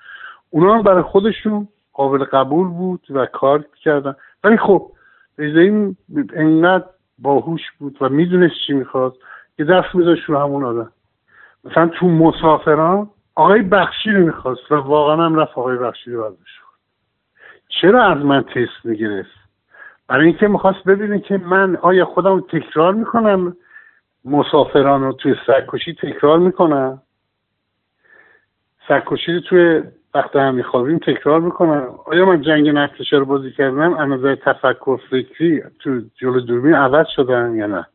[0.50, 4.14] اونا برای خودشون قابل قبول بود و کار کردن.
[4.44, 4.90] ولی خب
[5.38, 5.96] این
[6.34, 6.84] انقدر
[7.18, 9.14] باهوش بود و می‌دونست چی می‌خواد
[9.56, 10.92] که دست میذاشت رو همون آدم.
[11.64, 16.36] مثلا تو مسافران آقای بخشی رو می‌خواست و واقعا هم رفت آقای بخشی رو
[17.80, 19.43] چرا از من تست می‌گرفت؟
[20.08, 23.56] برای اینکه می‌خواست ببینه که من آیا خودم تکرار می‌کنم
[24.24, 27.02] مسافران رو توی سرکشی تکرار می‌کنم؟
[28.88, 29.82] سرکشی رو توی
[30.14, 35.00] وقت هم میخوابیم تکرار می‌کنم؟ آیا من جنگ نفتشه رو بازی کردم؟ از نظر تفکر
[35.10, 37.86] فکری تو جلو دوربین عوض شدن یا نه؟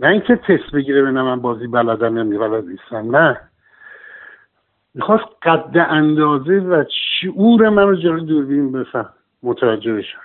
[0.00, 3.40] نه اینکه تست بگیره ببینم من بازی بلدم یا بلد نیستم نه.
[4.94, 6.84] می‌خواست قد اندازه و
[7.20, 9.08] شعور من رو جلو دوربین بفهم.
[9.42, 10.23] متوجه بشن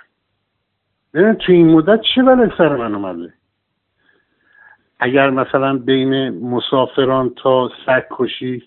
[1.14, 3.32] ببین تو این مدت چه بله سر من اومده
[5.00, 8.62] اگر مثلا بین مسافران تا سگ کشی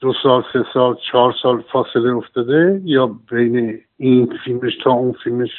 [0.00, 5.50] دو سال سه سال چهار سال فاصله افتاده یا بین این فیلمش تا اون فیلمش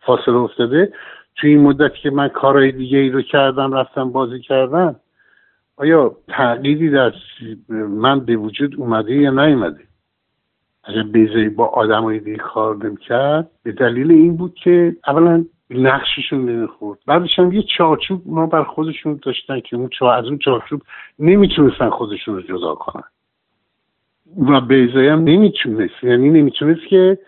[0.00, 0.92] فاصله افتاده
[1.36, 4.96] توی این مدت که من کارهای دیگه ای رو کردم رفتم بازی کردم
[5.76, 7.12] آیا تغییری در
[7.88, 9.80] من به وجود اومده یا نیومده؟
[10.84, 15.44] اگر بیزایی با آدم دیگه کار نمی‌کرد به دلیل این بود که اولا
[15.74, 16.98] نقششون نمی‌خورد.
[17.06, 20.82] بعدش هم یه چارچوب ما بر خودشون داشتن که اون از اون چارچوب
[21.18, 23.04] نمی‌تونستن خودشون رو جدا کنن.
[24.48, 26.04] و بیزایی هم نمی‌تونست.
[26.04, 27.18] یعنی نمی‌تونست که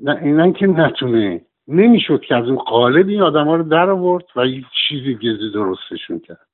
[0.00, 1.40] نه اینن که نتونه.
[1.68, 5.50] نمی‌شد که از اون قالب این آدم ها رو در آورد و یه چیزی گزی
[5.54, 6.46] درستشون کرد.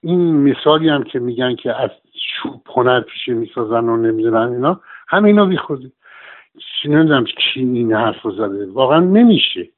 [0.00, 1.90] این مثالی هم که میگن که از
[2.36, 5.92] چوب هنر پیشه می‌سازن و نمی‌دونن اینا همه اینا بیخودی.
[6.84, 8.66] نمی‌دونم کی این حرف رو زده.
[8.66, 9.68] واقعا نمیشه.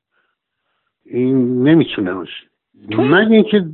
[1.11, 2.47] این نمی‌تونه باشه.
[2.89, 3.65] مگه اینکه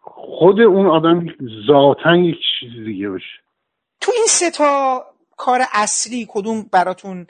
[0.00, 1.26] خود اون آدم
[1.66, 3.40] ذاتا یک چیز دیگه باشه.
[4.00, 5.00] تو این سه تا
[5.36, 7.26] کار اصلی کدوم براتون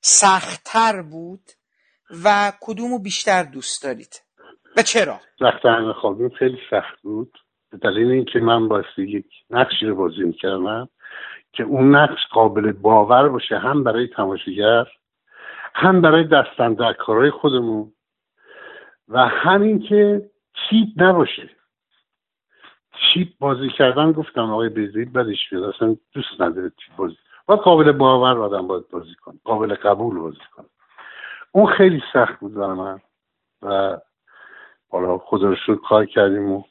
[0.00, 1.40] سختتر بود
[2.24, 4.22] و کدومو بیشتر دوست دارید؟
[4.76, 7.38] و چرا؟ سخت خوابی خیلی سخت بود.
[7.70, 10.88] به دلیل اینکه من بایستی یک نقشی رو بازی می‌کردم
[11.52, 14.84] که اون نقش قابل باور باشه هم برای تماشاگر
[15.74, 17.92] هم برای دستن در کارهای خودمون.
[19.10, 21.50] و همین که چیپ نباشه.
[22.92, 27.16] چیپ بازی کردن گفتم آقای بیزید بدش بیاد اصلا دوست نداره چیپ بازی.
[27.48, 30.66] و قابل باور آدم باید بازی کنه قابل قبول بازی کنه.
[31.52, 33.00] اون خیلی سخت بود برای من.
[33.62, 33.98] و
[34.90, 36.62] حالا خدا رو کار کردیم و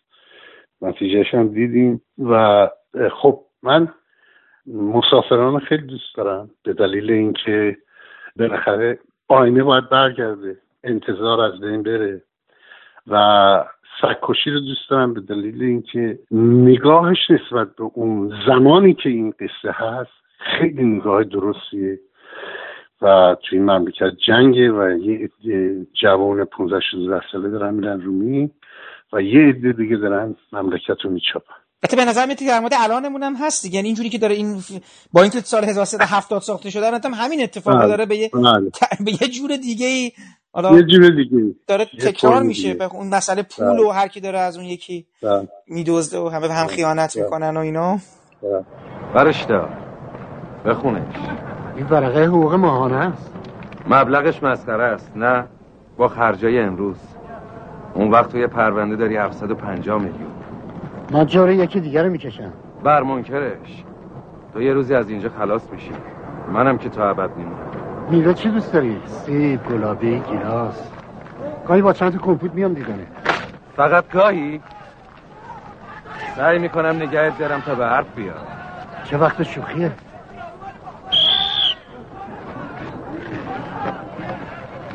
[0.82, 2.02] نتیجهش هم دیدیم.
[2.20, 2.68] و
[3.22, 3.94] خب من
[4.68, 6.50] مسافران خیلی دوست دارم.
[6.64, 7.78] به دلیل اینکه
[8.36, 10.58] بالاخره آینه باید برگرده.
[10.84, 12.24] انتظار از بین بره.
[13.10, 13.64] و
[14.02, 19.72] سگکشی رو دوست دارم به دلیل اینکه نگاهش نسبت به اون زمانی که این قصه
[19.72, 22.00] هست خیلی نگاه درستیه
[23.02, 25.30] و توی این مملکت جنگه و یه
[26.02, 28.52] جوان 15 16 ساله دارن میرن رومی
[29.14, 31.54] و یه عده دیگه دارن مملکت رو میچاپن
[31.84, 34.64] البته به نظر میاد در مورد الانمون هم هست دیگه یعنی اینجوری که داره این
[35.14, 37.88] با اینکه سال 1370 ساخته شده هم همین اتفاق بله.
[37.88, 38.72] داره به یه, بله.
[39.06, 40.12] به یه جور دیگه ای
[40.56, 41.56] یه جور دیگه.
[41.68, 43.88] داره تکرار میشه به اون مسئله پول بله.
[43.88, 45.06] و هر کی داره از اون یکی
[45.68, 47.98] میدزده و همه هم خیانت می‌کنن و اینا.
[49.14, 49.70] برش دار
[50.66, 51.16] بخونش.
[51.76, 53.34] این ورقه حقوق ماهانه است.
[53.88, 55.46] مبلغش مسخره است نه؟
[55.98, 56.98] با خرجای امروز.
[57.94, 60.32] اون وقت توی پرونده داری 750 میلیون.
[61.12, 62.54] من جاره یکی دیگر رو می‌کشم.
[62.84, 63.84] بر منکرش.
[64.54, 65.92] تو یه روزی از اینجا خلاص میشی.
[66.54, 67.72] منم که تا ابد میمونم
[68.10, 70.90] میوه چی دوست داری؟ سیب، گلابی، گیلاس.
[71.68, 73.08] گاهی با چند کمپوت میام دیدنه.
[73.76, 74.62] فقط گاهی؟
[76.36, 78.48] سعی می‌کنم نگهت دارم تا به حرف بیاد.
[79.04, 79.92] چه وقت شوخیه؟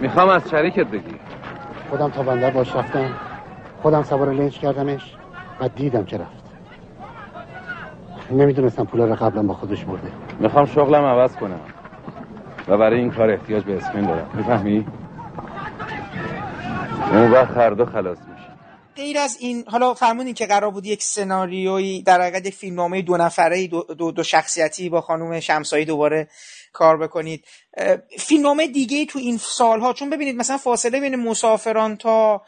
[0.01, 1.15] می‌خوام از شریکت بگی.
[1.91, 3.11] خودم تا بندر باش رفتم.
[3.83, 5.15] خودم سوار لنج کردمش
[5.61, 6.45] و دیدم که رفت.
[8.31, 10.09] نمی‌دونستم پول رو قبلا با خودش برده.
[10.41, 11.61] می‌خوام شغلم عوض کنم.
[12.69, 14.31] و برای این کار احتیاج به اسمین دارم.
[14.35, 14.87] می‌فهمی؟
[17.11, 18.55] اون وقت هر دو خلاص میشه.
[18.97, 23.17] غیر از این حالا فرمودین که قرار بود یک سناریوی در حقیقت یک فیلمنامه دو
[23.17, 26.29] نفره دو, دو, دو شخصیتی با خانم شمسایی دوباره
[26.73, 27.45] کار بکنید.
[28.19, 32.43] فیلمنامه دیگه تو این سالها چون ببینید مثلا فاصله بین مسافران تا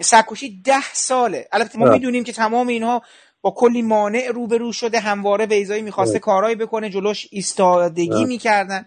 [0.00, 1.48] سرکشی ده ساله.
[1.52, 3.02] البته ما می‌دونیم که تمام اینها
[3.40, 8.86] با کلی مانع روبرو شده همواره بیزایی می‌خواسته کارهایی بکنه جلوش ایستادگی می‌کردن.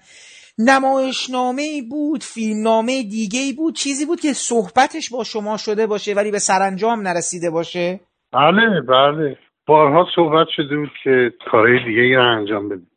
[0.60, 6.32] نمایشنامه ای بود فیلمنامه دیگه بود چیزی بود که صحبتش با شما شده باشه ولی
[6.32, 7.99] به سرانجام نرسیده باشه؟
[8.34, 9.38] بله بله.
[9.65, 12.91] بارها صحبت شده بود که کارهای دیگه ای انجام بدیم.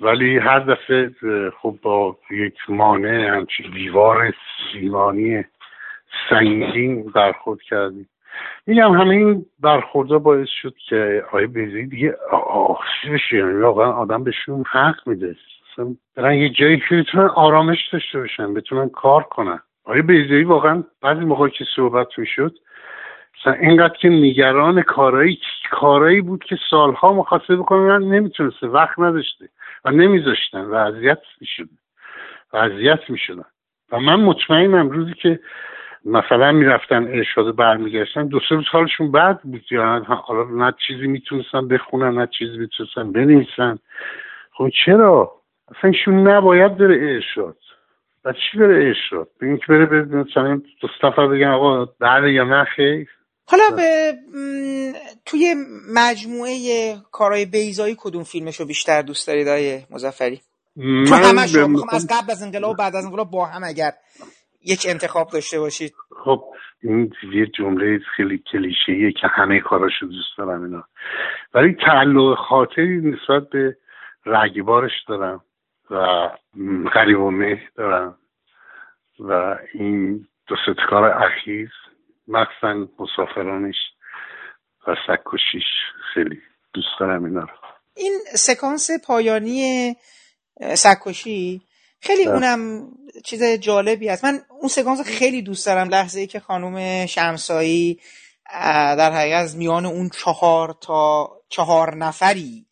[0.00, 1.10] ولی هر دفعه
[1.62, 4.34] خب با یک مانع همچین دیوار
[4.72, 5.44] سیمانی
[6.30, 8.08] سنگین برخورد کردیم.
[8.66, 12.16] میگم همه این برخوردها باعث شد که آیه بیزی دیگه
[12.46, 15.36] آخسی بشه یعنی واقعا آدم بهشون حق میده.
[16.16, 19.60] برن یه جایی که بتونن آرامش داشته باشن بتونن کار کنن.
[19.84, 22.54] آیه بیزی واقعا بعضی موقع که صحبت می‌شد
[23.40, 25.38] مثلا اینقدر که نگران کارایی
[25.70, 29.48] کارایی بود که سالها مخاطبه بکنن نمی‌تونسته وقت نداشته
[29.84, 31.78] و نمیذاشتن و اذیت می‌شدن
[32.52, 33.44] و اذیت می‌شدن.
[33.92, 35.40] و من مطمئنم روزی که
[36.04, 39.64] مثلا می‌رفتن ارشاد برمیگشتن دو سه روز حالشون بد بود.
[39.70, 43.78] یا حالا نه چیزی می‌تونستن بخونن نه چیزی می‌تونستن بنویسن.
[44.52, 45.32] خب چرا؟
[45.78, 47.56] اصلا ایشون نباید بره ارشاد.
[48.24, 52.64] و چی بره ارشاد؟ بگیم که بره مثلا دو نفر بگن آقا بله یا نه
[52.64, 53.08] خیر.
[53.46, 54.12] حالا به
[55.26, 55.54] توی
[55.94, 56.52] مجموعه
[57.12, 60.40] کارهای بیزایی کدوم فیلمشو بیشتر دوست دارید آیه مزفری
[61.08, 61.56] تو همش
[61.92, 63.92] از قبل از انقلاب و بعد از انقلاب با هم اگر
[64.64, 65.92] یک انتخاب داشته باشید.
[66.24, 66.44] خب
[66.82, 70.84] این یه جمله خیلی کلیشه‌ایه که همه کاراشو دوست دارم اینا.
[71.54, 73.76] ولی تعلق خاطری نسبت به
[74.26, 75.40] رگبارش دارم.
[75.92, 76.28] و
[76.94, 78.18] غریب و دارم
[79.20, 80.56] و این دو
[80.90, 81.68] کار اخیز
[82.28, 83.76] مخصوصا مسافرانش
[84.86, 85.64] و سکوشیش
[86.14, 86.40] خیلی
[86.74, 87.48] دوست دارم اینا رو.
[87.96, 89.94] این سکانس پایانی
[90.74, 91.62] سکوشی
[92.00, 92.88] خیلی اونم
[93.24, 94.24] چیز جالبی است.
[94.24, 95.88] من اون سکانس خیلی دوست دارم.
[95.88, 98.00] لحظه ای که خانم شمسایی
[98.98, 102.66] در حقیقت از میان اون چهار تا چهار نفری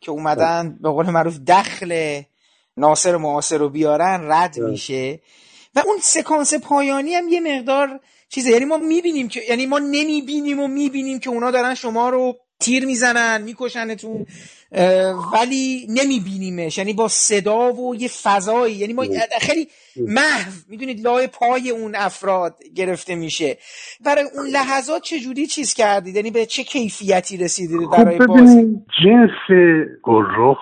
[0.00, 2.22] که اومدن به قول معروف دخل
[2.76, 5.20] ناصر معاصر رو بیارن رد میشه.
[5.74, 8.50] و اون سکانس پایانی هم یه مقدار چیزه.
[8.50, 12.86] یعنی ما می‌بینیم که یعنی ما نمی‌بینیم و می‌بینیم که اونا دارن شما رو تیر
[12.86, 14.26] می‌زنن میکشنتون
[15.32, 16.78] ولی نمیبینیمش.
[16.78, 18.74] یعنی با صدا و یه فضایی.
[18.74, 19.04] یعنی ما
[19.40, 20.52] خیلی محو.
[20.68, 23.58] می‌دونید لای پای اون افراد گرفته میشه.
[24.04, 29.58] برای اون لحظات چجوری چیز کردید؟ یعنی به چه کیفیتی رسیدید خب برای بازی؟ جنس
[30.02, 30.58] گلرخ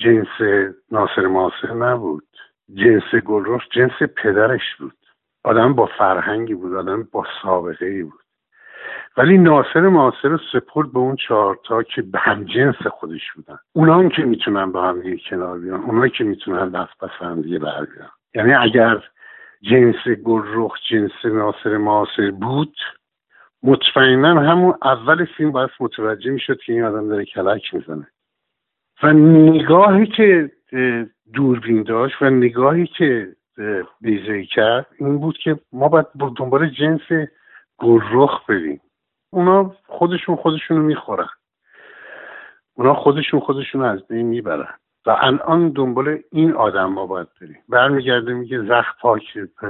[0.00, 2.28] جنس ناصر ماسر نبود.
[2.74, 4.96] جنس گلرخ جنس پدرش بود.
[5.44, 8.20] آدم با فرهنگی بود آدم با سابقه ای بود.
[9.16, 13.58] ولی ناصر معاصر رو سپرد به اون چهارتا که به هم جنس خودش بودن.
[13.72, 17.42] اونا هم که می‌تونن با هم دیگه کنار بیان اونا که می‌تونن دست پس هم
[17.42, 17.86] دیگه بر
[18.34, 19.04] یعنی اگر
[19.62, 22.76] جنس گلرخ جنس ناصر معاصر بود
[23.62, 28.06] مطمئنا همون اول فیلم باید متوجه می‌شد که این آدم داره کلک می‌زنه.
[29.02, 30.50] و نگاهی که
[31.34, 33.28] دوربین داشت و نگاهی که
[34.00, 36.06] بیزه کرد این بود که ما باید
[36.36, 37.28] دنبال جنس
[37.78, 38.80] گلرخ بریم.
[39.30, 41.28] اونا خودشون خودشون رو می‌خورن.
[42.74, 44.74] اونا خودشون خودشون از بین می‌برن.
[45.06, 47.58] و الان دنبال این آدم ما باید بریم.
[47.68, 49.22] برمیگرده میگه زخ پاک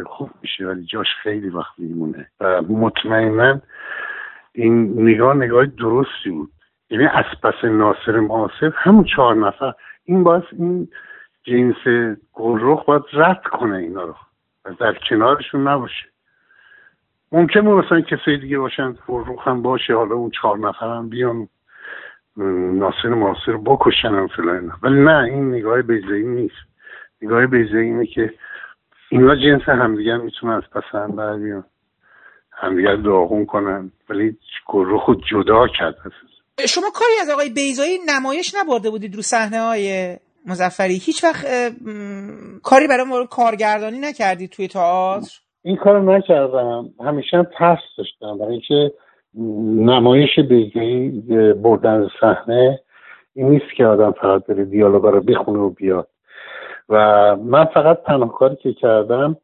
[0.07, 2.31] خوب میشه ولی جاش خیلی وقت میمونه.
[2.41, 3.61] و مطمئنا
[4.53, 6.51] این نگاه نگاه درستی بود.
[6.91, 9.73] یعنی از پس ناصر معاصر همون چهار نفر
[10.05, 10.89] این باید این
[11.43, 14.15] جنس گلرخ باید رد کنه اینا رو
[14.65, 16.07] و در کنارشون نباشه.
[17.33, 21.49] ممکنه مثلا کسی دیگه باشن فروخ هم باشه حالا اون چهار نفر هم بیان
[22.77, 26.55] ناصر معاصر بکشن هم فلان ولی نه این نگاه بیزایی نیست.
[27.23, 28.35] نگاه بیزایی اینه که
[29.09, 31.65] اینا جنس همدیگر می‌تونن از پس هم بر بیان.
[32.53, 33.91] همدیگر داغون کنن.
[34.09, 34.37] ولی
[34.67, 35.97] گروه خود جدا کرد.
[36.69, 40.17] شما کاری از آقای بیزایی نمایش نبرده بودید رو صحنه های
[40.47, 41.47] مزفری هیچ وقت
[42.63, 45.31] کاری برای مورد کارگردانی نکردید توی تئاتر؟
[45.63, 46.91] این کار نکردم.
[47.05, 48.39] همیشه هم ترس داشتم.
[48.39, 48.93] برای اینکه
[49.85, 51.11] نمایش بیگی
[51.53, 52.81] بردن صحنه
[53.35, 56.09] این نیست که آدم فقط بره دیالوگا رو بخونه و بیاد.
[56.89, 56.97] و
[57.37, 59.37] من فقط تنها کاری که کردم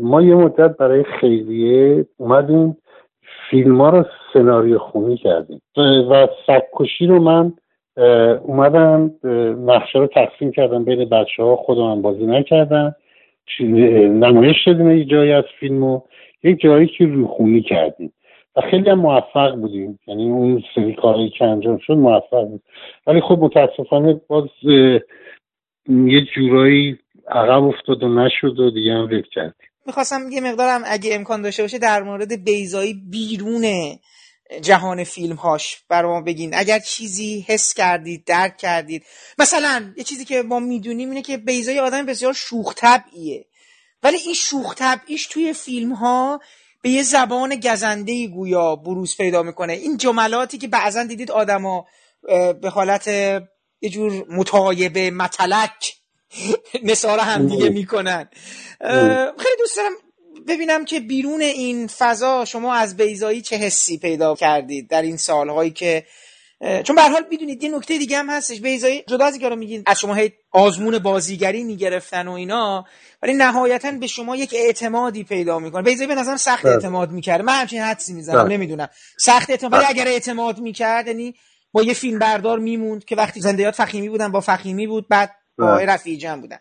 [0.00, 2.76] ما یه مدت برای خیریه اومدیم.
[3.50, 5.62] فیلم ها رو سناریو خونی کردیم.
[6.10, 7.52] و سککشی رو من
[8.42, 9.10] اومدم
[9.66, 12.94] نقشه رو تقسیم کردم بین بچه ها خودم بازی نکردم.
[13.60, 16.00] نمایش شدیم یه جایی از فیلم و
[16.42, 18.12] یک جایی که روخونی کردیم.
[18.56, 19.98] و خیلی هم موفق بودیم.
[20.06, 22.62] یعنی اون سری کاری که انجام شد موفق بود.
[23.06, 24.48] ولی خب متاسفانه باز
[25.88, 26.98] یه جورایی
[27.28, 29.68] عقب افتاد و نشد و دیگه هم کردیم.
[29.86, 34.00] می‌خواستم یه مقدارم اگه امکان داشته باشه در مورد بیزایی بیرونه
[34.62, 36.54] جهان فیلم هاش برای ما بگین.
[36.54, 39.02] اگر چیزی حس کردید درک کردید.
[39.38, 43.46] مثلا یه چیزی که ما می‌دونیم اینه که بیزای آدم بسیار شوخ طبعیه
[44.02, 46.40] ولی این شوخ طبعیش توی فیلم ها
[46.82, 49.72] به یه زبان گزنده گویا بروز پیدا می‌کنه.
[49.72, 51.86] این جملاتی که بعضا دیدید آدما
[52.60, 55.96] به حالت یه جور متایبه متلک.
[56.84, 58.28] نثار هم دیگه می‌کنن
[59.38, 59.92] خیلی دوست دارم
[60.48, 65.70] ببینم که بیرون این فضا شما از بیزایی چه حسی پیدا کردید در این سالهایی
[65.70, 66.06] که
[66.84, 70.00] چون به حال می‌دونید یه نکته دیگه هم هستش بیزایی جدا از اینکه میگین از
[70.00, 72.84] شما هی آزمون بازیگری می‌گرفتن و اینا
[73.22, 76.72] ولی نهایتا به شما یک اعتمادی پیدا می‌کنه بیزایی به نظرم سخت بله.
[76.72, 78.54] اعتماد می‌کرد من همچین حدسی می‌زنم بله.
[78.54, 78.88] نمی‌دونم
[79.18, 79.90] سخت اعتماد ولی بله.
[79.90, 81.34] اگر اعتماد می‌کرد یعنی
[81.72, 85.76] با یه فیلم بردار میموند که وقتی زندیات فخیمی بودن با فخیمی بود بعد با
[85.76, 86.58] رفیع جمع بودن.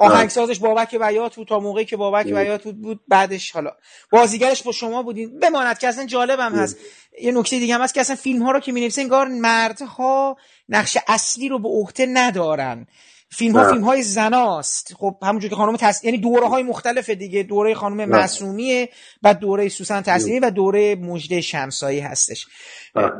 [0.00, 3.70] آهنگسازش بابک بیات بود تا موقعی که بابک بیات بود, بود بعدش حالا.
[4.10, 5.38] بازیگرش با شما بودین.
[5.38, 6.76] بماند که اصلا جالبم هست.
[7.22, 10.36] یه نکته دیگه هم هست که اصلا فیلم ها رو که می انگار مردها
[10.68, 12.86] نقش اصلی رو به عهده ندارن.
[13.32, 14.94] فیلم ها فیلم های زناست.
[14.98, 16.04] خب همونجور که خانم تس...
[16.04, 17.42] یعنی دوره های مختلف دیگه.
[17.42, 18.88] دوره خانم معصومیه
[19.22, 22.46] و دوره سوسن تسلیمی و دوره مجده شمسایی هستش.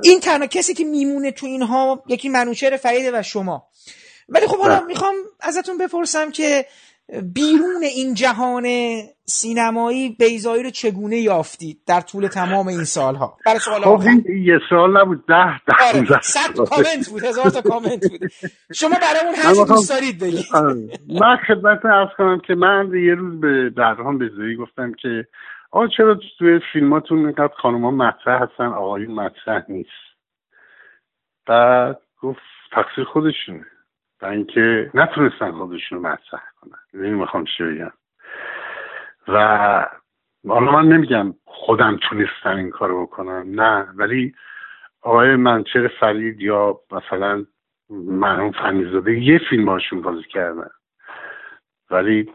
[0.04, 3.68] این تنها کسی که میمونه تو اینها یکی منوچهر فریده و شما.
[4.30, 6.64] ولی خب حالا می‌خوام ازتون بپرسم که
[7.34, 8.66] بیرون این جهان
[9.24, 15.00] سینمایی بیزایی رو چگونه یافتید در طول تمام این سالها؟ برای سوال خب یه سال
[15.00, 16.20] نبود ده ده آره.
[16.22, 18.30] صد کامنت بود هزار تا کامنت بود.
[18.74, 20.46] شما برای اون هر دوست دارید بگید.
[20.54, 20.88] آره.
[21.20, 25.26] من خدمت ارز کنم که من یه روز به درهان بیزایی گفتم که
[25.70, 29.90] آقا چرا توی فیلماتون اینقدر خانم ها مطرح هستن؟ آقایون مطرح نیست.
[31.46, 32.40] بعد گفت
[32.72, 33.66] تقصیر خودشونه.
[34.22, 37.10] و اینکه نتونستن خودشون رو مطرح کنن.
[37.14, 37.92] می‌خوام چی بگم.
[39.28, 39.86] و
[40.48, 43.88] حالا من نمیگم خودم تونستم این کارو بکنم نه.
[43.94, 44.34] ولی
[45.02, 47.46] آقای منچر فرید یا مثلا
[47.90, 50.70] مرحوم فنیزاده یه فیلم هاشون بازی کردن.
[51.90, 52.32] ولی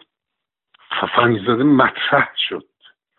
[1.15, 2.65] فنیزاده مطرح شد.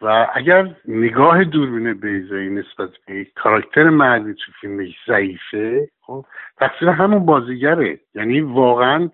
[0.02, 6.24] و اگر نگاه دوربین بیزایی نسبت به کاراکتر مردی تو فیلم ضعیفه خب
[6.59, 8.01] تقصیر همون بازیگره.
[8.14, 9.10] یعنی واقعا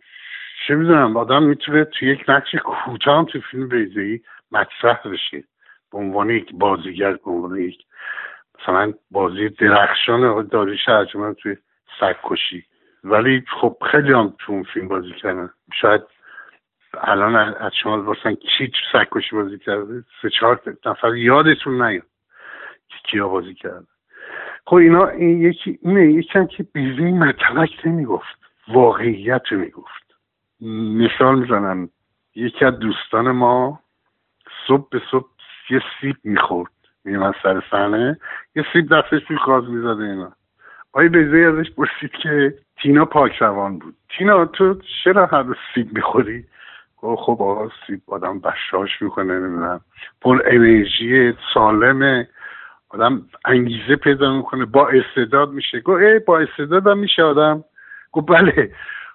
[0.67, 4.23] چه می‌دونم آدم می‌تونه تو یک نقش کوتاه تو فیلم بیزایی
[4.53, 5.45] مطرح بشه.
[5.93, 7.79] به عنوان یک بازیگر به عنوان یک
[8.61, 11.57] مثلا بازی درخشان داری شرجمن توی
[12.01, 12.65] سگکشی
[13.05, 15.51] ولی خب خیلی هم تو اون فیلم بازی کردن.
[15.73, 16.03] شاید
[17.01, 22.07] الان از شما بپرسن کی تو سگکشی بازی کرده؟ سه چهار نفر یادتون نیاد
[22.89, 23.87] که کیا بازی کرده.
[24.67, 28.39] خب اینا این یکی اینه یکم که بیزی مطلق نمی‌گفت
[28.69, 30.03] واقعیت می‌گفت.
[31.01, 31.89] مثال می‌زنم
[32.35, 33.81] یکی از دوستان ما
[34.67, 35.29] صبح به صبح
[35.71, 36.73] یه سیب می‌خورد
[37.05, 38.21] میمن سر صحنه
[38.57, 40.33] یه سیب دستش توی خواز می‌زده اینا.
[40.93, 43.95] آقای بیزه ازش پرسید که تینا پاک روان بود.
[44.19, 45.45] تینا تو چرا هر
[45.75, 46.45] سیب می‌خوری؟
[47.03, 49.81] خب آقا سیب آدم بشاش می‌کنه نمی‌دونم.
[50.21, 52.29] پر انرژی سالمه.
[52.89, 55.81] آدم انگیزه پیدا می‌کنه با استعداد میشه.
[55.81, 57.65] گو ای با استعداد هم میشه آدم.
[58.13, 58.71] گو بله.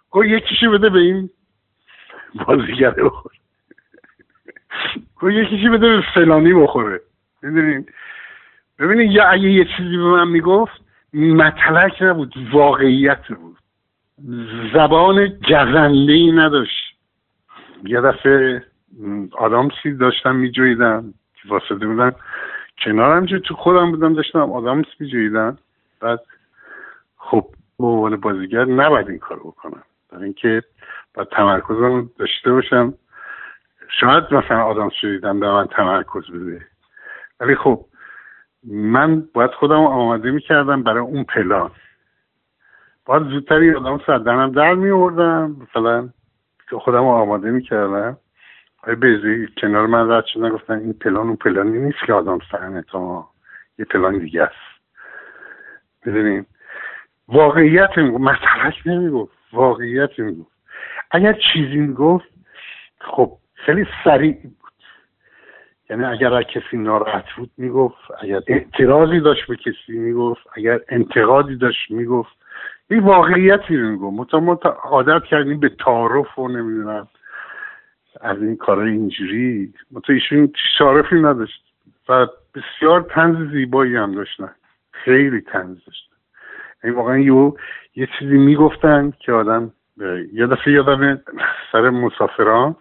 [0.10, 1.30] گو یکیشو بده به این
[2.48, 3.32] بازیگر بخور
[5.20, 7.02] گو یکیشی بده به فلانی بخوره.
[7.44, 7.86] می‌دونین؟
[8.80, 10.82] ببینید یا اگه یه چیزی به من می‌گفت
[11.14, 13.58] مطلق نبود واقعیت بود.
[14.74, 16.87] زبان گزنده ای نداشت.
[17.84, 18.64] یه دفعه
[19.32, 21.14] آدامسی داشتم میجویدم
[21.50, 22.16] واسطه بودم
[22.86, 25.58] کنارم جو تو خودم بودم داشتم آدامس میجویدم
[26.00, 26.20] بعد
[27.18, 27.46] خب
[27.80, 29.84] به عنوان بازیگر نباید این کار بکنم.
[30.12, 30.64] برای اینکه
[31.14, 32.94] باید تمرکزم داشته باشم.
[33.90, 36.66] شاید مثلا آدم شدیدم به من تمرکز بده.
[37.40, 37.86] ولی خب
[38.64, 41.72] من باید خودم آماده می‌کردم برای اون پلان.
[43.06, 46.10] باید زودتر آدم سردنم در میوردم مثلا
[46.70, 48.18] که خودم آماده می‌کردم.
[48.84, 52.82] آیا بیزی کنار من رد شدن گفتن این پلان اون پلانی نیست که آدم سرنه
[52.82, 53.28] تا
[53.80, 54.82] یه پلان دیگه است.
[56.06, 56.46] می‌دونیم
[57.28, 60.52] واقعیت می‌گفت مسئلک نمی‌گفت واقعیت می‌گفت.
[61.12, 62.26] اگر چیزی می‌گفت
[63.00, 64.58] خب خیلی سریع بود.
[65.90, 67.98] یعنی اگر کسی ناراحت بود می‌گفت.
[68.22, 70.42] اگر اعتراضی داشت به کسی می‌گفت.
[70.56, 72.47] اگر انتقادی داشت می‌گفت.
[72.90, 74.54] این واقعیتی رو می‌گفت ما
[74.84, 77.08] عادت کردیم به تعارف و نمی‌دونم
[78.22, 79.74] از این کارهای اینجوری.
[80.04, 81.64] تو ایشون شارفی نداشت.
[82.10, 84.52] و بسیار تنز زیبایی هم داشتن.
[84.92, 86.16] خیلی تنز داشتن.
[86.84, 87.54] این یعنی واقعا یه,
[87.96, 89.72] یه چیزی می‌گفتن که آدم
[90.34, 91.22] یه دفعه یادم
[91.72, 92.76] سر مسافران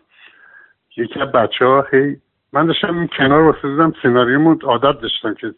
[0.97, 2.17] یکی از بچه ها هی
[2.53, 5.55] من داشتم کنار واسه دیدم سناریومو عادت داشتم که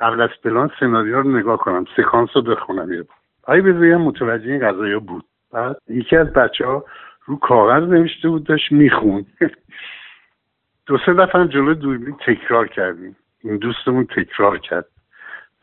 [0.00, 1.84] قبل از پلان سناریو رو نگاه کنم.
[1.96, 3.04] سکانس رو بخونم یه
[3.50, 5.24] آیا بذاریم متوجه این قضایی بود.
[5.52, 6.84] بعد یکی از بچه ها
[7.24, 9.26] رو کاغذ نوشته بود داشت میخون
[10.86, 13.16] دو سه دفعه جلو دوربین تکرار کردیم.
[13.44, 14.86] این دوستمون تکرار کرد.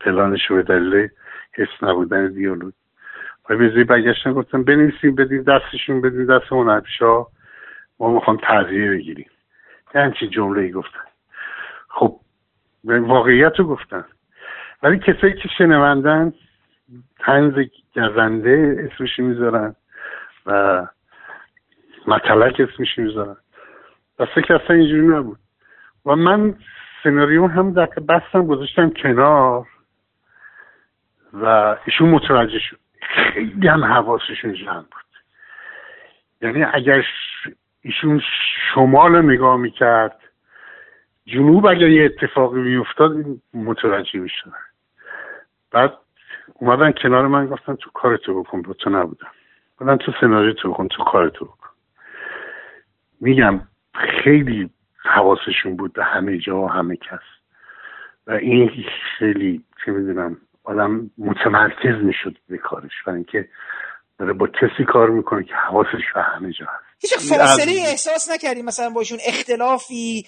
[0.00, 1.08] پلانش رو به دلیل
[1.52, 2.72] حس نبودن دیالوگ.
[3.44, 7.26] آیا بذاری برگشتن گفتم بنویسیم بدین دستشون بدین دست هنرپیشا
[8.00, 9.30] ما می‌خوام تعذیه بگیریم.
[9.94, 11.04] یه همچین جمله ای گفتن.
[11.88, 12.20] خب
[12.84, 14.04] واقعیت رو گفتن.
[14.82, 16.32] ولی کسایی که شنوندن
[17.28, 17.54] تنز
[17.96, 19.74] گزنده اسمش می‌ذارن
[20.46, 20.86] و
[22.06, 23.36] مطلق اسمش می‌ذارن.
[24.18, 25.38] و فکر اصلا اینجوری نبود.
[26.06, 26.54] و من
[27.04, 29.66] سناریو هم در بستم گذاشتم کنار
[31.32, 32.78] و ایشون متوجه شد.
[33.00, 35.08] خیلی هم حواسشون جمع بود.
[36.40, 37.06] یعنی اگر
[37.82, 38.22] ایشون
[38.74, 40.20] شمال نگاه می‌کرد
[41.26, 43.16] جنوب اگر یه اتفاقی میافتاد
[43.54, 44.52] متوجه می‌شدن.
[45.72, 45.92] بعد
[46.54, 49.28] اومدن کنار من گفتن تو کارتو بکن با تو نبودم.
[49.80, 51.68] گفتن تو سناریو تو بکن تو کارتو بکن.
[53.20, 53.60] میگم
[54.24, 54.70] خیلی
[55.02, 57.18] حواسشون بود به همه جا و همه کس.
[58.26, 58.70] و این
[59.18, 62.92] خیلی چه می‌دونم آدم متمرکز می‌شد به کارش.
[63.06, 63.48] و اینکه
[64.18, 66.84] داره با کسی کار می‌کنه که حواسش به همه جا هست.
[67.00, 70.26] هیچ فاصله احساس نکردی مثلا باشون اختلافی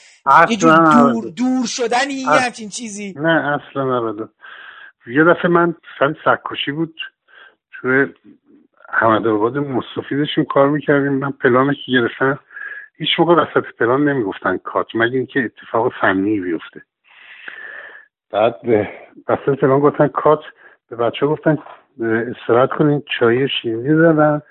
[0.51, 4.29] یه جور دور, دور شدنی یه همچین چیزی؟ نه اصلا نبوده
[5.07, 7.01] یه دفعه من سر سکوشی بود.
[7.73, 8.07] توی
[8.89, 11.13] حمد آباد مصطفی داشتیم کار می‌کردیم.
[11.13, 12.39] من پلان که گرفتن
[12.97, 16.83] هیچ موقع وسط پلان نمی‌گفتن کات مگه اینکه اتفاق فنی بیفته.
[18.31, 18.57] بعد
[19.29, 20.41] وسط پلان گفتن کات
[20.91, 21.59] به بچه گفتن
[22.01, 24.43] استراحت کنین چای شیرینی دادن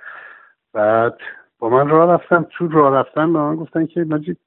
[0.74, 1.18] بعد
[1.60, 4.38] با من راه رفتم تو راه رفتن به من گفتن که مجید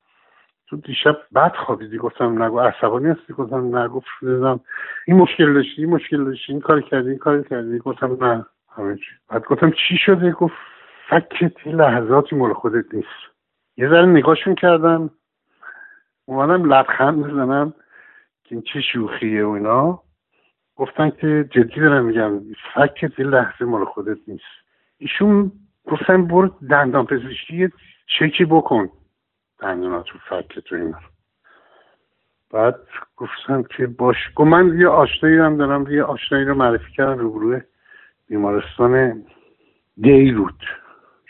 [0.68, 1.98] تو دیشب بعد خوابیدی.
[1.98, 4.60] گفتم نگو عصبانی هستی؟ گفتم نگو دیدم
[5.06, 7.78] این مشکل داشتی این مشکل داشتی این کار کردی این کار کردی.
[7.78, 9.10] گفتم نه همه چی.
[9.28, 10.54] بعد گفتم چی شده؟ گفت
[11.10, 13.08] فکت لحظاتی مال خودت نیست.
[13.76, 15.10] یه ذره نگاهشون کردم.
[16.26, 17.74] اومدم لبخند بزنم
[18.44, 20.02] که این چه شوخیه و اینا.
[20.76, 22.40] گفتن که جدی دارم میگم
[22.74, 24.44] فکت یه لحظه مال خودت نیست.
[24.98, 25.52] ایشون
[25.90, 27.68] گفتن برو دندان پزشکی
[28.18, 28.88] چکی بکن.
[29.62, 30.98] دندونات رو فکت تو اینا
[32.52, 32.76] بعد
[33.16, 34.16] گفتم که باش.
[34.34, 37.60] گفت من یه آشنایی هم دارم یه آشنایی رو معرفی کردم روبروی
[38.28, 39.22] بیمارستان
[40.00, 40.64] دیرود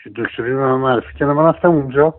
[0.03, 1.33] که دکتری رو من معرفی کردم.
[1.33, 2.13] من رفتم اونجا.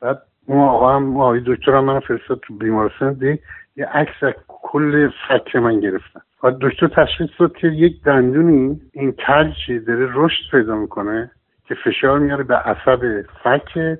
[0.00, 3.12] بعد اون آقا هم آقای دکتر هم من فرستاد تو بیمارستان.
[3.12, 3.38] دی
[3.76, 9.12] یه عکس از کل فک من گرفتن و دکتر تشخیص داد که یک دندونی این
[9.12, 11.30] کلچی داره رشد پیدا می‌کنه
[11.64, 13.98] که فشار میاره به عصب فک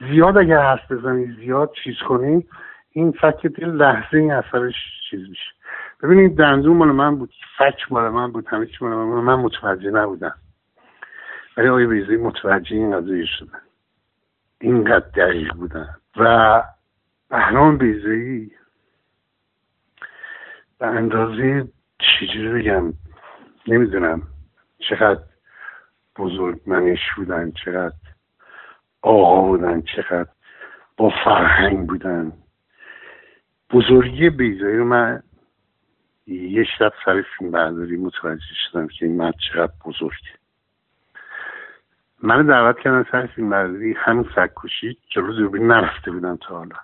[0.00, 2.46] زیاد اگر حرف بزنی زیاد چیز کنی
[2.92, 4.74] این فک دل لحظه این عصبش
[5.10, 5.50] چیز میشه.
[6.02, 9.90] ببینید دندون مال من بود فک مال من بود همه چی مال من من متوجه
[9.90, 10.34] نبودم.
[11.56, 13.60] ولی آقای بیزی متوجه این قضیه شدن
[14.60, 15.88] اینقدر دقیق بودن.
[16.16, 16.62] و
[17.30, 18.52] بهرام بیزایی
[20.78, 21.68] به اندازه
[21.98, 22.92] چجوری بگم
[23.66, 24.22] نمی‌دونم
[24.78, 25.20] چقدر
[26.16, 27.94] بزرگ منش بودن چقدر
[29.02, 30.28] آقا بودن چقدر
[30.96, 32.32] با فرهنگ بودن.
[33.70, 35.22] بزرگی بیزایی رو من
[36.26, 40.40] یه شب سر فیلم برداری متوجه شدم که این مرد چقدر بزرگه
[42.22, 44.28] من دعوت کردن سر فیلم برداری همین
[45.08, 46.76] که روز دوربین نرفته بودم تا حالا.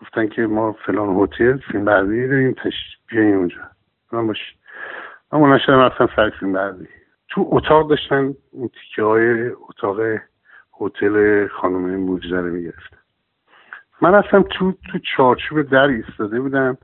[0.00, 3.70] گفتن که ما فلان هتل فیلم برداری داریم تش بیاییم اونجا.
[4.12, 4.38] من باش
[5.32, 6.88] من شدم رفتم سر فیلم برداری.
[7.28, 10.00] تو اتاق داشتن اون تیکه های اتاق
[10.80, 12.96] هتل خانم موجزه رو می‌گرفتن
[14.00, 16.78] من رفتم تو تو چارچوب در ایستاده بودم.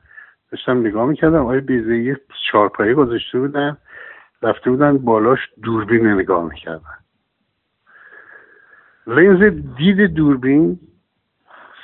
[0.51, 2.21] داشتم نگاه می‌کردم آیا بیزه یه
[2.51, 3.77] چارپایه گذاشته بودن؟
[4.43, 6.99] رفته بودن بالاش دوربین نگاه می‌کردن.
[9.07, 10.79] لنز دید دوربین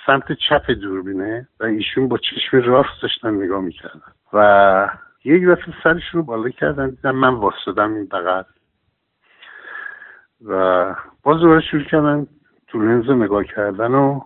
[0.07, 4.13] سمت چپ دوربینه و ایشون با چشم راست داشتن نگاه می‌کردن.
[4.33, 4.91] و
[5.25, 8.43] یک دفعه سرشون رو بالا کردن دیدم من واسدم این بغل.
[10.45, 12.27] و باز دوباره شروع کردن
[12.67, 14.21] تو لنز نگاه کردن و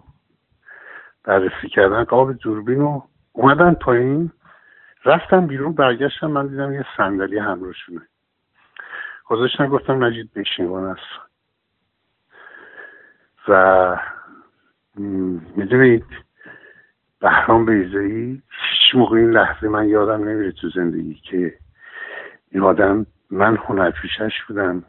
[1.25, 3.03] بررسی کردن قاب دوربین و
[3.33, 4.31] اومدن پایین.
[5.05, 8.01] رفتم بیرون برگشتم من دیدم یه صندلی همراهشونه.
[9.27, 11.01] گذاشتن گفتم نجید بشین است
[13.49, 13.99] و
[15.57, 16.05] می‌دونید
[17.21, 21.55] بهرام بیزایی هیچ موقع این لحظه من یادم نمیره تو زندگی که
[22.51, 24.85] این آدم من هنرپیشش بودم.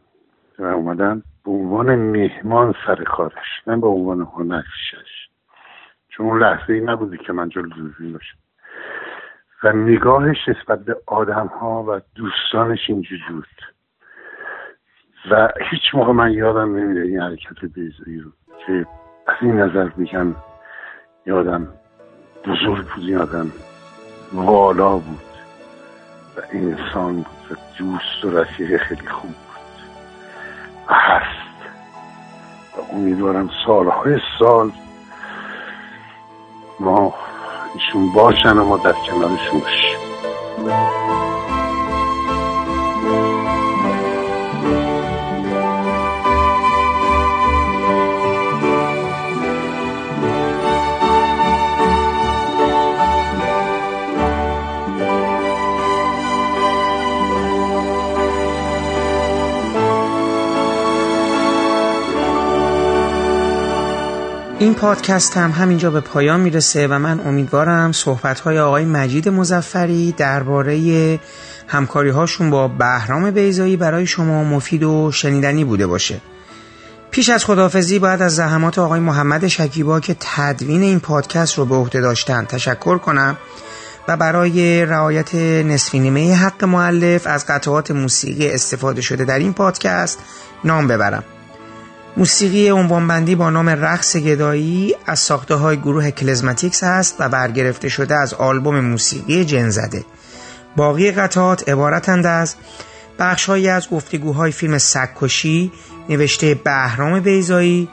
[0.59, 5.29] و اومدم به عنوان مهمان سر کارش من به عنوان هنرپیشش
[6.09, 8.37] چون اون لحظه ای نبوده که من جلو دوربین باشم.
[9.63, 13.47] و نگاهش نسبت به آدم ها و دوستانش اینجوری بود.
[15.31, 18.31] و هیچ موقع من یادم نمیره این حرکت بیزایی رو.
[18.65, 18.85] که
[19.27, 20.35] از این نظر میگم
[21.25, 21.67] یادم
[22.45, 23.51] بزرگ بود یادم
[24.33, 25.19] والا بود
[26.37, 29.52] و انسان بود و دوست و رفیق خیلی خوب بود.
[30.89, 31.43] هست.
[32.77, 34.71] و امیدوارم سالهای سال
[36.79, 37.13] ما
[37.73, 41.02] ایشون باشن و ما در کنارشون باشیم.
[64.63, 70.11] این پادکست هم همینجا به پایان می‌رسه و من امیدوارم صحبت های آقای مجید مزفری
[70.11, 71.19] درباره
[71.67, 76.21] همکاری هاشون با بهرام بیزایی برای شما مفید و شنیدنی بوده باشه.
[77.11, 81.75] پیش از خدافزی باید از زحمات آقای محمد شکیبا که تدوین این پادکست رو به
[81.75, 83.37] عهده داشتن تشکر کنم
[84.07, 90.19] و برای رعایت نصف نیمه حق معلف از قطعات موسیقی استفاده شده در این پادکست
[90.63, 91.23] نام ببرم.
[92.17, 98.15] موسیقی عنوانبندی با نام رقص گدایی از ساخته های گروه کلزماتیکس است و برگرفته شده
[98.15, 100.05] از آلبوم موسیقی جنزده
[100.75, 102.55] باقی قطعات عبارتند از
[103.19, 105.71] بخشهایی از گفتگوهای فیلم سکشی
[106.09, 107.89] نوشته بهرام بیزایی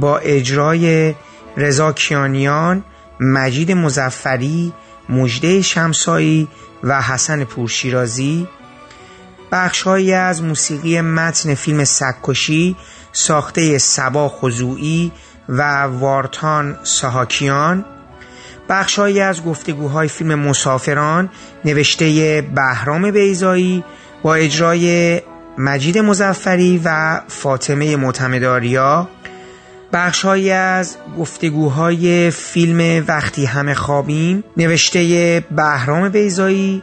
[0.00, 1.14] با اجرای
[1.56, 2.84] رضا کیانیان
[3.20, 4.72] مجید مزفری
[5.08, 6.48] مجده شمسایی
[6.82, 8.48] و حسن پورشیرازی.
[9.52, 12.76] بخشهایی از موسیقی متن فیلم سکشی
[13.18, 15.12] ساخته سبا خضوعی
[15.48, 17.84] و وارتان ساهاکیان
[18.68, 21.28] بخشهایی از گفتگوهای فیلم مسافران
[21.64, 23.84] نوشته بهرام بیزایی
[24.22, 25.20] با اجرای
[25.58, 29.08] مجید مزفری و فاطمه معتمداریا
[29.92, 36.82] بخشهایی از گفتگوهای فیلم وقتی همه خوابیم نوشته بهرام بیزایی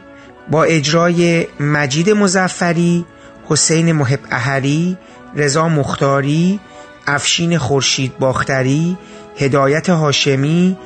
[0.50, 3.06] با اجرای مجید مزفری
[3.48, 4.98] حسین محب اهری
[5.36, 6.60] رضا مختاری
[7.06, 8.98] افشین خورشید باختری
[9.38, 10.76] هدایت هاشمی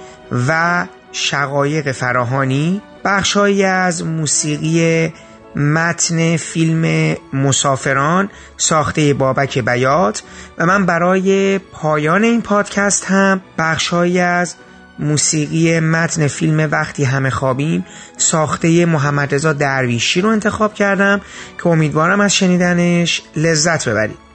[0.48, 2.82] و شقایق فراهانی.
[3.04, 5.12] بخشهایی از موسیقی
[5.56, 10.22] متن فیلم مسافران ساخته بابک بیات
[10.58, 14.54] و من برای پایان این پادکست هم بخشهایی از
[14.98, 17.86] موسیقی متن فیلم وقتی همه خوابیم
[18.16, 21.20] ساخته محمد رضا درویشی رو انتخاب کردم
[21.58, 24.29] که امیدوارم از شنیدنش لذت ببرید.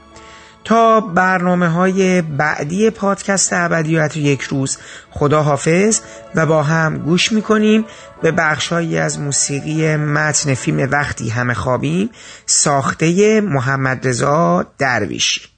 [0.66, 4.78] تا برنامه های بعدی پادکست ابدیت یک روز.
[5.12, 6.00] خدا حافظ
[6.36, 7.86] و با هم گوش می‌کنیم.
[8.22, 12.10] به بخشهایی از موسیقی متن فیلم وقتی همه خوابیم
[12.46, 15.55] ساخته محمد رضا درویشی